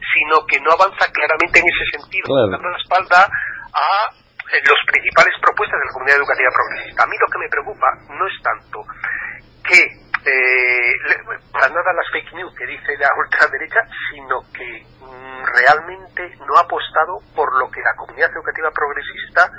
sino 0.00 0.46
que 0.46 0.60
no 0.60 0.72
avanza 0.72 1.04
claramente 1.12 1.60
en 1.60 1.68
ese 1.68 1.84
sentido, 2.00 2.24
dando 2.32 2.68
la 2.68 2.80
espalda 2.80 3.28
a 3.28 3.88
eh, 4.52 4.62
las 4.64 4.82
principales 4.88 5.34
propuestas 5.42 5.78
de 5.80 5.86
la 5.86 5.92
comunidad 5.92 6.18
educativa 6.18 6.50
progresista. 6.54 7.02
A 7.04 7.08
mí 7.12 7.16
lo 7.20 7.28
que 7.28 7.38
me 7.44 7.52
preocupa 7.52 7.88
no 8.08 8.24
es 8.24 8.36
tanto 8.40 8.78
que 9.66 9.80
eh, 10.26 10.94
para 11.52 11.68
nada 11.68 11.92
las 11.92 12.08
fake 12.10 12.34
news 12.34 12.54
que 12.56 12.66
dice 12.66 12.96
la 12.98 13.10
ultraderecha, 13.16 13.80
sino 14.10 14.42
que 14.50 14.82
mm, 15.00 15.44
realmente 15.54 16.36
no 16.46 16.56
ha 16.56 16.62
apostado 16.62 17.18
por 17.34 17.54
lo 17.58 17.70
que 17.70 17.80
la 17.80 17.94
comunidad 17.94 18.30
educativa 18.32 18.70
progresista, 18.70 19.50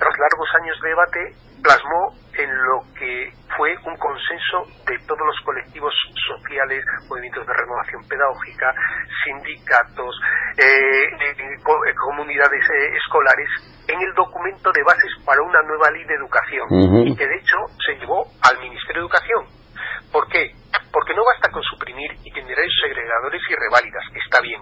tras 0.00 0.16
largos 0.18 0.48
años 0.62 0.80
de 0.80 0.88
debate, 0.88 1.20
plasmó 1.62 2.16
en 2.32 2.48
lo 2.48 2.80
que 2.96 3.28
fue 3.54 3.76
un 3.84 3.96
consenso 4.00 4.64
de 4.88 4.96
todos 5.04 5.20
los 5.20 5.38
colectivos 5.44 5.92
sociales, 6.16 6.82
movimientos 7.08 7.46
de 7.46 7.52
renovación 7.52 8.00
pedagógica, 8.08 8.72
sindicatos, 9.24 10.16
eh, 10.56 11.04
eh, 11.20 11.94
comunidades 12.00 12.64
escolares, 12.96 13.48
en 13.88 14.00
el 14.00 14.14
documento 14.14 14.72
de 14.72 14.82
bases 14.82 15.12
para 15.24 15.42
una 15.42 15.60
nueva 15.62 15.90
ley 15.90 16.04
de 16.04 16.14
educación 16.14 16.66
y 17.06 17.14
que 17.14 17.26
de 17.26 17.36
hecho 17.36 17.56
se 17.84 17.94
llevó 18.00 18.24
al 18.48 18.58
Ministerio 18.58 19.02
de 19.02 19.06
Educación 19.06 19.60
¿Por 20.12 20.26
qué? 20.28 20.50
Porque 20.92 21.14
no 21.14 21.22
basta 21.24 21.50
con 21.50 21.62
suprimir 21.62 22.10
itinerarios 22.24 22.74
segregadores 22.82 23.40
y 23.48 23.54
reválidas, 23.54 24.04
está 24.26 24.40
bien. 24.40 24.60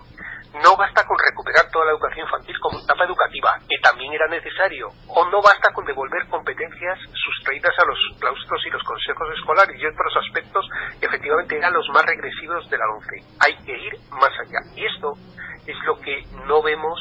No 0.55 0.76
basta 0.76 1.05
con 1.05 1.16
recuperar 1.18 1.70
toda 1.70 1.86
la 1.86 1.92
educación 1.92 2.26
infantil 2.26 2.59
como 2.61 2.80
etapa 2.80 3.05
educativa, 3.05 3.51
que 3.68 3.78
también 3.82 4.12
era 4.12 4.26
necesario. 4.28 4.88
O 5.09 5.24
no 5.28 5.42
basta 5.42 5.72
con 5.72 5.84
devolver 5.84 6.26
competencias 6.28 6.99
sustraídas 7.12 7.74
a 7.78 7.84
los 7.84 7.99
claustros 8.18 8.64
y 8.66 8.70
los 8.70 8.82
consejos 8.82 9.28
escolares 9.36 9.76
y 9.78 9.86
otros 9.86 10.16
aspectos 10.16 10.68
que 10.99 11.07
efectivamente 11.07 11.57
eran 11.57 11.72
los 11.72 11.88
más 11.90 12.05
regresivos 12.07 12.68
de 12.70 12.78
la 12.78 12.88
ONCE. 12.88 13.16
Hay 13.44 13.57
que 13.64 13.76
ir 13.76 13.92
más 14.11 14.32
allá. 14.40 14.61
Y 14.74 14.86
esto 14.86 15.12
es 15.66 15.76
lo 15.84 16.01
que 16.01 16.24
no 16.46 16.62
vemos 16.62 16.99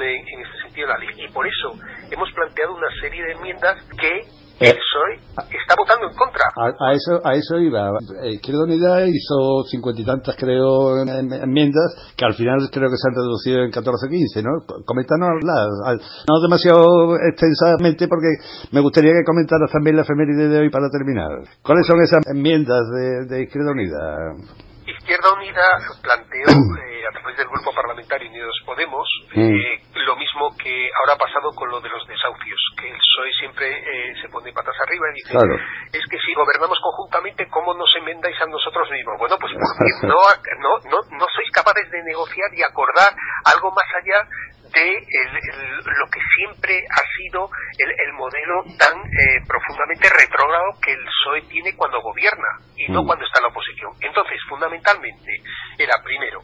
en 0.00 0.40
este 0.40 0.62
sentido 0.62 0.88
la 0.88 0.98
ley. 0.98 1.10
Y 1.16 1.28
por 1.28 1.46
eso 1.46 1.72
hemos 2.10 2.30
planteado 2.32 2.74
una 2.74 2.90
serie 3.00 3.22
de 3.24 3.32
enmiendas 3.32 3.82
que 3.98 4.22
el 4.60 4.70
PSOE 4.70 5.18
está 5.50 5.74
votando 5.76 6.06
en 6.06 6.14
contra. 6.16 6.44
A, 6.56 6.92
eso 6.92 7.20
a 7.24 7.34
eso 7.34 7.58
iba. 7.58 7.90
Izquierda 8.30 8.64
Unida 8.64 9.06
hizo 9.06 9.64
cincuenta 9.68 10.00
y 10.00 10.04
tantas, 10.04 10.36
creo, 10.36 11.02
enmiendas 11.02 12.14
que 12.16 12.24
al 12.24 12.34
final 12.34 12.70
creo 12.70 12.88
que 12.88 12.96
se 12.96 13.08
han 13.08 13.14
reducido 13.14 13.64
en 13.64 13.70
14 13.70 14.06
o 14.06 14.10
15, 14.10 14.42
¿no? 14.42 14.84
Coméntanoslas, 14.84 15.68
no 16.28 16.40
demasiado 16.40 17.16
extensamente 17.16 18.06
porque 18.06 18.30
me 18.70 18.80
gustaría 18.80 19.12
que 19.12 19.24
comentaras 19.26 19.70
también 19.72 19.96
la 19.96 20.02
efeméride 20.02 20.48
de 20.48 20.58
hoy 20.60 20.70
para 20.70 20.88
terminar. 20.88 21.30
¿Cuáles 21.62 21.86
son 21.86 22.00
esas 22.00 22.22
enmiendas 22.26 22.82
de, 22.94 23.26
de 23.26 23.42
Izquierda 23.42 23.72
Unida? 23.72 24.64
Izquierda 25.04 25.36
Unida 25.36 25.68
planteó 26.00 26.48
eh, 26.80 27.04
a 27.04 27.12
través 27.12 27.36
del 27.36 27.46
grupo 27.48 27.74
parlamentario 27.76 28.26
Unidos 28.30 28.56
Podemos 28.64 29.04
eh, 29.36 29.76
lo 30.00 30.16
mismo 30.16 30.56
que 30.56 30.88
ahora 30.96 31.12
ha 31.12 31.20
pasado 31.20 31.52
con 31.52 31.68
lo 31.68 31.78
de 31.82 31.90
los 31.90 32.08
desahucios, 32.08 32.60
que 32.80 32.88
el 32.88 32.96
PSOE 32.96 33.32
siempre 33.38 33.68
eh, 33.68 34.14
se 34.22 34.30
pone 34.30 34.50
patas 34.54 34.72
arriba 34.80 35.04
y 35.12 35.20
dice 35.20 35.36
es 35.92 36.04
que 36.08 36.18
si 36.24 36.32
gobernamos 36.32 36.80
conjuntamente, 36.80 37.44
¿cómo 37.52 37.74
nos 37.74 37.92
enmendáis 38.00 38.40
a 38.40 38.46
nosotros 38.46 38.88
mismos? 38.90 39.20
Bueno, 39.20 39.36
pues 39.38 39.52
porque 39.52 39.92
no, 40.08 40.16
no, 40.64 40.72
no, 40.88 40.98
no 41.20 41.26
sois 41.36 41.50
capaces 41.52 41.84
de 41.90 42.02
negociar 42.02 42.48
y 42.56 42.62
acordar 42.64 43.12
algo 43.44 43.70
más 43.76 43.88
allá 44.00 44.24
de 44.74 45.06
lo 45.84 46.06
que 46.10 46.20
siempre 46.36 46.84
ha 46.90 47.02
sido 47.16 47.48
el, 47.78 48.12
modelo 48.14 48.62
tan 48.78 48.94
eh, 48.98 49.40
profundamente 49.46 50.08
retrógrado 50.08 50.78
que 50.82 50.92
el 50.92 51.04
PSOE 51.04 51.42
tiene 51.48 51.76
cuando 51.76 52.00
gobierna 52.00 52.60
y 52.76 52.90
no 52.90 53.02
mm. 53.02 53.06
cuando 53.06 53.24
está 53.24 53.38
en 53.38 53.42
la 53.44 53.48
oposición. 53.48 53.92
Entonces, 54.00 54.38
fundamentalmente, 54.48 55.32
era 55.78 55.94
primero 56.02 56.42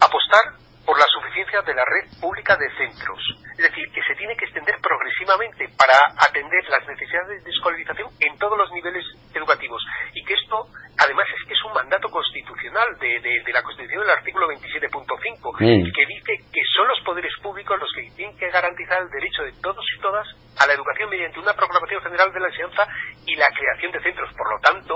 apostar 0.00 0.63
por 0.84 0.98
la 0.98 1.06
suficiencia 1.06 1.62
de 1.62 1.74
la 1.74 1.84
red 1.84 2.20
pública 2.20 2.56
de 2.56 2.68
centros. 2.76 3.18
Es 3.56 3.70
decir, 3.70 3.90
que 3.92 4.02
se 4.02 4.14
tiene 4.16 4.36
que 4.36 4.44
extender 4.44 4.76
progresivamente 4.80 5.68
para 5.78 5.96
atender 6.18 6.64
las 6.68 6.86
necesidades 6.86 7.44
de 7.44 7.50
escolarización 7.50 8.08
en 8.20 8.36
todos 8.38 8.58
los 8.58 8.70
niveles 8.72 9.04
educativos. 9.32 9.82
Y 10.12 10.24
que 10.24 10.34
esto, 10.34 10.66
además, 10.98 11.26
es 11.38 11.48
que 11.48 11.54
es 11.54 11.64
un 11.64 11.72
mandato 11.72 12.08
constitucional 12.10 12.98
de, 12.98 13.42
la 13.52 13.62
Constitución 13.62 14.02
del 14.02 14.10
artículo 14.10 14.48
27.5, 14.48 15.94
que 15.94 16.06
dice 16.06 16.32
que 16.52 16.62
son 16.74 16.88
los 16.88 17.00
poderes 17.04 17.32
públicos 17.42 17.78
los 17.78 17.90
que 17.94 18.10
tienen 18.16 18.36
que 18.36 18.50
garantizar 18.50 19.02
el 19.02 19.10
derecho 19.10 19.42
de 19.42 19.52
todos 19.62 19.84
y 19.96 20.00
todas 20.00 20.26
a 20.58 20.66
la 20.66 20.74
educación 20.74 21.10
mediante 21.10 21.38
una 21.38 21.54
programación 21.54 22.02
general 22.02 22.32
de 22.32 22.40
la 22.40 22.48
enseñanza 22.48 22.86
y 23.26 23.36
la 23.36 23.46
creación 23.54 23.92
de 23.92 24.02
centros. 24.02 24.32
Por 24.34 24.50
lo 24.50 24.58
tanto, 24.60 24.94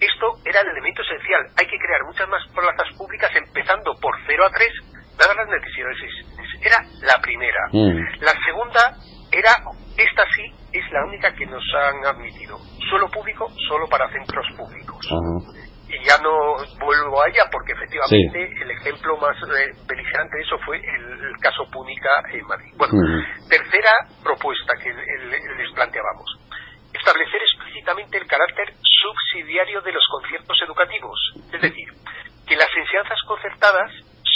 esto 0.00 0.34
era 0.44 0.60
el 0.60 0.68
elemento 0.68 1.02
esencial. 1.02 1.46
Hay 1.56 1.66
que 1.66 1.78
crear 1.78 2.02
muchas 2.04 2.28
más 2.28 2.42
plazas 2.48 2.88
públicas, 2.96 3.30
empezando 3.36 3.94
por 4.00 4.14
0 4.26 4.44
a 4.46 4.50
3, 4.50 4.72
dadas 5.18 5.36
las 5.36 5.48
necesidades. 5.48 5.96
Era 6.60 6.78
la 7.02 7.20
primera. 7.20 7.68
Mm. 7.72 8.20
La 8.20 8.32
segunda 8.44 8.80
era, 9.32 9.52
esta 9.96 10.24
sí, 10.34 10.44
es 10.72 10.84
la 10.92 11.04
única 11.04 11.32
que 11.34 11.46
nos 11.46 11.64
han 11.74 12.04
admitido. 12.04 12.58
Solo 12.90 13.08
público, 13.08 13.48
solo 13.68 13.88
para 13.88 14.08
centros 14.12 14.46
públicos. 14.56 15.00
Y 15.88 16.04
ya 16.04 16.16
no 16.18 16.56
vuelvo 16.80 17.22
a 17.22 17.28
ella 17.28 17.44
porque 17.50 17.72
efectivamente 17.72 18.62
el 18.62 18.70
ejemplo 18.70 19.16
más 19.18 19.36
eh, 19.36 19.72
beligerante 19.86 20.36
de 20.36 20.42
eso 20.42 20.56
fue 20.64 20.76
el, 20.78 21.36
caso 21.40 21.64
Púnica 21.70 22.08
en 22.32 22.46
Madrid. 22.46 22.72
Bueno, 22.76 22.94
tercera 23.48 23.90
propuesta 24.22 24.72
que 24.82 24.92
les 24.92 25.72
planteábamos. 25.74 26.38
Establecer 26.94 27.40
explícitamente 27.42 28.18
el 28.18 28.26
carácter 28.26 28.72
subsidiario 28.78 29.80
de 29.82 29.92
los 29.92 30.04
conciertos 30.10 30.56
educativos. 30.64 31.18
Es 31.52 31.60
decir, 31.60 31.88
que 32.46 32.56
las 32.56 32.68
enseñanzas 32.76 33.18
concertadas 33.26 33.90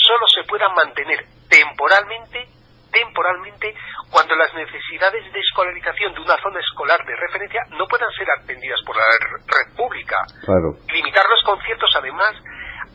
solo 0.06 0.26
se 0.28 0.44
puedan 0.44 0.72
mantener 0.74 1.24
temporalmente 1.48 2.48
temporalmente 2.96 3.74
cuando 4.10 4.34
las 4.36 4.54
necesidades 4.54 5.20
de 5.30 5.40
escolarización 5.40 6.14
de 6.14 6.20
una 6.20 6.36
zona 6.40 6.60
escolar 6.60 7.04
de 7.04 7.14
referencia 7.16 7.60
no 7.76 7.86
puedan 7.86 8.10
ser 8.12 8.26
atendidas 8.30 8.80
por 8.86 8.96
la 8.96 9.04
red 9.04 9.76
pública. 9.76 10.16
Limitar 10.88 11.24
los 11.28 11.42
conciertos, 11.44 11.90
además, 11.94 12.32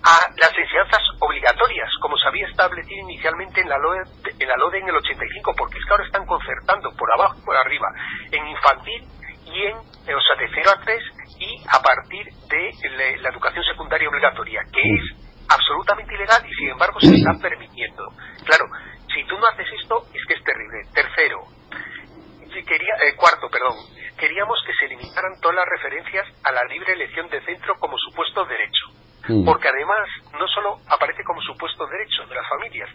a 0.02 0.18
las 0.38 0.58
enseñanzas 0.58 1.04
obligatorias, 1.20 1.90
como 2.02 2.18
se 2.18 2.28
había 2.28 2.48
establecido 2.48 3.02
inicialmente 3.02 3.62
en 3.62 3.70
la, 3.70 3.78
LOE, 3.78 4.02
en 4.40 4.48
la 4.48 4.58
LODE 4.58 4.80
en 4.80 4.90
el 4.90 4.96
85, 4.96 5.54
porque 5.56 5.78
es 5.78 5.86
que 5.86 5.92
ahora 5.92 6.06
están 6.06 6.26
concertando 6.26 6.90
por 6.98 7.14
abajo 7.14 7.36
y 7.38 7.46
por 7.46 7.56
arriba, 7.56 7.88
en 8.32 8.48
infantil 8.48 9.06
y 9.46 9.66
en, 9.68 9.76
o 9.78 10.22
sea, 10.22 10.36
de 10.40 10.50
0 10.50 10.72
a 10.74 10.82
3 10.82 11.04
y 11.38 11.62
a 11.70 11.80
partir 11.82 12.26
de 12.50 13.20
la 13.22 13.30
educación 13.30 13.64
secundaria 13.66 14.10
obligatoria, 14.10 14.62
que 14.74 14.82
es 14.82 15.31
absolutamente 15.54 16.16
ilegal 16.16 16.42
y 16.48 16.54
sin 16.54 16.70
embargo 16.70 17.00
se 17.00 17.16
está 17.16 17.32
permitiendo. 17.42 18.08
Claro, 18.46 18.66
si 19.14 19.24
tú 19.26 19.38
no 19.38 19.48
haces 19.48 19.68
esto 19.82 20.04
es 20.14 20.26
que 20.26 20.34
es 20.36 20.44
terrible. 20.44 20.88
Tercero, 20.94 21.46
quería, 22.64 22.94
eh, 23.08 23.16
cuarto, 23.16 23.50
perdón, 23.50 23.76
queríamos 24.18 24.60
que 24.66 24.74
se 24.74 24.88
limitaran 24.88 25.40
todas 25.42 25.56
las 25.56 25.68
referencias 25.68 26.28
a 26.44 26.52
la 26.52 26.64
libre 26.66 26.94
elección 26.94 27.30
de 27.30 27.44
centro 27.46 27.76
como 27.80 27.98
supuesto 27.98 28.46
derecho. 28.46 28.88
Porque 29.46 29.70
además 29.70 30.10
no 30.34 30.48
solo 30.48 30.80
aparece 30.90 31.24
como 31.24 31.40
supuesto 31.42 31.86
derecho 31.86 32.26
de 32.26 32.36
las 32.36 32.50
familias, 32.50 32.90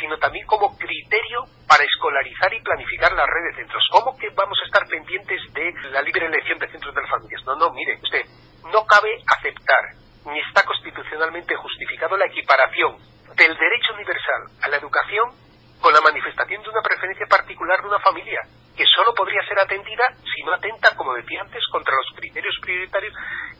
sino 0.00 0.16
también 0.16 0.46
como 0.46 0.78
criterio 0.78 1.42
para 1.66 1.82
escolarizar 1.82 2.54
y 2.54 2.62
planificar 2.62 3.12
la 3.12 3.26
red 3.26 3.50
de 3.50 3.56
centros. 3.56 3.82
¿Cómo 3.90 4.16
que 4.16 4.30
vamos 4.30 4.56
a 4.62 4.66
estar 4.66 4.86
pendientes 4.86 5.40
de 5.52 5.72
la 5.90 6.00
libre 6.00 6.26
elección 6.26 6.58
de 6.60 6.70
centros 6.70 6.94
de 6.94 7.00
las 7.02 7.10
familias? 7.10 7.42
No, 7.44 7.56
no, 7.56 7.70
mire, 7.74 7.98
usted, 8.00 8.24
no 8.72 8.86
cabe 8.86 9.10
aceptar 9.36 10.02
ni 10.26 10.38
está 10.40 10.62
constitucionalmente 10.62 11.54
justificado 11.56 12.16
la 12.16 12.26
equiparación 12.26 12.96
del 13.36 13.56
derecho 13.56 13.94
universal 13.94 14.42
a 14.62 14.68
la 14.68 14.76
educación 14.76 15.30
con 15.80 15.92
la 15.92 16.00
manifestación 16.00 16.62
de 16.62 16.70
una 16.70 16.80
preferencia 16.80 17.26
particular 17.26 17.80
de 17.82 17.88
una 17.88 17.98
familia, 17.98 18.40
que 18.76 18.84
solo 18.86 19.12
podría 19.14 19.42
ser 19.46 19.58
atendida 19.58 20.04
si 20.22 20.42
no 20.44 20.54
atenta, 20.54 20.94
como 20.96 21.12
decía 21.14 21.42
antes, 21.42 21.60
contra 21.70 21.94
los 21.94 22.06
criterios 22.16 22.54
prioritarios 22.62 23.12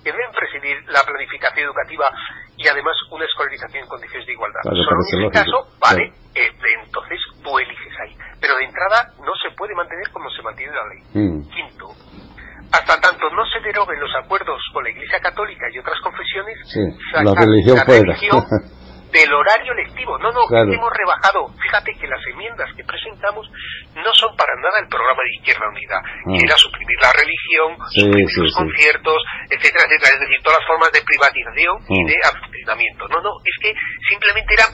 que 0.03 0.13
deben 0.13 0.31
presidir 0.31 0.77
la 0.87 1.03
planificación 1.03 1.67
educativa 1.67 2.09
y 2.57 2.69
además 2.69 2.95
una 3.11 3.25
escolarización 3.25 3.83
en 3.83 3.89
condiciones 3.89 4.27
de 4.27 4.33
igualdad. 4.33 4.61
solo 4.63 4.97
en 5.13 5.25
ese 5.27 5.33
caso, 5.33 5.67
vale, 5.81 6.15
eh, 6.35 6.53
entonces 6.85 7.19
tú 7.43 7.59
eliges 7.59 7.93
ahí. 8.01 8.17
Pero 8.41 8.57
de 8.57 8.65
entrada 8.65 9.13
no 9.19 9.35
se 9.37 9.51
puede 9.57 9.75
mantener 9.75 10.09
como 10.13 10.31
se 10.31 10.43
mantiene 10.43 10.73
la 10.73 10.87
ley. 10.89 11.03
Mm. 11.15 11.51
Quinto, 11.51 11.89
hasta 12.73 13.01
tanto 13.01 13.29
no 13.31 13.45
se 13.47 13.61
deroguen 13.61 14.01
los 14.01 14.11
acuerdos 14.17 14.61
con 14.73 14.83
la 14.85 14.91
Iglesia 14.91 15.21
Católica 15.21 15.67
y 15.73 15.79
otras 15.79 16.01
confesiones, 16.01 16.57
la 17.13 17.35
religión, 17.85 18.45
del 19.13 19.33
horario 19.33 19.75
lectivo. 19.75 20.19
No, 20.19 20.33
no, 20.33 20.49
hemos 20.49 20.91
rebajado. 20.97 21.53
Fíjate 21.61 21.93
que 22.01 22.09
las 22.09 22.21
enmiendas 22.33 22.73
que 22.75 22.83
presentamos 22.83 23.47
no 23.95 24.11
son 24.15 24.35
para 24.37 24.57
nada 24.57 24.81
el 24.81 24.89
programa 24.89 25.21
de 25.23 25.37
Izquierda 25.37 25.69
Unida. 25.69 26.01
Ah. 26.01 26.41
Era 26.43 26.57
suprimir 26.57 26.97
la 26.97 27.13
religión, 27.13 27.77
suprimir 27.93 28.25
los 28.41 28.57
conciertos, 28.57 29.21
etcétera, 29.51 29.85
etcétera. 29.85 30.17
Es 30.17 30.21
decir, 30.21 30.41
todas 30.43 30.59
las 30.59 30.67
formas 30.67 30.91
de 30.93 31.05
privatización 31.05 31.77
y 31.93 32.01
ah. 32.01 32.07
de 32.09 32.17
adoctrinamiento. 32.25 33.09
No, 33.09 33.21
no, 33.21 33.31
es 33.45 33.57
que 33.61 33.71
simplemente 34.09 34.55
era 34.57 34.67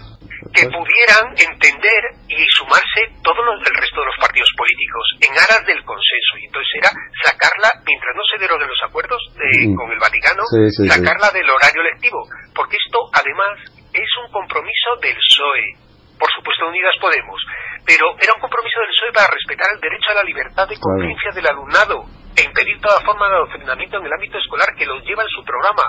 que 0.55 0.65
pudieran 0.71 1.35
entender 1.35 2.03
y 2.29 2.39
sumarse 2.55 3.11
todo 3.23 3.43
el 3.43 3.75
resto 3.75 4.01
de 4.01 4.07
los 4.07 4.19
partidos 4.21 4.51
políticos 4.57 5.05
en 5.21 5.33
aras 5.35 5.63
del 5.67 5.83
consenso. 5.83 6.39
Y 6.39 6.47
entonces 6.47 6.73
era 6.79 6.91
sacarla, 7.25 7.71
mientras 7.83 8.15
no 8.15 8.23
se 8.23 8.39
deroguen 8.39 8.69
los 8.69 8.83
acuerdos 8.87 9.21
mm. 9.35 9.75
con 9.75 9.91
el 9.91 9.99
Vaticano, 9.99 10.43
sacarla 10.87 11.31
del 11.35 11.49
horario 11.51 11.83
lectivo. 11.83 12.23
Porque 12.55 12.79
esto, 12.79 12.99
además, 13.13 13.59
es 13.93 14.11
un 14.23 14.31
compromiso 14.31 14.95
del 15.03 15.17
PSOE. 15.17 15.89
Por 16.19 16.31
supuesto, 16.35 16.67
Unidas 16.67 16.95
Podemos. 17.01 17.39
Pero 17.87 18.15
era 18.19 18.35
un 18.35 18.41
compromiso 18.43 18.79
del 18.81 18.95
PSOE 18.95 19.13
para 19.13 19.31
respetar 19.35 19.69
el 19.75 19.81
derecho 19.81 20.11
a 20.11 20.23
la 20.23 20.27
libertad 20.27 20.67
de 20.69 20.79
conciencia 20.79 21.31
del 21.35 21.47
alumnado 21.47 22.07
e 22.39 22.47
impedir 22.47 22.79
toda 22.79 23.03
forma 23.03 23.27
de 23.27 23.35
adoctrinamiento 23.35 23.99
en 23.99 24.07
el 24.07 24.13
ámbito 24.13 24.39
escolar 24.39 24.71
que 24.79 24.87
lo 24.87 24.99
lleva 25.03 25.23
en 25.23 25.33
su 25.35 25.43
programa. 25.43 25.83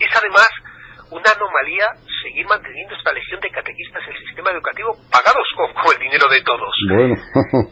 Es 0.00 0.12
además 0.16 0.48
una 1.12 1.28
anomalía 1.28 1.86
seguir 2.24 2.46
manteniendo 2.48 2.96
esta 2.96 3.12
legión 3.12 3.40
de 3.40 3.50
catequistas 3.50 4.02
en 4.08 4.16
el 4.16 4.24
sistema 4.24 4.50
educativo 4.50 4.96
pagados 5.12 5.46
con, 5.54 5.68
el 5.92 6.00
dinero 6.00 6.26
de 6.28 6.40
todos. 6.40 6.72
Bueno. 6.88 7.14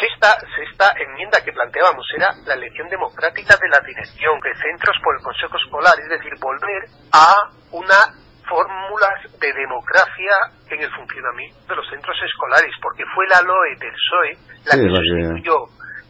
sexta, 0.00 0.36
sexta 0.54 0.92
enmienda 1.00 1.40
que 1.44 1.52
planteábamos 1.52 2.04
era 2.14 2.28
la 2.44 2.54
elección 2.54 2.88
democrática 2.88 3.56
de 3.56 3.68
la 3.68 3.80
dirección 3.80 4.38
de 4.40 4.52
centros 4.60 4.96
por 5.02 5.16
el 5.16 5.22
Consejo 5.24 5.56
Escolar, 5.56 5.94
es 5.96 6.08
decir, 6.08 6.32
volver 6.40 6.84
a 7.12 7.32
una 7.72 8.22
fórmulas 8.44 9.16
de 9.40 9.52
democracia 9.54 10.34
en 10.68 10.82
el 10.82 10.90
funcionamiento 10.92 11.56
de 11.68 11.76
los 11.76 11.88
centros 11.88 12.16
escolares, 12.20 12.74
porque 12.82 13.04
fue 13.14 13.24
la 13.28 13.40
LOE 13.40 13.76
del 13.80 13.94
PSOE 13.96 14.32
la 14.68 14.74
que 14.76 14.88
sustituyó 14.92 15.56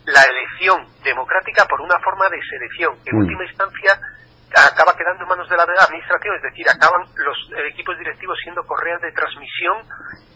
la 0.07 0.23
elección 0.27 0.83
democrática 1.05 1.65
por 1.71 1.81
una 1.81 1.95
forma 2.03 2.27
de 2.31 2.41
selección. 2.43 2.99
En 3.07 3.15
mm. 3.15 3.21
última 3.21 3.45
instancia, 3.45 3.95
acaba 4.57 4.93
quedando 4.97 5.25
en 5.25 5.29
manos 5.29 5.49
de 5.49 5.57
la 5.57 5.65
administración, 5.65 6.37
es 6.37 6.43
decir, 6.43 6.67
acaban 6.69 7.03
los 7.17 7.39
equipos 7.73 7.97
directivos 7.99 8.37
siendo 8.43 8.63
correas 8.65 9.01
de 9.01 9.13
transmisión 9.13 9.81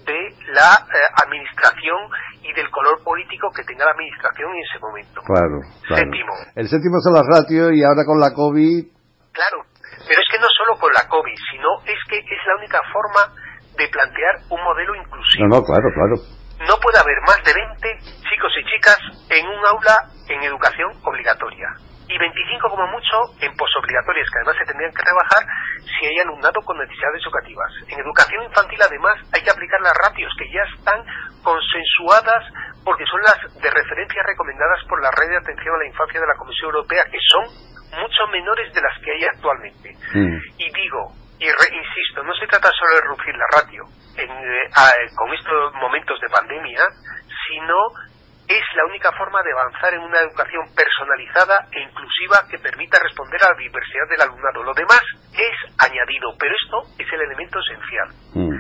de 0.04 0.20
la 0.54 0.86
eh, 0.86 0.96
administración 1.24 1.98
y 2.42 2.52
del 2.54 2.70
color 2.70 3.02
político 3.02 3.50
que 3.50 3.64
tenga 3.64 3.84
la 3.84 3.92
administración 3.92 4.50
en 4.54 4.60
ese 4.62 4.78
momento. 4.78 5.20
Claro, 5.26 5.58
Séptimo. 5.88 6.32
El 6.54 6.68
séptimo 6.68 6.96
son 7.02 7.14
las 7.14 7.26
ratios 7.26 7.74
y 7.74 7.82
ahora 7.82 8.06
con 8.06 8.20
la 8.20 8.32
COVID. 8.32 8.86
Claro, 9.32 9.58
pero 10.06 10.18
es 10.22 10.28
que 10.30 10.40
no 10.40 10.48
solo 10.48 10.78
con 10.78 10.92
la 10.94 11.04
COVID, 11.08 11.38
sino 11.50 11.68
es 11.84 12.00
que 12.08 12.18
es 12.18 12.40
la 12.46 12.56
única 12.56 12.80
forma 12.92 13.34
de 13.76 13.88
plantear 13.88 14.34
un 14.48 14.62
modelo 14.62 14.94
inclusivo. 14.94 15.44
No, 15.50 15.58
no, 15.58 15.62
claro, 15.62 15.88
claro. 15.92 16.16
no 16.64 16.74
puede 16.80 16.98
haber 16.98 17.20
más 17.26 17.42
de 17.44 17.52
20 17.52 17.98
chicos 18.24 18.52
y 18.56 18.62
chicas 18.64 18.98
en 19.28 19.44
un 19.44 19.60
aula 19.66 20.08
en 20.28 20.42
educación 20.42 20.88
obligatoria 21.04 21.68
y 22.08 22.18
25 22.18 22.70
como 22.70 22.86
mucho 22.86 23.16
en 23.40 23.54
posobligatorias, 23.56 24.28
que 24.30 24.38
además 24.38 24.56
se 24.58 24.68
tendrían 24.70 24.94
que 24.94 25.02
trabajar 25.02 25.42
si 25.82 26.06
hay 26.06 26.18
alumnado 26.20 26.60
con 26.62 26.78
necesidades 26.78 27.22
educativas. 27.22 27.70
En 27.88 27.98
educación 27.98 28.44
infantil, 28.44 28.80
además, 28.82 29.16
hay 29.34 29.42
que 29.42 29.50
aplicar 29.50 29.80
las 29.80 29.96
ratios 30.06 30.30
que 30.38 30.50
ya 30.52 30.62
están 30.76 31.02
consensuadas 31.42 32.42
porque 32.84 33.04
son 33.10 33.20
las 33.22 33.38
de 33.58 33.70
referencia 33.70 34.22
recomendadas 34.22 34.78
por 34.88 35.02
la 35.02 35.10
Red 35.10 35.30
de 35.30 35.42
Atención 35.42 35.74
a 35.74 35.78
la 35.78 35.90
Infancia 35.90 36.20
de 36.20 36.26
la 36.26 36.38
Comisión 36.38 36.70
Europea, 36.70 37.02
que 37.10 37.18
son 37.18 37.44
mucho 37.98 38.22
menores 38.30 38.72
de 38.72 38.80
las 38.80 38.94
que 39.02 39.10
hay 39.10 39.24
actualmente. 39.24 39.90
Mm. 40.14 40.38
Y 40.58 40.70
digo, 40.70 41.10
y 41.38 41.46
insisto, 41.46 42.22
no 42.22 42.34
se 42.34 42.46
trata 42.46 42.70
solo 42.72 42.94
de 42.94 43.00
reducir 43.02 43.34
la 43.36 43.46
ratio 43.52 43.84
en, 44.16 44.30
eh, 44.30 45.10
con 45.14 45.32
estos 45.34 45.74
momentos 45.74 46.18
de 46.20 46.28
pandemia, 46.28 46.80
sino 47.48 47.76
es 48.48 48.62
la 48.76 48.84
única 48.84 49.10
forma 49.12 49.42
de 49.42 49.52
avanzar 49.52 49.94
en 49.94 50.00
una 50.00 50.20
educación 50.20 50.64
personalizada 50.74 51.66
e 51.72 51.80
inclusiva 51.80 52.46
que 52.48 52.58
permita 52.58 52.98
responder 53.02 53.42
a 53.42 53.50
la 53.50 53.58
diversidad 53.58 54.08
del 54.08 54.22
alumnado. 54.22 54.62
Lo 54.62 54.74
demás 54.74 55.02
es 55.32 55.56
añadido, 55.78 56.34
pero 56.38 56.54
esto 56.54 56.82
es 56.98 57.12
el 57.12 57.22
elemento 57.22 57.58
esencial. 57.60 58.08
Mm. 58.34 58.56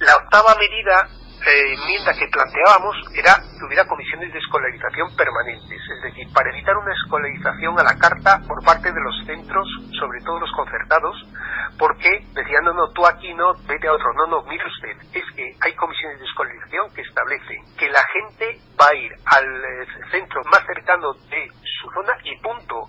La 0.00 0.16
octava 0.16 0.54
medida 0.56 1.08
eh, 1.44 1.74
enmienda 1.74 2.12
que 2.14 2.26
planteábamos 2.28 2.96
era 3.14 3.36
que 3.36 3.64
hubiera 3.64 3.84
comisiones 3.86 4.32
de 4.32 4.38
escolarización 4.38 5.14
permanentes, 5.16 5.80
es 5.80 6.02
decir, 6.02 6.26
para 6.32 6.50
evitar 6.50 6.76
una 6.76 6.92
escolarización 6.92 7.78
a 7.78 7.84
la 7.84 7.98
carta 7.98 8.40
por 8.48 8.64
parte 8.64 8.92
de 8.92 9.00
los 9.00 9.14
centros, 9.26 9.68
sobre 9.98 10.20
todo 10.22 10.40
los 10.40 10.50
concertados, 10.52 11.16
porque 11.78 12.08
decían, 12.32 12.64
no, 12.64 12.72
no, 12.72 12.90
tú 12.90 13.06
aquí 13.06 13.32
no, 13.34 13.54
vete 13.68 13.86
a 13.88 13.92
otro, 13.92 14.12
no, 14.14 14.26
no, 14.26 14.42
mire 14.48 14.64
usted, 14.66 14.96
es 15.12 15.24
que 15.36 15.52
hay 15.60 15.74
comisiones 15.74 16.18
de 16.18 16.24
escolarización 16.24 16.94
que 16.94 17.02
establecen 17.02 17.62
que 17.76 17.88
la 17.90 18.02
gente 18.12 18.58
va 18.80 18.88
a 18.88 18.94
ir 18.94 19.12
al 19.26 19.46
eh, 19.46 19.86
centro 20.10 20.42
más 20.50 20.64
cercano 20.66 21.12
de 21.30 21.48
su 21.62 21.90
zona 21.90 22.14
y 22.24 22.36
punto, 22.40 22.88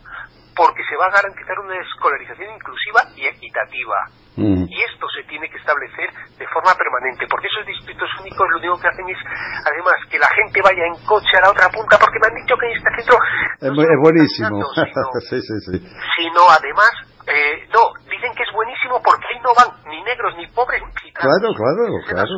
porque 0.57 0.81
se 0.89 0.97
va 0.97 1.05
a 1.05 1.13
garantizar 1.13 1.53
una 1.61 1.77
escolarización 1.77 2.49
inclusiva 2.49 3.05
y 3.15 3.29
equitativa. 3.29 4.09
Mm. 4.37 4.65
Y 4.65 4.77
esto 4.89 5.05
se 5.13 5.21
tiene 5.29 5.49
que 5.49 5.57
establecer 5.57 6.09
de 6.33 6.47
forma 6.49 6.73
permanente, 6.73 7.29
porque 7.29 7.45
esos 7.45 7.65
distritos 7.65 8.09
únicos 8.19 8.41
lo 8.49 8.57
único 8.57 8.81
que 8.81 8.89
hacen 8.89 9.05
es, 9.05 9.21
además, 9.61 10.01
que 10.09 10.17
la 10.17 10.29
gente 10.33 10.57
vaya 10.65 10.81
en 10.89 10.97
coche 11.05 11.37
a 11.37 11.45
la 11.45 11.51
otra 11.53 11.69
punta, 11.69 12.01
porque 12.01 12.17
me 12.17 12.27
han 12.33 12.37
dicho 12.41 12.57
que 12.57 12.65
en 12.65 12.73
este 12.73 12.89
centro... 12.97 13.15
Es, 13.61 14.01
buenísimo. 14.01 14.57
Sino, 16.17 16.41
además, 16.49 16.91
eh, 17.29 17.69
no, 17.69 17.93
dicen 18.09 18.33
que 18.33 18.43
es 18.43 18.51
buenísimo 18.53 19.01
porque 19.03 19.25
ahí 19.29 19.39
no 19.45 19.53
van 19.53 19.69
ni 19.89 20.01
negros 20.03 20.33
ni 20.37 20.47
pobres 20.47 20.81
ni 20.81 21.11
Claro, 21.11 21.49
claro, 21.53 21.85
claro. 22.07 22.37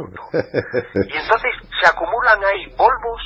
Y 1.07 1.15
entonces 1.15 1.51
se 1.67 1.85
acumulan 1.87 2.43
ahí 2.43 2.65
Volvos, 2.75 3.21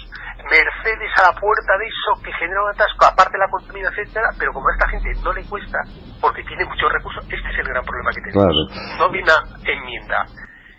Mercedes 0.49 1.11
a 1.19 1.23
la 1.31 1.39
puerta 1.39 1.77
de 1.79 1.85
eso 1.87 2.21
que 2.23 2.33
genera 2.33 2.61
un 2.63 2.69
atasco, 2.69 3.05
aparte 3.05 3.33
de 3.33 3.39
la 3.39 3.49
contaminación, 3.49 4.05
etcétera, 4.05 4.29
pero 4.37 4.51
como 4.51 4.67
a 4.67 4.73
esta 4.73 4.89
gente 4.89 5.09
no 5.23 5.31
le 5.33 5.43
cuesta, 5.47 5.79
porque 6.19 6.43
tiene 6.43 6.65
muchos 6.65 6.91
recursos, 6.91 7.23
este 7.23 7.47
es 7.47 7.59
el 7.59 7.67
gran 7.67 7.83
problema 7.83 8.11
que 8.11 8.21
tenemos. 8.21 8.43
Claro. 8.43 8.67
No 8.99 9.09
viene 9.11 9.31
enmienda. 9.63 10.25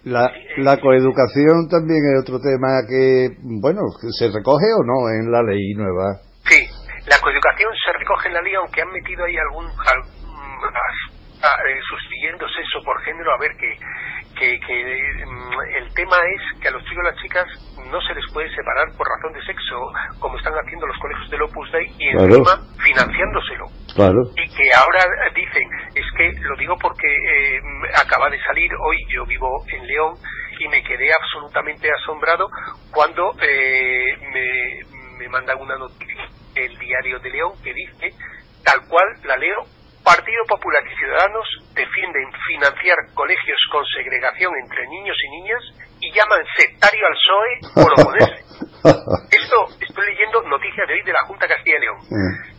La, 0.04 0.30
la 0.58 0.76
coeducación 0.76 1.66
también 1.72 2.04
es 2.12 2.20
otro 2.28 2.36
tema 2.36 2.84
que, 2.84 3.40
bueno, 3.40 3.88
¿se 4.12 4.28
recoge 4.28 4.68
o 4.76 4.84
no 4.84 5.08
en 5.08 5.32
la 5.32 5.40
ley 5.40 5.72
nueva? 5.72 6.20
Sí, 6.44 6.60
la 7.08 7.16
coeducación 7.24 7.72
se 7.72 7.88
recoge 7.96 8.28
en 8.28 8.34
la 8.34 8.42
ley, 8.42 8.52
aunque 8.54 8.82
han 8.82 8.92
metido 8.92 9.24
ahí 9.24 9.38
algún, 9.38 9.64
eh, 9.64 11.80
sustituyendo 11.88 12.46
sexo 12.48 12.84
por 12.84 13.00
género, 13.00 13.32
a 13.32 13.38
ver 13.38 13.56
que, 13.56 13.78
que, 14.34 14.58
que 14.60 15.24
mm, 15.26 15.60
el 15.76 15.94
tema 15.94 16.16
es 16.34 16.60
que 16.60 16.68
a 16.68 16.70
los 16.72 16.82
chicos 16.84 17.04
y 17.04 17.06
las 17.06 17.22
chicas 17.22 17.46
no 17.90 18.00
se 18.00 18.14
les 18.14 18.24
puede 18.32 18.48
separar 18.54 18.88
por 18.96 19.06
razón 19.06 19.32
de 19.32 19.44
sexo, 19.44 19.92
como 20.18 20.36
están 20.36 20.54
haciendo 20.54 20.86
los 20.86 20.98
colegios 20.98 21.30
del 21.30 21.42
Opus 21.42 21.70
Dei, 21.72 21.86
y 21.98 22.08
encima 22.08 22.58
financiándoselo. 22.82 23.66
Y 24.36 24.48
que 24.48 24.70
ahora 24.74 25.04
dicen, 25.34 25.68
es 25.94 26.04
que 26.16 26.32
lo 26.40 26.56
digo 26.56 26.76
porque 26.80 27.06
eh, 27.06 27.60
acaba 27.96 28.28
de 28.30 28.40
salir 28.42 28.70
hoy, 28.86 28.98
yo 29.08 29.24
vivo 29.26 29.48
en 29.68 29.86
León, 29.86 30.14
y 30.58 30.68
me 30.68 30.82
quedé 30.82 31.12
absolutamente 31.12 31.88
asombrado 31.90 32.48
cuando 32.92 33.32
eh, 33.42 34.16
me, 34.32 35.18
me 35.18 35.28
mandan 35.28 35.60
una 35.60 35.76
noticia, 35.76 36.28
el 36.54 36.78
diario 36.78 37.18
de 37.20 37.30
León, 37.30 37.52
que 37.62 37.72
dice, 37.72 38.10
tal 38.64 38.80
cual 38.88 39.04
la 39.24 39.36
leo, 39.36 39.64
Partido 40.04 40.44
Popular 40.46 40.82
y 40.86 40.94
Ciudadanos 40.96 41.48
defienden 41.74 42.28
financiar 42.46 42.96
colegios 43.14 43.58
con 43.72 43.82
segregación 43.86 44.52
entre 44.62 44.86
niños 44.88 45.16
y 45.16 45.28
niñas 45.40 45.62
y 45.98 46.12
llaman 46.12 46.44
sectario 46.58 47.06
al 47.06 47.16
PSOE 47.16 47.82
por 47.82 47.92
oponerse. 47.92 48.44
Esto 49.32 49.56
estoy 49.80 50.06
leyendo 50.12 50.42
noticias 50.42 50.86
de 50.86 50.92
hoy 50.92 51.02
de 51.02 51.12
la 51.12 51.24
Junta 51.26 51.48
Castilla 51.48 51.78
y 51.78 51.80
León. 51.80 51.98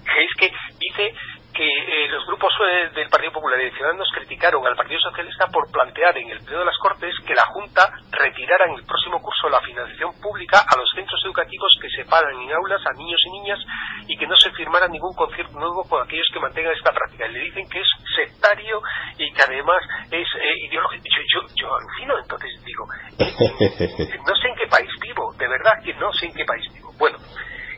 Que 0.06 0.24
es 0.24 0.34
que 0.40 0.52
dice 0.80 1.14
que 1.56 1.64
eh, 1.64 2.10
los 2.10 2.28
grupos 2.28 2.52
eh, 2.60 2.90
del 2.94 3.08
Partido 3.08 3.32
Popular 3.32 3.58
y 3.62 3.66
de 3.66 3.72
Ciudadanos 3.72 4.12
criticaron 4.14 4.60
al 4.68 4.76
Partido 4.76 5.00
Socialista 5.00 5.48
por 5.48 5.72
plantear 5.72 6.18
en 6.18 6.30
el 6.30 6.40
periodo 6.40 6.60
de 6.60 6.66
las 6.66 6.78
Cortes 6.78 7.16
que 7.26 7.34
la 7.34 7.48
Junta 7.48 7.96
retirara 8.12 8.66
en 8.68 8.76
el 8.76 8.84
próximo 8.84 9.22
curso 9.22 9.48
la 9.48 9.62
financiación 9.62 10.12
pública 10.20 10.60
a 10.68 10.76
los 10.76 10.90
centros 10.94 11.22
educativos 11.24 11.72
que 11.82 11.90
separan 11.90 12.36
en 12.36 12.52
aulas 12.52 12.82
a 12.86 12.92
niños 13.00 13.22
y 13.24 13.32
niñas 13.40 13.60
y 14.08 14.18
que 14.18 14.28
no 14.28 14.36
se 14.36 14.52
firmara 14.52 14.88
ningún 14.90 15.16
concierto 15.16 15.58
nuevo 15.58 15.88
con 15.88 16.04
aquellos 16.04 16.28
que 16.34 16.40
mantengan 16.42 16.74
esta 16.76 16.92
práctica. 16.92 17.26
Y 17.28 17.32
le 17.32 17.40
dicen 17.40 17.70
que 17.70 17.80
es 17.80 17.88
sectario 18.16 18.82
y 19.18 19.32
que 19.32 19.42
además 19.42 19.80
es 20.12 20.28
eh, 20.36 20.68
ideológico. 20.68 21.04
Yo, 21.08 21.40
yo, 21.56 21.72
alucino, 21.72 22.20
entonces 22.20 22.52
digo, 22.66 22.84
no 24.28 24.36
sé 24.36 24.48
en 24.50 24.56
qué 24.56 24.68
país 24.68 24.92
vivo, 25.00 25.34
de 25.40 25.48
verdad 25.48 25.80
que 25.84 25.94
no 25.94 26.12
sé 26.12 26.26
en 26.26 26.34
qué 26.34 26.44
país 26.44 26.68
vivo. 26.74 26.92
Bueno, 27.00 27.18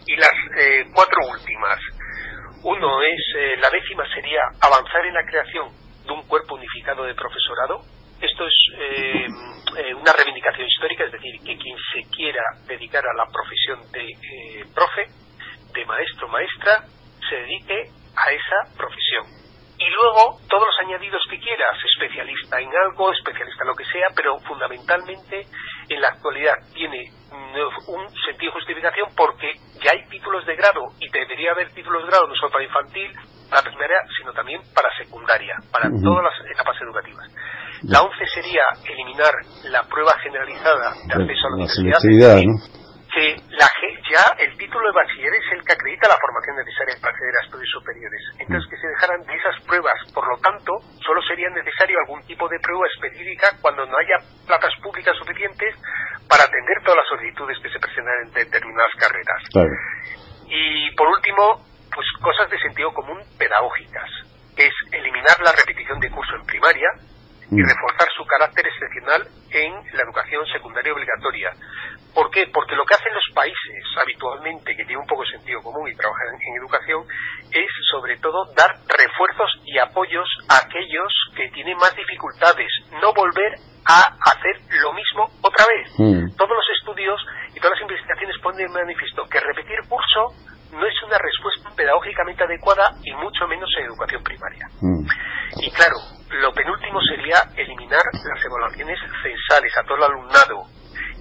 y 0.07 0.15
las 0.15 0.34
cuatro 0.93 1.19
últimas. 1.30 1.78
Uno 2.63 3.01
es, 3.01 3.21
eh, 3.37 3.55
la 3.57 3.69
décima 3.69 4.03
sería 4.13 4.41
avanzar 4.61 5.05
en 5.05 5.13
la 5.13 5.25
creación 5.25 5.69
de 6.05 6.11
un 6.11 6.27
cuerpo 6.27 6.55
unificado 6.55 7.03
de 7.03 7.13
profesorado. 7.13 7.81
Esto 8.19 8.47
es 8.47 8.55
eh, 8.73 9.25
eh, 9.77 9.93
una 9.93 10.11
reivindicación 10.13 10.67
histórica, 10.67 11.05
es 11.05 11.11
decir, 11.11 11.35
que 11.45 11.57
quien 11.57 11.77
se 11.93 12.09
quiera 12.09 12.41
dedicar 12.65 13.03
a 13.05 13.13
la 13.13 13.31
profesión 13.31 13.79
de 13.91 14.65
profe, 14.73 15.05
de 15.73 15.85
maestro, 15.85 16.27
maestra, 16.29 16.83
se 17.29 17.35
dedique 17.35 17.91
a 18.15 18.31
esa 18.31 18.75
profesión. 18.75 19.25
Y 19.77 19.89
luego 19.91 20.39
todos 20.49 20.65
los 20.65 20.79
añadidos 20.87 21.21
que 21.29 21.39
quieras, 21.39 21.77
especialista 21.93 22.59
en 22.59 22.69
algo, 22.75 23.11
especialista 23.13 23.61
en 23.61 23.67
lo 23.67 23.75
que 23.75 23.85
sea, 23.85 24.07
pero 24.15 24.39
fundamentalmente 24.39 25.45
en 25.89 26.01
la 26.01 26.09
actualidad 26.09 26.55
tiene 26.73 27.11
un 27.88 28.09
sentido 28.25 28.51
de 28.51 28.59
justificación 28.59 29.09
porque 29.15 29.47
ya 29.83 29.91
hay 29.91 30.07
títulos 30.09 30.45
de 30.45 30.55
grado 30.55 30.88
y 30.99 31.09
debería 31.09 31.51
haber 31.51 31.71
títulos 31.73 32.03
de 32.03 32.09
grado 32.09 32.27
no 32.27 32.35
solo 32.35 32.51
para 32.51 32.63
infantil, 32.63 33.11
para 33.49 33.61
primaria, 33.63 33.97
sino 34.19 34.33
también 34.33 34.61
para 34.73 34.89
secundaria, 34.97 35.55
para 35.71 35.89
todas 35.89 36.23
las 36.23 36.51
etapas 36.51 36.75
educativas. 36.81 37.27
La 37.83 38.01
once 38.01 38.25
sería 38.33 38.63
eliminar 38.85 39.31
la 39.69 39.83
prueba 39.83 40.13
generalizada 40.21 40.93
de 41.07 41.13
acceso 41.13 41.47
a 41.47 41.49
la, 41.49 41.55
universidad 41.55 41.97
que 43.13 43.35
la, 43.49 43.67
ya 44.09 44.23
el 44.39 44.57
título 44.57 44.87
de 44.87 44.95
bachiller 44.95 45.33
es 45.33 45.47
el 45.51 45.63
que 45.63 45.73
acredita 45.73 46.07
la 46.07 46.17
formación 46.17 46.55
necesaria 46.57 46.95
para 47.01 47.13
acceder 47.13 47.35
a 47.35 47.45
estudios 47.45 47.71
superiores. 47.71 48.21
Entonces, 48.39 48.69
que 48.69 48.77
se 48.77 48.87
dejaran 48.87 49.21
de 49.23 49.35
esas 49.35 49.57
pruebas. 49.65 49.97
Por 50.13 50.27
lo 50.27 50.37
tanto, 50.39 50.79
solo 51.05 51.21
sería 51.23 51.49
necesario 51.49 51.99
algún 51.99 52.23
tipo 52.25 52.47
de 52.47 52.59
prueba 52.59 52.87
específica 52.87 53.55
cuando 53.61 53.85
no 53.85 53.97
haya 53.97 54.17
plazas 54.45 54.73
públicas 54.81 55.15
suficientes 55.17 55.75
para 56.27 56.43
atender 56.43 56.77
todas 56.83 56.97
las 56.97 57.07
solicitudes 57.07 57.57
que 57.61 57.69
se 57.69 57.79
presentan 57.79 58.15
en 58.25 58.31
determinadas 58.33 58.93
carreras. 58.99 59.41
Y 60.47 60.91
por 60.95 61.07
último, 61.07 61.63
pues 61.93 62.07
cosas 62.21 62.49
de 62.49 62.59
sentido 62.59 62.93
común 62.93 63.19
pedagógicas, 63.37 64.09
es 64.55 64.73
eliminar 64.91 65.39
la 65.43 65.51
repetición 65.51 65.99
de 65.99 66.09
curso 66.09 66.35
en 66.35 66.45
primaria, 66.45 66.87
y 67.51 67.55
mm. 67.55 67.67
reforzar 67.67 68.07
su 68.15 68.25
carácter 68.25 68.67
excepcional 68.67 69.27
en 69.51 69.71
la 69.95 70.03
educación 70.03 70.45
secundaria 70.47 70.93
obligatoria. 70.93 71.51
¿Por 72.13 72.31
qué? 72.31 72.47
Porque 72.53 72.75
lo 72.75 72.85
que 72.85 72.95
hacen 72.95 73.13
los 73.13 73.35
países 73.35 73.83
habitualmente, 74.01 74.75
que 74.75 74.85
tiene 74.85 75.01
un 75.01 75.07
poco 75.07 75.23
de 75.23 75.37
sentido 75.37 75.61
común 75.61 75.87
y 75.87 75.95
trabajan 75.95 76.33
en, 76.33 76.57
educación, 76.61 77.05
es 77.51 77.69
sobre 77.91 78.17
todo 78.17 78.45
dar 78.55 78.73
refuerzos 78.87 79.61
y 79.65 79.77
apoyos 79.77 80.27
a 80.49 80.65
aquellos 80.65 81.13
que 81.35 81.49
tienen 81.49 81.77
más 81.77 81.95
dificultades, 81.95 82.67
no 83.01 83.13
volver 83.13 83.55
a 83.85 84.01
hacer 84.01 84.55
lo 84.81 84.93
mismo 84.93 85.29
otra 85.41 85.65
vez. 85.65 85.91
Mm. 85.97 86.35
Todos 86.35 86.55
los 86.57 86.69
estudios 86.79 87.21
y 87.53 87.59
todas 87.59 87.79
las 87.79 87.81
investigaciones 87.81 88.35
ponen 88.41 88.67
de 88.67 88.73
manifiesto 88.73 89.23
que 89.29 89.39
repetir 89.39 89.77
curso 89.87 90.33
no 90.71 90.85
es 90.85 91.03
una 91.03 91.17
respuesta 91.17 91.69
pedagógicamente 91.75 92.43
adecuada 92.43 92.95
y 93.03 93.13
mucho 93.13 93.47
menos 93.47 93.69
en 93.79 93.85
educación 93.85 94.23
primaria. 94.23 94.67
Mm. 94.81 95.05
Y 95.61 95.71
claro, 95.71 95.95
lo 96.29 96.51
penúltimo 96.53 96.99
sería 97.01 97.37
eliminar 97.55 98.03
las 98.13 98.43
evaluaciones 98.43 98.99
censales 99.23 99.71
a 99.77 99.83
todo 99.83 99.97
el 99.97 100.03
alumnado 100.03 100.65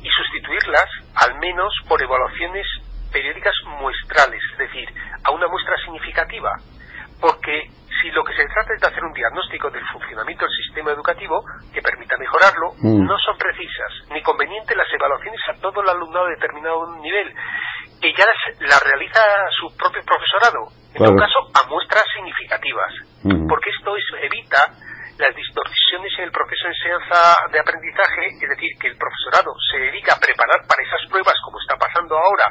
y 0.02 0.08
sustituirlas 0.08 0.86
al 1.14 1.38
menos 1.38 1.72
por 1.88 2.02
evaluaciones 2.02 2.66
periódicas 3.12 3.54
muestrales, 3.80 4.40
es 4.52 4.58
decir, 4.58 4.88
a 5.24 5.30
una 5.32 5.48
muestra 5.48 5.76
significativa, 5.84 6.52
porque 7.20 7.70
si 8.02 8.10
lo 8.10 8.22
que 8.24 8.34
se 8.34 8.44
trata 8.46 8.74
es 8.74 8.80
de 8.80 8.88
hacer 8.88 9.04
un 9.04 9.12
diagnóstico 9.12 9.70
del 9.70 9.84
funcionamiento 9.88 10.44
del 10.44 10.54
sistema 10.64 10.90
educativo 10.92 11.42
que 11.72 11.80
permita 11.80 12.16
mejorarlo, 12.18 12.72
mm. 12.78 13.06
no 13.06 13.16
son 13.18 13.38
precisas 13.38 13.92
ni 14.12 14.22
convenientes 14.22 14.76
las 14.76 14.92
evaluaciones 14.92 15.40
a 15.48 15.60
todo 15.60 15.80
el 15.80 15.88
alumnado 15.88 16.26
de 16.26 16.34
determinado 16.34 16.96
nivel, 17.00 17.34
que 18.00 18.12
ya 18.12 18.24
la 18.60 18.78
realiza 18.84 19.20
su 19.58 19.74
propio 19.76 20.02
profesorado, 20.04 20.68
en 20.94 21.04
todo 21.04 21.16
caso 21.16 21.38
a 21.54 21.66
muestras 21.68 22.04
significativas, 22.14 22.92
porque 23.48 23.70
esto 23.70 23.94
evita 24.22 24.68
las 25.18 25.34
distorsiones 25.34 26.12
en 26.18 26.24
el 26.24 26.32
proceso 26.32 26.68
de 26.68 26.74
enseñanza 26.76 27.18
de 27.50 27.60
aprendizaje, 27.60 28.36
es 28.36 28.48
decir, 28.48 28.70
que 28.80 28.88
el 28.88 28.96
profesorado 28.96 29.56
se 29.72 29.78
dedica 29.78 30.12
a 30.12 30.20
preparar 30.20 30.60
para 30.68 30.82
esas 30.84 31.00
pruebas, 31.08 31.34
como 31.44 31.60
está 31.60 31.76
pasando 31.76 32.16
ahora, 32.16 32.46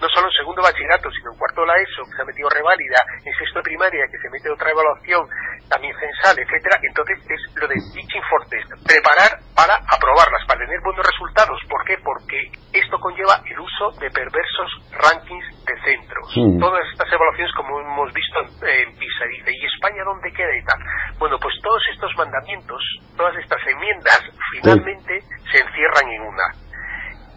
no 0.00 0.08
solo 0.10 0.26
en 0.26 0.34
segundo 0.34 0.62
bachillerato, 0.62 1.10
sino 1.10 1.32
en 1.32 1.38
cuarto 1.38 1.62
de 1.62 1.68
la 1.68 1.78
ESO, 1.78 2.02
que 2.10 2.16
se 2.16 2.22
ha 2.22 2.30
metido 2.30 2.48
reválida, 2.50 2.98
en 3.22 3.32
sexto 3.38 3.62
de 3.62 3.68
primaria, 3.70 4.10
que 4.10 4.18
se 4.18 4.30
mete 4.30 4.50
otra 4.50 4.70
evaluación, 4.70 5.22
también 5.70 5.94
censal, 5.94 6.34
etcétera. 6.36 6.76
Entonces 6.82 7.18
es 7.30 7.40
lo 7.54 7.68
de 7.68 7.78
teaching 7.94 8.24
for 8.28 8.42
test, 8.50 8.68
preparar 8.82 9.38
para 9.54 9.78
aprobarlas, 9.86 10.42
para 10.46 10.66
tener 10.66 10.80
buenos 10.82 11.06
resultados. 11.06 11.56
¿Por 11.70 11.84
qué? 11.86 11.96
Porque 12.02 12.50
esto 12.74 12.98
conlleva 12.98 13.38
el 13.46 13.58
uso 13.58 13.94
de 14.02 14.10
perversos 14.10 14.70
rankings 14.90 15.46
de 15.64 15.74
centros. 15.86 16.26
Todas 16.58 16.82
estas 16.90 17.06
evaluaciones, 17.06 17.54
como 17.54 17.80
hemos 17.80 18.12
visto 18.12 18.38
en, 18.66 18.98
PISA, 18.98 19.24
dice, 19.30 19.50
¿y 19.54 19.66
España 19.66 20.02
dónde 20.04 20.32
queda 20.34 20.50
y 20.58 20.64
tal? 20.66 20.78
Bueno, 21.18 21.38
pues 21.38 21.54
todos 21.62 21.82
estos 21.94 22.10
mandamientos, 22.18 22.82
todas 23.16 23.36
estas 23.38 23.62
enmiendas, 23.66 24.20
finalmente 24.50 25.22
se 25.50 25.58
encierran 25.62 26.10
en 26.10 26.22
una, 26.22 26.46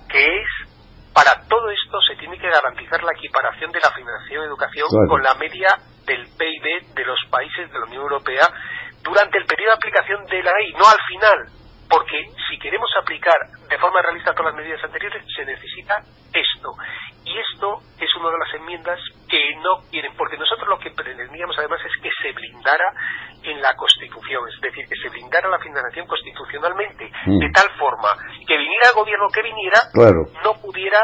que 0.10 0.26
es 0.26 0.50
para 1.14 1.30
todo 1.48 1.70
esto 1.70 2.02
se 2.02 2.16
tiene 2.16 2.40
que 2.40 2.50
garantizar 2.50 3.04
la 3.04 3.14
equiparación 3.14 3.72
de 3.72 3.80
la 3.80 3.92
financiación 3.92 4.42
de 4.42 4.48
educación 4.48 4.90
con 5.08 5.22
la 5.22 5.36
media 5.36 5.70
del 6.06 6.28
PIB 6.38 6.94
de 6.96 7.06
los 7.06 7.20
países 7.30 7.72
de 7.72 7.80
la 7.80 7.86
Unión 7.86 8.04
Europea 8.04 8.48
durante 9.02 9.38
el 9.38 9.46
periodo 9.46 9.72
de 9.72 9.78
aplicación 9.78 10.26
de 10.26 10.44
la 10.44 10.52
ley, 10.60 10.74
no 10.74 10.86
al 10.88 11.00
final, 11.08 11.48
porque 11.90 12.26
si 12.50 12.58
queremos 12.58 12.90
aplicar 13.00 13.38
de 13.70 13.78
forma 13.78 14.02
realista 14.02 14.34
todas 14.34 14.54
las 14.54 14.64
medidas 14.64 14.84
anteriores, 14.84 15.24
se 15.36 15.46
necesita 15.46 16.02
esto. 16.34 16.72
Y 17.26 17.38
esto 17.38 17.80
es 18.00 18.10
una 18.16 18.32
de 18.32 18.38
las 18.40 18.54
enmiendas 18.56 19.00
que 19.30 19.56
no 19.58 19.84
quieren, 19.92 20.14
porque 20.18 20.38
nosotros 20.38 20.68
lo 20.68 20.80
que 20.80 20.92
pretendíamos 20.92 21.56
además 21.58 21.80
es 21.86 22.02
que 22.02 22.10
se 22.22 22.32
blindara 22.32 22.86
en 23.44 23.62
la 23.62 23.76
Constitución, 23.76 24.44
es 24.50 24.60
decir, 24.62 24.88
que 24.88 24.96
se 24.96 25.10
blindara 25.10 25.50
la 25.50 25.60
financiación 25.60 26.08
constitucionalmente, 26.08 27.12
mm. 27.26 27.40
de 27.40 27.50
tal 27.52 27.70
forma 27.78 28.10
que 28.48 28.58
viniera 28.58 28.90
el 28.90 28.96
gobierno 28.96 29.28
que 29.30 29.42
viniera, 29.42 29.80
no 30.44 30.54
pudiera 30.62 31.00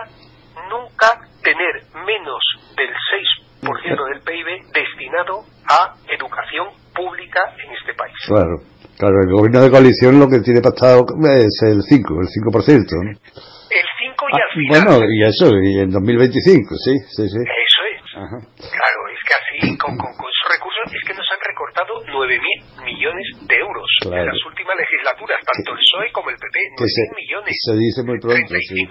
nunca 0.70 1.08
tener 1.44 1.84
menos 2.06 2.42
del 2.76 2.90
6% 2.90 3.49
del 3.62 4.22
PIB 4.22 4.72
destinado 4.74 5.44
a 5.68 5.96
educación 6.08 6.68
pública 6.96 7.42
en 7.64 7.72
este 7.76 7.94
país. 7.94 8.16
Claro. 8.28 8.80
Claro, 9.00 9.16
el 9.24 9.32
gobierno 9.32 9.64
de 9.64 9.72
coalición 9.72 10.20
lo 10.20 10.28
que 10.28 10.44
tiene 10.44 10.60
pactado 10.60 11.08
es 11.08 11.56
el 11.64 11.80
5, 11.80 12.20
el 12.20 12.28
5%. 12.28 12.52
¿no? 12.52 13.16
El 13.16 13.88
5 13.96 14.26
y 14.28 14.36
al 14.36 14.44
ah, 14.44 14.52
final. 14.52 15.00
Bueno, 15.00 15.08
y 15.08 15.24
eso, 15.24 15.48
y 15.56 15.80
en 15.80 15.88
2025, 15.88 16.76
sí, 16.76 17.00
sí, 17.08 17.24
sí. 17.32 17.40
Eso 17.40 17.82
es. 17.96 18.00
Claro, 18.12 19.00
es 19.08 19.22
que 19.24 19.34
así, 19.40 19.78
con, 19.80 19.96
con, 19.96 20.12
esos 20.12 20.48
recursos, 20.52 20.84
es 20.92 21.00
que 21.08 21.16
nos 21.16 21.24
han 21.32 21.40
recortado 21.48 21.96
9.000 22.12 22.84
millones 22.84 23.26
de 23.48 23.56
euros 23.56 23.88
en 24.04 24.26
las 24.28 24.42
últimas 24.44 24.76
legislaturas, 24.76 25.40
tanto 25.48 25.72
el 25.72 25.80
PSOE 25.80 26.12
como 26.12 26.28
el 26.32 26.36
PP, 26.36 26.60
9.000 26.76 27.16
millones. 27.16 27.56
Se 27.56 27.76
dice 27.80 28.04
muy 28.04 28.20
pronto, 28.20 28.36
35.000 28.36 28.68
sí. 28.68 28.84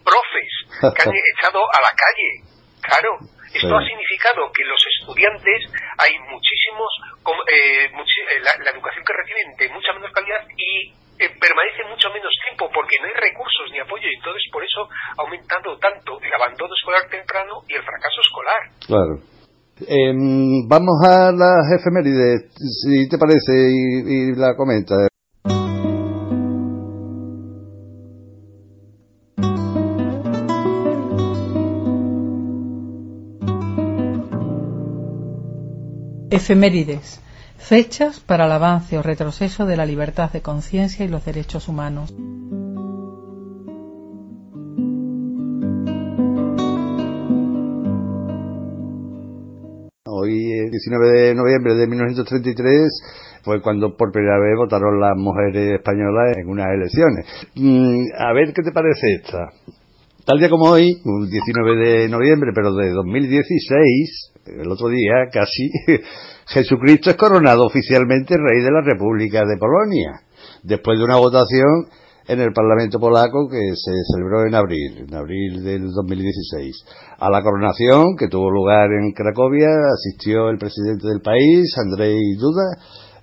profes 0.00 0.52
que 0.80 1.02
han 1.04 1.12
echado 1.36 1.60
a 1.68 1.80
la 1.84 1.92
calle. 1.92 2.28
Claro, 2.80 3.12
esto 3.54 3.74
ha 3.74 3.82
significado 3.82 4.46
que 4.54 4.64
los 4.64 4.78
estudiantes, 4.78 5.58
hay 5.98 6.14
muchísimos, 6.30 6.90
eh, 7.50 7.90
eh, 7.90 8.40
la, 8.46 8.70
educación 8.70 9.02
que 9.04 9.12
reciben 9.12 9.48
de 9.58 9.68
mucha 9.74 9.92
menos 9.92 10.12
calidad 10.14 10.46
y 10.54 10.94
eh, 11.18 11.28
permanece 11.34 11.82
mucho 11.90 12.08
menos 12.14 12.30
tiempo 12.46 12.70
porque 12.72 12.96
no 13.02 13.10
hay 13.10 13.16
recursos 13.18 13.66
ni 13.72 13.78
apoyo 13.80 14.06
y 14.06 14.14
entonces 14.14 14.42
por 14.52 14.62
eso 14.62 14.86
ha 14.86 15.22
aumentado 15.22 15.76
tanto 15.78 16.20
el 16.22 16.32
abandono 16.32 16.72
escolar 16.74 17.10
temprano 17.10 17.66
y 17.66 17.74
el 17.74 17.82
fracaso 17.82 18.20
escolar. 18.22 18.62
Claro. 18.86 19.14
Em, 19.82 20.68
vamos 20.68 20.94
a 21.02 21.32
las 21.32 21.66
efemérides, 21.74 22.54
si 22.54 23.08
te 23.08 23.18
parece, 23.18 23.50
y, 23.50 24.30
y 24.30 24.36
la 24.36 24.54
comenta. 24.54 25.09
Efemérides. 36.50 37.20
Fechas 37.58 38.18
para 38.18 38.46
el 38.46 38.50
avance 38.50 38.98
o 38.98 39.02
retroceso 39.02 39.66
de 39.66 39.76
la 39.76 39.86
libertad 39.86 40.32
de 40.32 40.42
conciencia 40.42 41.04
y 41.04 41.08
los 41.08 41.24
derechos 41.24 41.68
humanos. 41.68 42.12
Hoy, 50.06 50.52
el 50.58 50.70
19 50.72 51.20
de 51.20 51.34
noviembre 51.36 51.76
de 51.76 51.86
1933, 51.86 53.42
fue 53.44 53.62
cuando 53.62 53.96
por 53.96 54.10
primera 54.10 54.40
vez 54.40 54.56
votaron 54.56 54.98
las 54.98 55.16
mujeres 55.16 55.78
españolas 55.78 56.36
en 56.36 56.48
unas 56.48 56.66
elecciones. 56.74 57.26
Mm, 57.54 58.06
a 58.18 58.32
ver 58.32 58.52
qué 58.52 58.62
te 58.62 58.72
parece 58.72 59.14
esta. 59.22 59.50
Tal 60.26 60.38
día 60.40 60.50
como 60.50 60.66
hoy, 60.66 61.00
el 61.04 61.30
19 61.30 61.76
de 61.76 62.08
noviembre, 62.08 62.50
pero 62.52 62.74
de 62.74 62.90
2016, 62.90 64.32
el 64.46 64.70
otro 64.70 64.88
día 64.88 65.28
casi, 65.32 65.70
Jesucristo 66.50 67.10
es 67.10 67.16
coronado 67.16 67.64
oficialmente 67.64 68.34
rey 68.36 68.60
de 68.60 68.72
la 68.72 68.82
República 68.82 69.44
de 69.46 69.56
Polonia, 69.56 70.20
después 70.64 70.98
de 70.98 71.04
una 71.04 71.16
votación 71.16 71.86
en 72.26 72.40
el 72.40 72.52
Parlamento 72.52 72.98
polaco 72.98 73.48
que 73.48 73.70
se 73.76 73.92
celebró 74.12 74.44
en 74.44 74.56
abril, 74.56 75.06
en 75.06 75.14
abril 75.14 75.62
del 75.62 75.92
2016. 75.92 76.84
A 77.20 77.30
la 77.30 77.42
coronación, 77.42 78.16
que 78.18 78.26
tuvo 78.26 78.50
lugar 78.50 78.90
en 78.90 79.12
Cracovia, 79.12 79.68
asistió 79.94 80.50
el 80.50 80.58
presidente 80.58 81.06
del 81.06 81.20
país, 81.20 81.72
Andrei 81.78 82.18
Duda, 82.34 82.82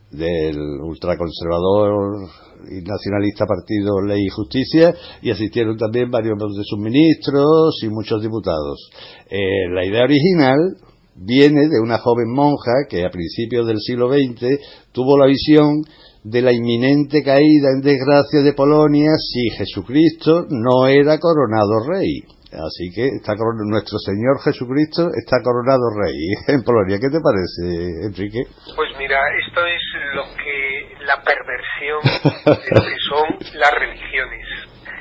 del 0.09 0.57
ultraconservador 0.83 2.29
y 2.71 2.81
nacionalista 2.81 3.45
partido 3.45 4.01
Ley 4.01 4.23
y 4.25 4.29
Justicia, 4.29 4.95
y 5.21 5.31
asistieron 5.31 5.75
también 5.75 6.09
varios 6.09 6.37
de 6.37 6.63
sus 6.63 6.79
ministros 6.79 7.77
y 7.83 7.89
muchos 7.89 8.21
diputados. 8.21 8.89
Eh, 9.29 9.67
la 9.73 9.85
idea 9.85 10.05
original 10.05 10.77
viene 11.17 11.67
de 11.67 11.79
una 11.81 11.97
joven 11.97 12.31
monja 12.31 12.85
que 12.89 13.05
a 13.05 13.09
principios 13.09 13.65
del 13.67 13.79
siglo 13.79 14.09
XX 14.09 14.91
tuvo 14.91 15.17
la 15.17 15.25
visión 15.25 15.83
de 16.23 16.41
la 16.41 16.51
inminente 16.51 17.23
caída 17.23 17.69
en 17.73 17.81
desgracia 17.81 18.41
de 18.43 18.53
Polonia 18.53 19.11
si 19.17 19.49
Jesucristo 19.57 20.45
no 20.49 20.87
era 20.87 21.19
coronado 21.19 21.87
rey. 21.87 22.23
Así 22.47 22.91
que 22.95 23.07
está 23.07 23.35
nuestro 23.35 23.99
Señor 23.99 24.39
Jesucristo 24.43 25.09
está 25.11 25.43
coronado 25.43 25.91
rey 25.99 26.15
en 26.47 26.63
Polonia. 26.63 26.97
¿Qué 26.99 27.09
te 27.11 27.19
parece, 27.19 28.07
Enrique? 28.07 28.43
Pues 28.75 28.89
mira, 28.97 29.19
esto 29.45 29.61
es 29.67 29.83
lo 30.15 30.23
que 30.35 31.05
la 31.05 31.21
perversión 31.23 31.99
de 32.45 32.75
lo 32.75 32.81
que 32.81 32.97
son 33.09 33.59
las 33.59 33.71
religiones 33.75 34.46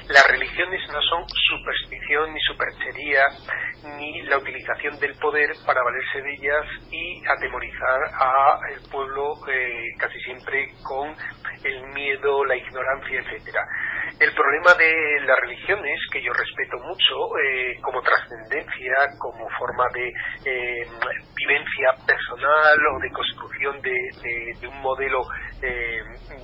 las 0.08 0.28
religiones 0.28 0.80
no 0.92 1.00
son 1.02 1.24
superstición 1.28 2.32
ni 2.32 2.40
superchería 2.40 3.24
ni 3.98 4.22
la 4.22 4.38
utilización 4.38 4.98
del 5.00 5.14
poder 5.18 5.50
para 5.66 5.82
valerse 5.82 6.22
de 6.22 6.32
ellas 6.32 6.64
y 6.92 7.26
atemorizar 7.26 8.00
al 8.14 8.90
pueblo 8.90 9.34
eh, 9.48 9.88
casi 9.98 10.20
siempre 10.20 10.68
con 10.82 11.14
el 11.64 11.86
miedo, 11.88 12.44
la 12.44 12.56
ignorancia, 12.56 13.20
etcétera. 13.20 13.60
El 14.20 14.32
problema 14.32 14.74
de 14.74 15.20
las 15.26 15.40
religiones, 15.40 15.98
que 16.12 16.22
yo 16.22 16.32
respeto 16.32 16.78
mucho 16.78 17.38
eh, 17.42 17.74
como 17.82 18.00
trascendencia, 18.00 18.94
como 19.18 19.48
forma 19.58 19.84
de 19.92 20.08
eh, 20.08 20.86
vivencia 21.34 21.90
personal 22.06 22.78
o 22.94 23.00
de 23.00 23.10
construcción 23.10 23.82
de, 23.82 24.68
un 24.68 24.80
modelo 24.80 25.22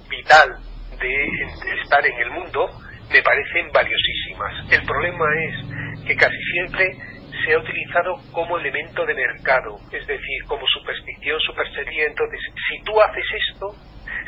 vital 0.09 0.59
de 0.99 1.83
estar 1.83 2.05
en 2.05 2.19
el 2.19 2.31
mundo, 2.31 2.69
me 3.11 3.23
parecen 3.23 3.71
valiosísimas. 3.73 4.71
El 4.71 4.83
problema 4.83 5.25
es 5.45 6.07
que 6.07 6.17
casi 6.17 6.37
siempre 6.53 6.97
se 7.45 7.55
ha 7.55 7.59
utilizado 7.59 8.17
como 8.33 8.59
elemento 8.59 9.05
de 9.07 9.15
mercado, 9.15 9.79
es 9.91 10.07
decir, 10.07 10.45
como 10.47 10.67
superstición, 10.67 11.41
superchería. 11.41 12.07
Entonces, 12.07 12.41
si 12.69 12.83
tú 12.85 13.01
haces 13.01 13.25
esto, 13.49 13.75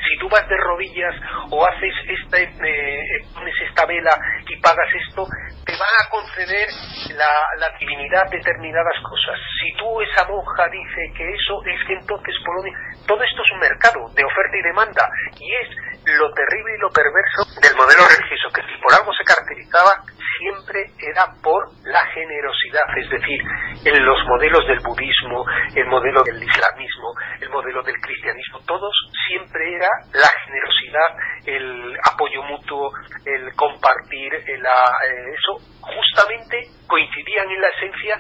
si 0.03 0.19
tú 0.19 0.29
vas 0.29 0.49
de 0.49 0.57
rodillas 0.57 1.15
o 1.51 1.65
haces 1.67 1.95
esta, 2.09 2.39
eh, 2.39 3.25
pones 3.35 3.55
esta 3.69 3.87
vela 3.87 4.13
y 4.49 4.57
pagas 4.61 4.89
esto, 5.09 5.27
te 5.65 5.73
van 5.73 5.95
a 6.01 6.09
conceder 6.11 6.69
la, 7.17 7.33
la, 7.59 7.79
divinidad 7.79 8.31
determinadas 8.31 8.95
cosas. 9.03 9.39
Si 9.61 9.73
tú, 9.77 10.01
esa 10.03 10.27
monja, 10.29 10.69
dice 10.69 11.13
que 11.17 11.25
eso 11.29 11.63
es 11.65 11.81
que 11.87 11.95
entonces 11.95 12.35
Polonia, 12.45 12.77
todo 13.07 13.23
esto 13.23 13.43
es 13.43 13.51
un 13.53 13.61
mercado 13.61 14.09
de 14.15 14.25
oferta 14.25 14.57
y 14.57 14.63
demanda 14.63 15.09
y 15.39 15.53
es 15.55 15.69
lo 16.05 16.33
terrible 16.33 16.75
y 16.77 16.81
lo 16.81 16.91
perverso 16.91 17.45
del 17.61 17.77
modelo 17.77 18.05
religioso, 18.05 18.53
que 18.53 18.63
si 18.63 18.77
por 18.83 18.93
algo 18.93 19.13
se 19.15 19.25
caracterizaba, 19.25 20.05
siempre 20.39 20.91
era 20.99 21.27
por 21.43 21.65
la 21.85 22.05
generosidad, 22.13 22.85
es 22.97 23.11
decir, 23.11 23.41
en 23.85 24.05
los 24.05 24.19
modelos 24.27 24.67
del 24.67 24.81
budismo, 24.81 25.45
el 25.75 25.87
modelo 25.87 26.23
del 26.23 26.43
islamismo, 26.43 27.15
el 27.41 27.51
modelo 27.51 27.83
del 27.83 27.97
cristianismo, 28.01 28.61
todos 28.67 28.95
siempre 29.29 29.77
era 29.77 29.89
la 30.13 30.31
generosidad, 30.45 31.11
el 31.47 31.99
apoyo 32.13 32.43
mutuo, 32.43 32.91
el 33.25 33.55
compartir, 33.55 34.35
el, 34.35 34.65
eh, 34.65 35.35
eso 35.39 35.59
justamente 35.81 36.63
coincidían 36.87 37.51
en 37.51 37.61
la 37.61 37.69
esencia 37.69 38.19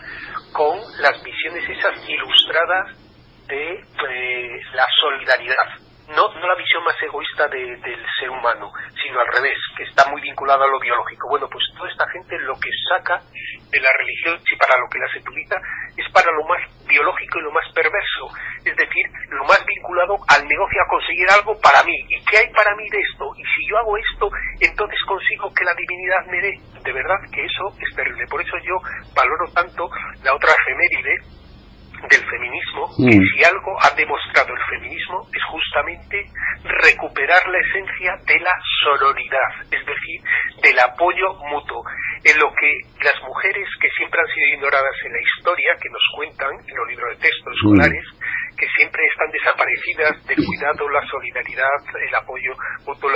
con 0.52 0.78
las 1.00 1.22
visiones 1.22 1.68
esas 1.68 2.08
ilustradas 2.08 2.98
de 3.46 3.72
eh, 3.72 4.60
la 4.72 4.86
solidaridad 5.00 5.83
no, 6.08 6.28
no 6.28 6.46
la 6.46 6.54
visión 6.54 6.84
más 6.84 7.00
egoísta 7.00 7.48
del 7.48 8.06
ser 8.20 8.30
humano, 8.30 8.72
sino 9.02 9.20
al 9.20 9.28
revés, 9.28 9.56
que 9.76 9.84
está 9.84 10.08
muy 10.10 10.20
vinculada 10.20 10.64
a 10.64 10.68
lo 10.68 10.78
biológico. 10.78 11.28
Bueno, 11.28 11.48
pues 11.48 11.64
toda 11.76 11.90
esta 11.90 12.08
gente 12.10 12.38
lo 12.40 12.54
que 12.60 12.70
saca 12.88 13.20
de 13.70 13.80
la 13.80 13.90
religión, 13.98 14.38
si 14.44 14.56
para 14.56 14.78
lo 14.78 14.88
que 14.88 14.98
las 14.98 15.14
utiliza, 15.16 15.56
es 15.96 16.06
para 16.12 16.30
lo 16.32 16.44
más 16.44 16.60
biológico 16.86 17.38
y 17.38 17.42
lo 17.42 17.52
más 17.52 17.64
perverso, 17.72 18.28
es 18.64 18.76
decir, 18.76 19.06
lo 19.30 19.44
más 19.44 19.64
vinculado 19.64 20.16
al 20.28 20.46
negocio 20.46 20.82
a 20.82 20.88
conseguir 20.88 21.26
algo 21.30 21.58
para 21.60 21.82
mí. 21.84 21.96
¿Y 22.08 22.22
qué 22.24 22.38
hay 22.38 22.52
para 22.52 22.76
mí 22.76 22.88
de 22.90 23.00
esto? 23.00 23.32
Y 23.36 23.42
si 23.42 23.68
yo 23.68 23.78
hago 23.78 23.96
esto, 23.96 24.28
entonces 24.60 24.98
consigo 25.06 25.52
que 25.54 25.64
la 25.64 25.74
divinidad 25.74 26.26
me 26.26 26.40
dé. 26.40 26.54
De 26.84 26.92
verdad 26.92 27.16
que 27.32 27.44
eso 27.44 27.64
es 27.80 27.96
terrible. 27.96 28.26
Por 28.28 28.42
eso 28.42 28.56
yo 28.62 28.76
valoro 29.16 29.48
tanto 29.54 29.88
la 30.22 30.34
otra 30.34 30.52
efeméride 30.52 31.33
del 32.08 32.24
feminismo, 32.28 32.88
que 32.96 33.16
mm. 33.16 33.22
si 33.22 33.44
algo 33.44 33.72
ha 33.82 33.90
demostrado 33.94 34.52
el 34.52 34.62
feminismo 34.70 35.26
es 35.32 35.42
justamente 35.44 36.26
recuperar 36.64 37.42
la 37.48 37.58
esencia 37.58 38.16
de 38.26 38.38
la 38.40 38.54
sororidad, 38.84 39.50
es 39.70 39.84
decir, 39.84 40.20
del 40.62 40.78
apoyo 40.80 41.34
mutuo, 41.50 41.84
en 42.24 42.38
lo 42.38 42.52
que 42.54 42.70
las 43.04 43.20
mujeres 43.22 43.68
que 43.80 43.88
siempre 43.96 44.20
han 44.20 44.34
sido 44.34 44.46
ignoradas 44.56 44.96
en 45.04 45.12
la 45.12 45.20
historia, 45.20 45.70
que 45.80 45.90
nos 45.90 46.04
cuentan 46.16 46.52
en 46.66 46.76
los 46.76 46.88
libros 46.88 47.10
de 47.16 47.28
texto 47.28 47.50
mm. 47.50 47.80
Que 48.64 48.70
siempre 48.80 49.04
están 49.04 49.30
desaparecidas 49.30 50.24
del 50.24 50.40
cuidado, 50.40 50.88
la 50.88 51.04
solidaridad, 51.08 51.80
el 52.00 52.14
apoyo 52.14 52.52
mutuo, 52.86 53.10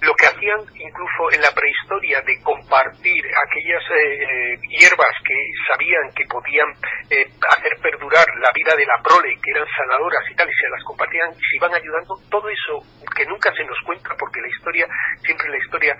lo 0.00 0.14
que 0.14 0.26
hacían 0.26 0.60
incluso 0.80 1.28
en 1.32 1.42
la 1.42 1.52
prehistoria 1.52 2.20
de 2.24 2.40
compartir 2.40 3.20
aquellas 3.20 3.84
eh, 3.92 4.24
eh, 4.24 4.58
hierbas 4.80 5.12
que 5.20 5.36
sabían 5.68 6.08
que 6.16 6.24
podían 6.24 6.72
eh, 7.10 7.28
hacer 7.52 7.72
perdurar 7.82 8.24
la 8.40 8.48
vida 8.54 8.72
de 8.76 8.86
la 8.86 8.96
prole, 9.04 9.36
que 9.44 9.50
eran 9.50 9.68
sanadoras 9.76 10.24
y 10.30 10.34
tal, 10.34 10.48
y 10.48 10.56
se 10.56 10.72
las 10.72 10.84
compartían, 10.84 11.34
se 11.34 11.56
iban 11.56 11.74
ayudando, 11.74 12.16
todo 12.30 12.48
eso 12.48 12.80
que 13.14 13.26
nunca 13.26 13.52
se 13.52 13.64
nos 13.64 13.76
cuenta, 13.84 14.16
porque 14.18 14.40
la 14.40 14.48
historia, 14.48 14.86
siempre 15.20 15.50
la 15.50 15.58
historia 15.58 15.94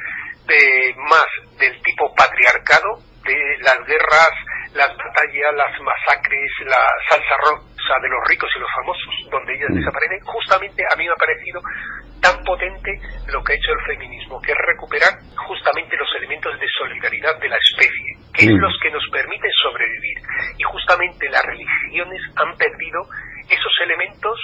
de 0.49 0.95
más 0.97 1.29
del 1.61 1.77
tipo 1.83 2.09
patriarcado, 2.17 3.05
de 3.25 3.37
las 3.61 3.79
guerras, 3.87 4.35
las 4.75 4.91
batallas, 4.97 5.55
las 5.55 5.81
masacres, 5.81 6.51
la 6.67 6.83
salsa 7.09 7.37
rosa 7.45 7.95
de 8.03 8.09
los 8.09 8.21
ricos 8.29 8.51
y 8.57 8.61
los 8.61 8.71
famosos, 8.75 9.15
donde 9.31 9.55
ellas 9.55 9.71
mm. 9.71 9.79
desaparecen, 9.79 10.21
justamente 10.25 10.83
a 10.93 10.97
mí 10.97 11.05
me 11.05 11.13
ha 11.13 11.17
parecido 11.17 11.61
tan 12.21 12.43
potente 12.45 12.91
lo 13.29 13.43
que 13.45 13.53
ha 13.53 13.57
hecho 13.57 13.73
el 13.73 13.85
feminismo, 13.87 14.41
que 14.41 14.53
es 14.53 14.59
recuperar 14.59 15.13
justamente 15.37 15.97
los 15.97 16.09
elementos 16.17 16.59
de 16.59 16.67
solidaridad 16.79 17.39
de 17.39 17.49
la 17.49 17.57
especie, 17.57 18.17
que 18.33 18.45
es 18.47 18.53
mm. 18.53 18.61
los 18.61 18.75
que 18.81 18.91
nos 18.91 19.05
permiten 19.13 19.53
sobrevivir. 19.63 20.19
Y 20.59 20.63
justamente 20.65 21.29
las 21.29 21.45
religiones 21.45 22.21
han 22.37 22.57
perdido 22.57 23.05
esos 23.49 23.75
elementos 23.85 24.39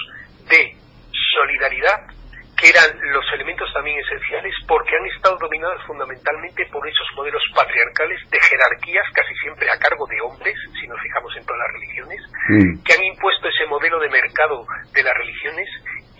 de 0.49 0.75
solidaridad 1.11 2.20
que 2.61 2.69
eran 2.69 2.93
los 3.09 3.25
elementos 3.33 3.67
también 3.73 3.97
esenciales 3.97 4.53
porque 4.67 4.93
han 4.95 5.05
estado 5.09 5.35
dominados 5.41 5.81
fundamentalmente 5.87 6.61
por 6.71 6.87
esos 6.87 7.07
modelos 7.15 7.41
patriarcales 7.55 8.21
de 8.29 8.39
jerarquías 8.39 9.05
casi 9.17 9.33
siempre 9.41 9.65
a 9.65 9.79
cargo 9.81 10.05
de 10.05 10.21
hombres, 10.21 10.53
si 10.79 10.85
nos 10.85 11.01
fijamos 11.01 11.33
en 11.37 11.45
todas 11.45 11.57
las 11.57 11.73
religiones, 11.73 12.21
mm. 12.53 12.83
que 12.85 12.93
han 12.93 13.03
impuesto 13.03 13.49
ese 13.49 13.65
modelo 13.65 13.97
de 13.97 14.09
mercado 14.09 14.61
de 14.93 15.01
las 15.01 15.13
religiones 15.17 15.67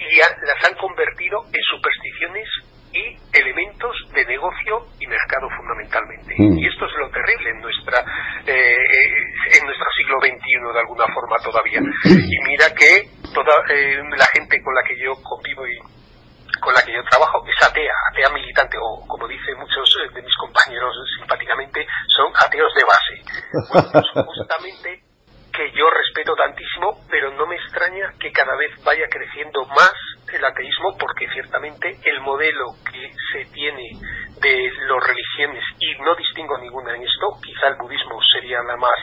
y 0.01 0.17
las 0.17 0.59
han 0.65 0.73
convertido 0.81 1.45
en 1.53 1.61
supersticiones 1.69 2.49
y 2.91 3.15
elementos 3.37 3.93
de 4.11 4.25
negocio 4.25 4.89
y 4.99 5.05
mercado 5.05 5.47
fundamentalmente. 5.55 6.33
Mm. 6.37 6.57
Y 6.57 6.67
esto 6.67 6.89
es 6.89 6.93
lo 6.97 7.09
terrible 7.13 7.51
en 7.53 7.61
nuestra 7.61 8.01
eh, 8.49 9.61
en 9.61 9.61
nuestro 9.61 9.87
siglo 9.93 10.17
XXI 10.19 10.73
de 10.73 10.79
alguna 10.79 11.05
forma 11.13 11.37
todavía. 11.37 11.79
Y 12.09 12.37
mira 12.49 12.73
que 12.73 13.05
toda 13.29 13.53
eh, 13.69 14.01
la 14.17 14.25
gente 14.33 14.57
con 14.63 14.73
la 14.73 14.81
que 14.83 14.97
yo 14.97 15.13
convivo 15.21 15.67
y 15.67 16.00
con 16.61 16.73
la 16.73 16.81
que 16.83 16.93
yo 16.93 17.03
trabajo 17.09 17.43
es 17.45 17.67
atea, 17.67 17.93
atea 18.11 18.29
militante, 18.29 18.77
o 18.79 19.05
como 19.07 19.27
dicen 19.27 19.57
muchos 19.57 19.97
eh, 19.97 20.13
de 20.13 20.21
mis 20.21 20.35
compañeros 20.37 20.95
simpáticamente, 21.17 21.85
son 22.07 22.31
ateos 22.39 22.73
de 22.73 22.83
base. 22.85 23.15
Pues 24.13 24.25
justamente 24.25 25.03
que 25.51 25.71
yo 25.75 25.89
respeto 25.89 26.33
tantísimo, 26.35 27.03
pero 27.09 27.31
no 27.33 27.45
me 27.45 27.55
extraña 27.55 28.13
que 28.19 28.31
cada 28.31 28.55
vez 28.55 28.71
vaya 28.83 29.05
creciendo 29.09 29.65
más 29.65 29.93
el 30.31 30.45
ateísmo, 30.45 30.97
porque 30.97 31.27
ciertamente 31.33 31.99
el 32.05 32.21
modelo 32.21 32.67
que 32.89 33.11
se 33.31 33.51
tiene 33.51 33.91
de 34.39 34.71
las 34.87 35.03
religiones, 35.03 35.63
y 35.79 35.93
no 36.01 36.15
distingo 36.15 36.57
ninguna 36.57 36.95
en 36.95 37.03
esto, 37.03 37.27
quizá 37.43 37.67
el 37.67 37.75
budismo 37.75 38.17
sería 38.31 38.63
la 38.63 38.77
más. 38.77 38.95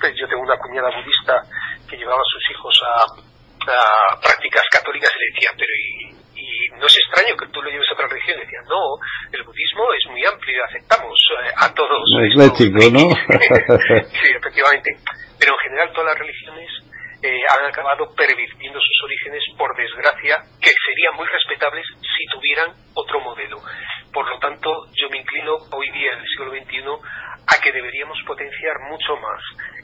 Pues 0.00 0.14
yo 0.16 0.28
tengo 0.28 0.42
una 0.42 0.56
cuñada 0.58 0.90
budista 0.94 1.42
que 1.88 1.96
llevaba 1.96 2.20
a 2.20 2.32
sus 2.32 2.50
hijos 2.50 2.82
a, 2.86 3.72
a 3.72 4.20
prácticas 4.20 4.64
católicas 4.70 5.10
y 5.14 5.18
le 5.18 5.34
decía, 5.34 5.50
pero 5.58 5.72
¿y, 5.74 6.25
no 6.78 6.86
es 6.86 6.96
extraño 6.96 7.36
que 7.36 7.48
tú 7.48 7.62
lo 7.62 7.70
lleves 7.70 7.86
a 7.90 7.94
otra 7.94 8.08
religión. 8.08 8.40
Decían, 8.40 8.64
no, 8.68 8.98
el 9.32 9.42
budismo 9.44 9.84
es 9.92 10.10
muy 10.10 10.24
amplio, 10.24 10.64
aceptamos 10.64 11.16
eh, 11.42 11.50
a 11.56 11.74
todos. 11.74 12.02
ecléctico, 12.30 12.78
¿no? 12.92 13.10
sí, 14.10 14.28
efectivamente. 14.36 14.90
Pero 15.38 15.52
en 15.52 15.60
general 15.60 15.92
todas 15.92 16.12
las 16.12 16.18
religiones 16.18 16.70
eh, 17.22 17.40
han 17.48 17.66
acabado 17.66 18.12
pervirtiendo 18.14 18.78
sus 18.78 19.04
orígenes, 19.04 19.42
por 19.56 19.74
desgracia, 19.76 20.36
que 20.60 20.70
serían 20.70 21.14
muy 21.16 21.26
respetables 21.26 21.86
si 22.00 22.26
tuvieran 22.32 22.70
otro 22.94 23.20
modelo. 23.20 23.58
Por 24.12 24.28
lo 24.28 24.38
tanto, 24.38 24.70
yo 24.94 25.08
me 25.10 25.18
inclino 25.18 25.56
hoy 25.72 25.90
día, 25.90 26.12
en 26.12 26.20
el 26.20 26.28
siglo 26.28 26.50
XXI, 26.52 26.84
a 27.46 27.60
que 27.60 27.72
deberíamos 27.72 28.18
potenciar 28.26 28.78
mucho 28.90 29.16
más 29.16 29.40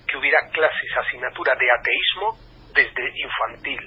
que 0.07 0.17
hubiera 0.17 0.39
clases, 0.53 0.91
asignatura 1.07 1.55
de 1.55 1.67
ateísmo 1.71 2.39
desde 2.75 3.13
infantil 3.17 3.81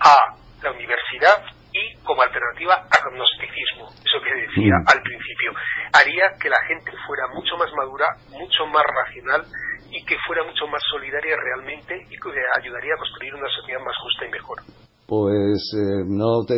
a 0.00 0.16
la 0.62 0.70
universidad 0.72 1.55
y 1.76 1.96
como 2.04 2.22
alternativa 2.22 2.88
agnosticismo, 2.88 3.92
eso 3.92 4.18
que 4.24 4.32
decía 4.32 4.80
mm. 4.80 4.88
al 4.88 5.00
principio, 5.02 5.52
haría 5.92 6.24
que 6.40 6.48
la 6.48 6.60
gente 6.68 6.92
fuera 7.06 7.28
mucho 7.34 7.56
más 7.56 7.68
madura, 7.76 8.06
mucho 8.32 8.66
más 8.72 8.84
racional 8.84 9.44
y 9.90 10.04
que 10.04 10.16
fuera 10.26 10.44
mucho 10.44 10.66
más 10.66 10.82
solidaria 10.90 11.36
realmente 11.36 11.94
y 12.08 12.16
que 12.16 12.28
ayudaría 12.56 12.94
a 12.94 12.98
construir 12.98 13.34
una 13.34 13.48
sociedad 13.48 13.80
más 13.84 13.96
justa 14.02 14.26
y 14.26 14.30
mejor. 14.30 14.58
Pues 15.06 15.60
eh, 15.76 16.02
no 16.08 16.42
te 16.48 16.56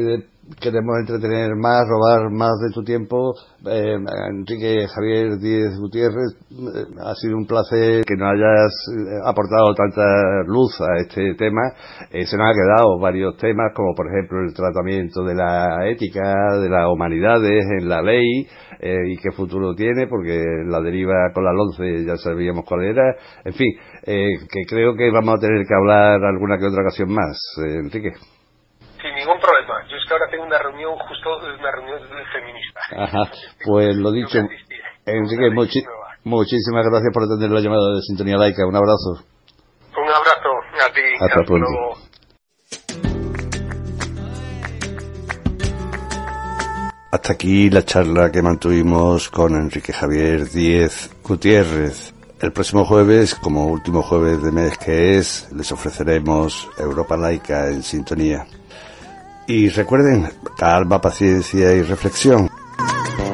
queremos 0.60 0.98
entretener 1.00 1.54
más, 1.56 1.86
robar 1.86 2.30
más 2.30 2.58
de 2.60 2.72
tu 2.72 2.82
tiempo. 2.82 3.34
Eh, 3.66 3.96
Enrique 4.30 4.86
Javier 4.88 5.38
Díez 5.38 5.78
Gutiérrez, 5.78 6.36
eh, 6.50 6.84
ha 7.04 7.14
sido 7.14 7.36
un 7.36 7.46
placer 7.46 8.04
que 8.04 8.16
nos 8.16 8.32
hayas 8.32 8.72
eh, 8.88 9.20
aportado 9.24 9.74
tanta 9.74 10.42
luz 10.46 10.80
a 10.80 10.96
este 11.00 11.34
tema. 11.34 11.62
se 12.10 12.36
nos 12.36 12.48
ha 12.48 12.54
quedado 12.54 12.98
varios 12.98 13.36
temas, 13.36 13.72
como 13.74 13.94
por 13.94 14.06
ejemplo 14.08 14.40
el 14.40 14.54
tratamiento 14.54 15.22
de 15.24 15.34
la 15.34 15.88
ética, 15.88 16.58
de 16.60 16.68
las 16.68 16.86
humanidades 16.88 17.64
en 17.80 17.88
la 17.88 18.02
ley 18.02 18.46
y 18.80 19.16
qué 19.16 19.32
futuro 19.32 19.74
tiene, 19.74 20.06
porque 20.06 20.40
la 20.66 20.80
deriva 20.80 21.32
con 21.34 21.44
la 21.44 21.52
LONCE 21.52 22.04
ya 22.04 22.16
sabíamos 22.16 22.64
cuál 22.64 22.84
era. 22.84 23.16
En 23.44 23.52
fin, 23.52 23.72
que 24.04 24.64
creo 24.68 24.94
que 24.94 25.10
vamos 25.10 25.34
a 25.34 25.40
tener 25.40 25.66
que 25.66 25.74
hablar 25.74 26.24
alguna 26.24 26.58
que 26.58 26.66
otra 26.66 26.82
ocasión 26.82 27.12
más. 27.12 27.36
Enrique. 27.58 28.12
Sin 29.00 29.14
ningún 29.14 29.38
problema. 29.38 29.86
Yo 29.86 29.96
es 29.96 30.04
que 30.06 30.12
ahora 30.12 30.28
tengo 30.28 30.44
una 30.44 30.58
reunión, 30.58 30.96
justo 30.98 31.38
una 31.38 31.70
reunión 31.70 32.00
feminista. 32.32 32.77
Ajá, 32.96 33.30
pues 33.64 33.96
lo 33.96 34.12
dicho. 34.12 34.38
Enrique, 35.04 35.50
muchísimas 36.24 36.86
gracias 36.86 37.12
por 37.12 37.24
atender 37.24 37.50
la 37.50 37.60
llamada 37.60 37.94
de 37.94 38.02
Sintonía 38.02 38.36
Laica. 38.36 38.66
Un 38.66 38.76
abrazo. 38.76 39.22
Un 39.96 40.08
abrazo 40.08 40.48
a 40.86 40.92
ti. 40.92 41.00
Hasta, 41.20 41.42
pronto. 41.44 41.66
Hasta 47.10 47.32
aquí 47.32 47.70
la 47.70 47.84
charla 47.84 48.30
que 48.30 48.42
mantuvimos 48.42 49.30
con 49.30 49.54
Enrique 49.54 49.92
Javier 49.92 50.48
Díez 50.50 51.10
Gutiérrez. 51.22 52.14
El 52.40 52.52
próximo 52.52 52.84
jueves, 52.84 53.34
como 53.34 53.66
último 53.66 54.02
jueves 54.02 54.42
de 54.42 54.52
mes 54.52 54.78
que 54.78 55.16
es, 55.16 55.48
les 55.52 55.72
ofreceremos 55.72 56.68
Europa 56.78 57.16
Laica 57.16 57.68
en 57.68 57.82
sintonía. 57.82 58.46
Y 59.46 59.70
recuerden, 59.70 60.30
calma, 60.56 61.00
paciencia 61.00 61.74
y 61.74 61.82
reflexión. 61.82 62.48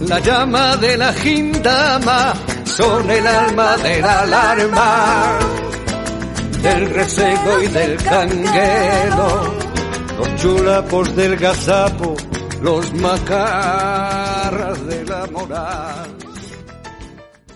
la 0.00 0.18
llama 0.20 0.76
de 0.76 0.96
la 0.96 1.12
gindama, 1.12 2.34
son 2.64 3.10
el 3.10 3.26
alma 3.26 3.76
de 3.78 4.00
la 4.00 4.20
alarma, 4.20 5.38
del 6.62 6.90
resego 6.90 7.62
y 7.62 7.66
del 7.68 7.96
canguelo, 8.02 9.54
los 10.18 10.36
chulapos 10.36 11.16
del 11.16 11.36
gazapo, 11.36 12.16
los 12.60 12.92
macarras 12.94 14.86
de 14.86 15.04
la 15.04 15.26
moral. 15.32 16.15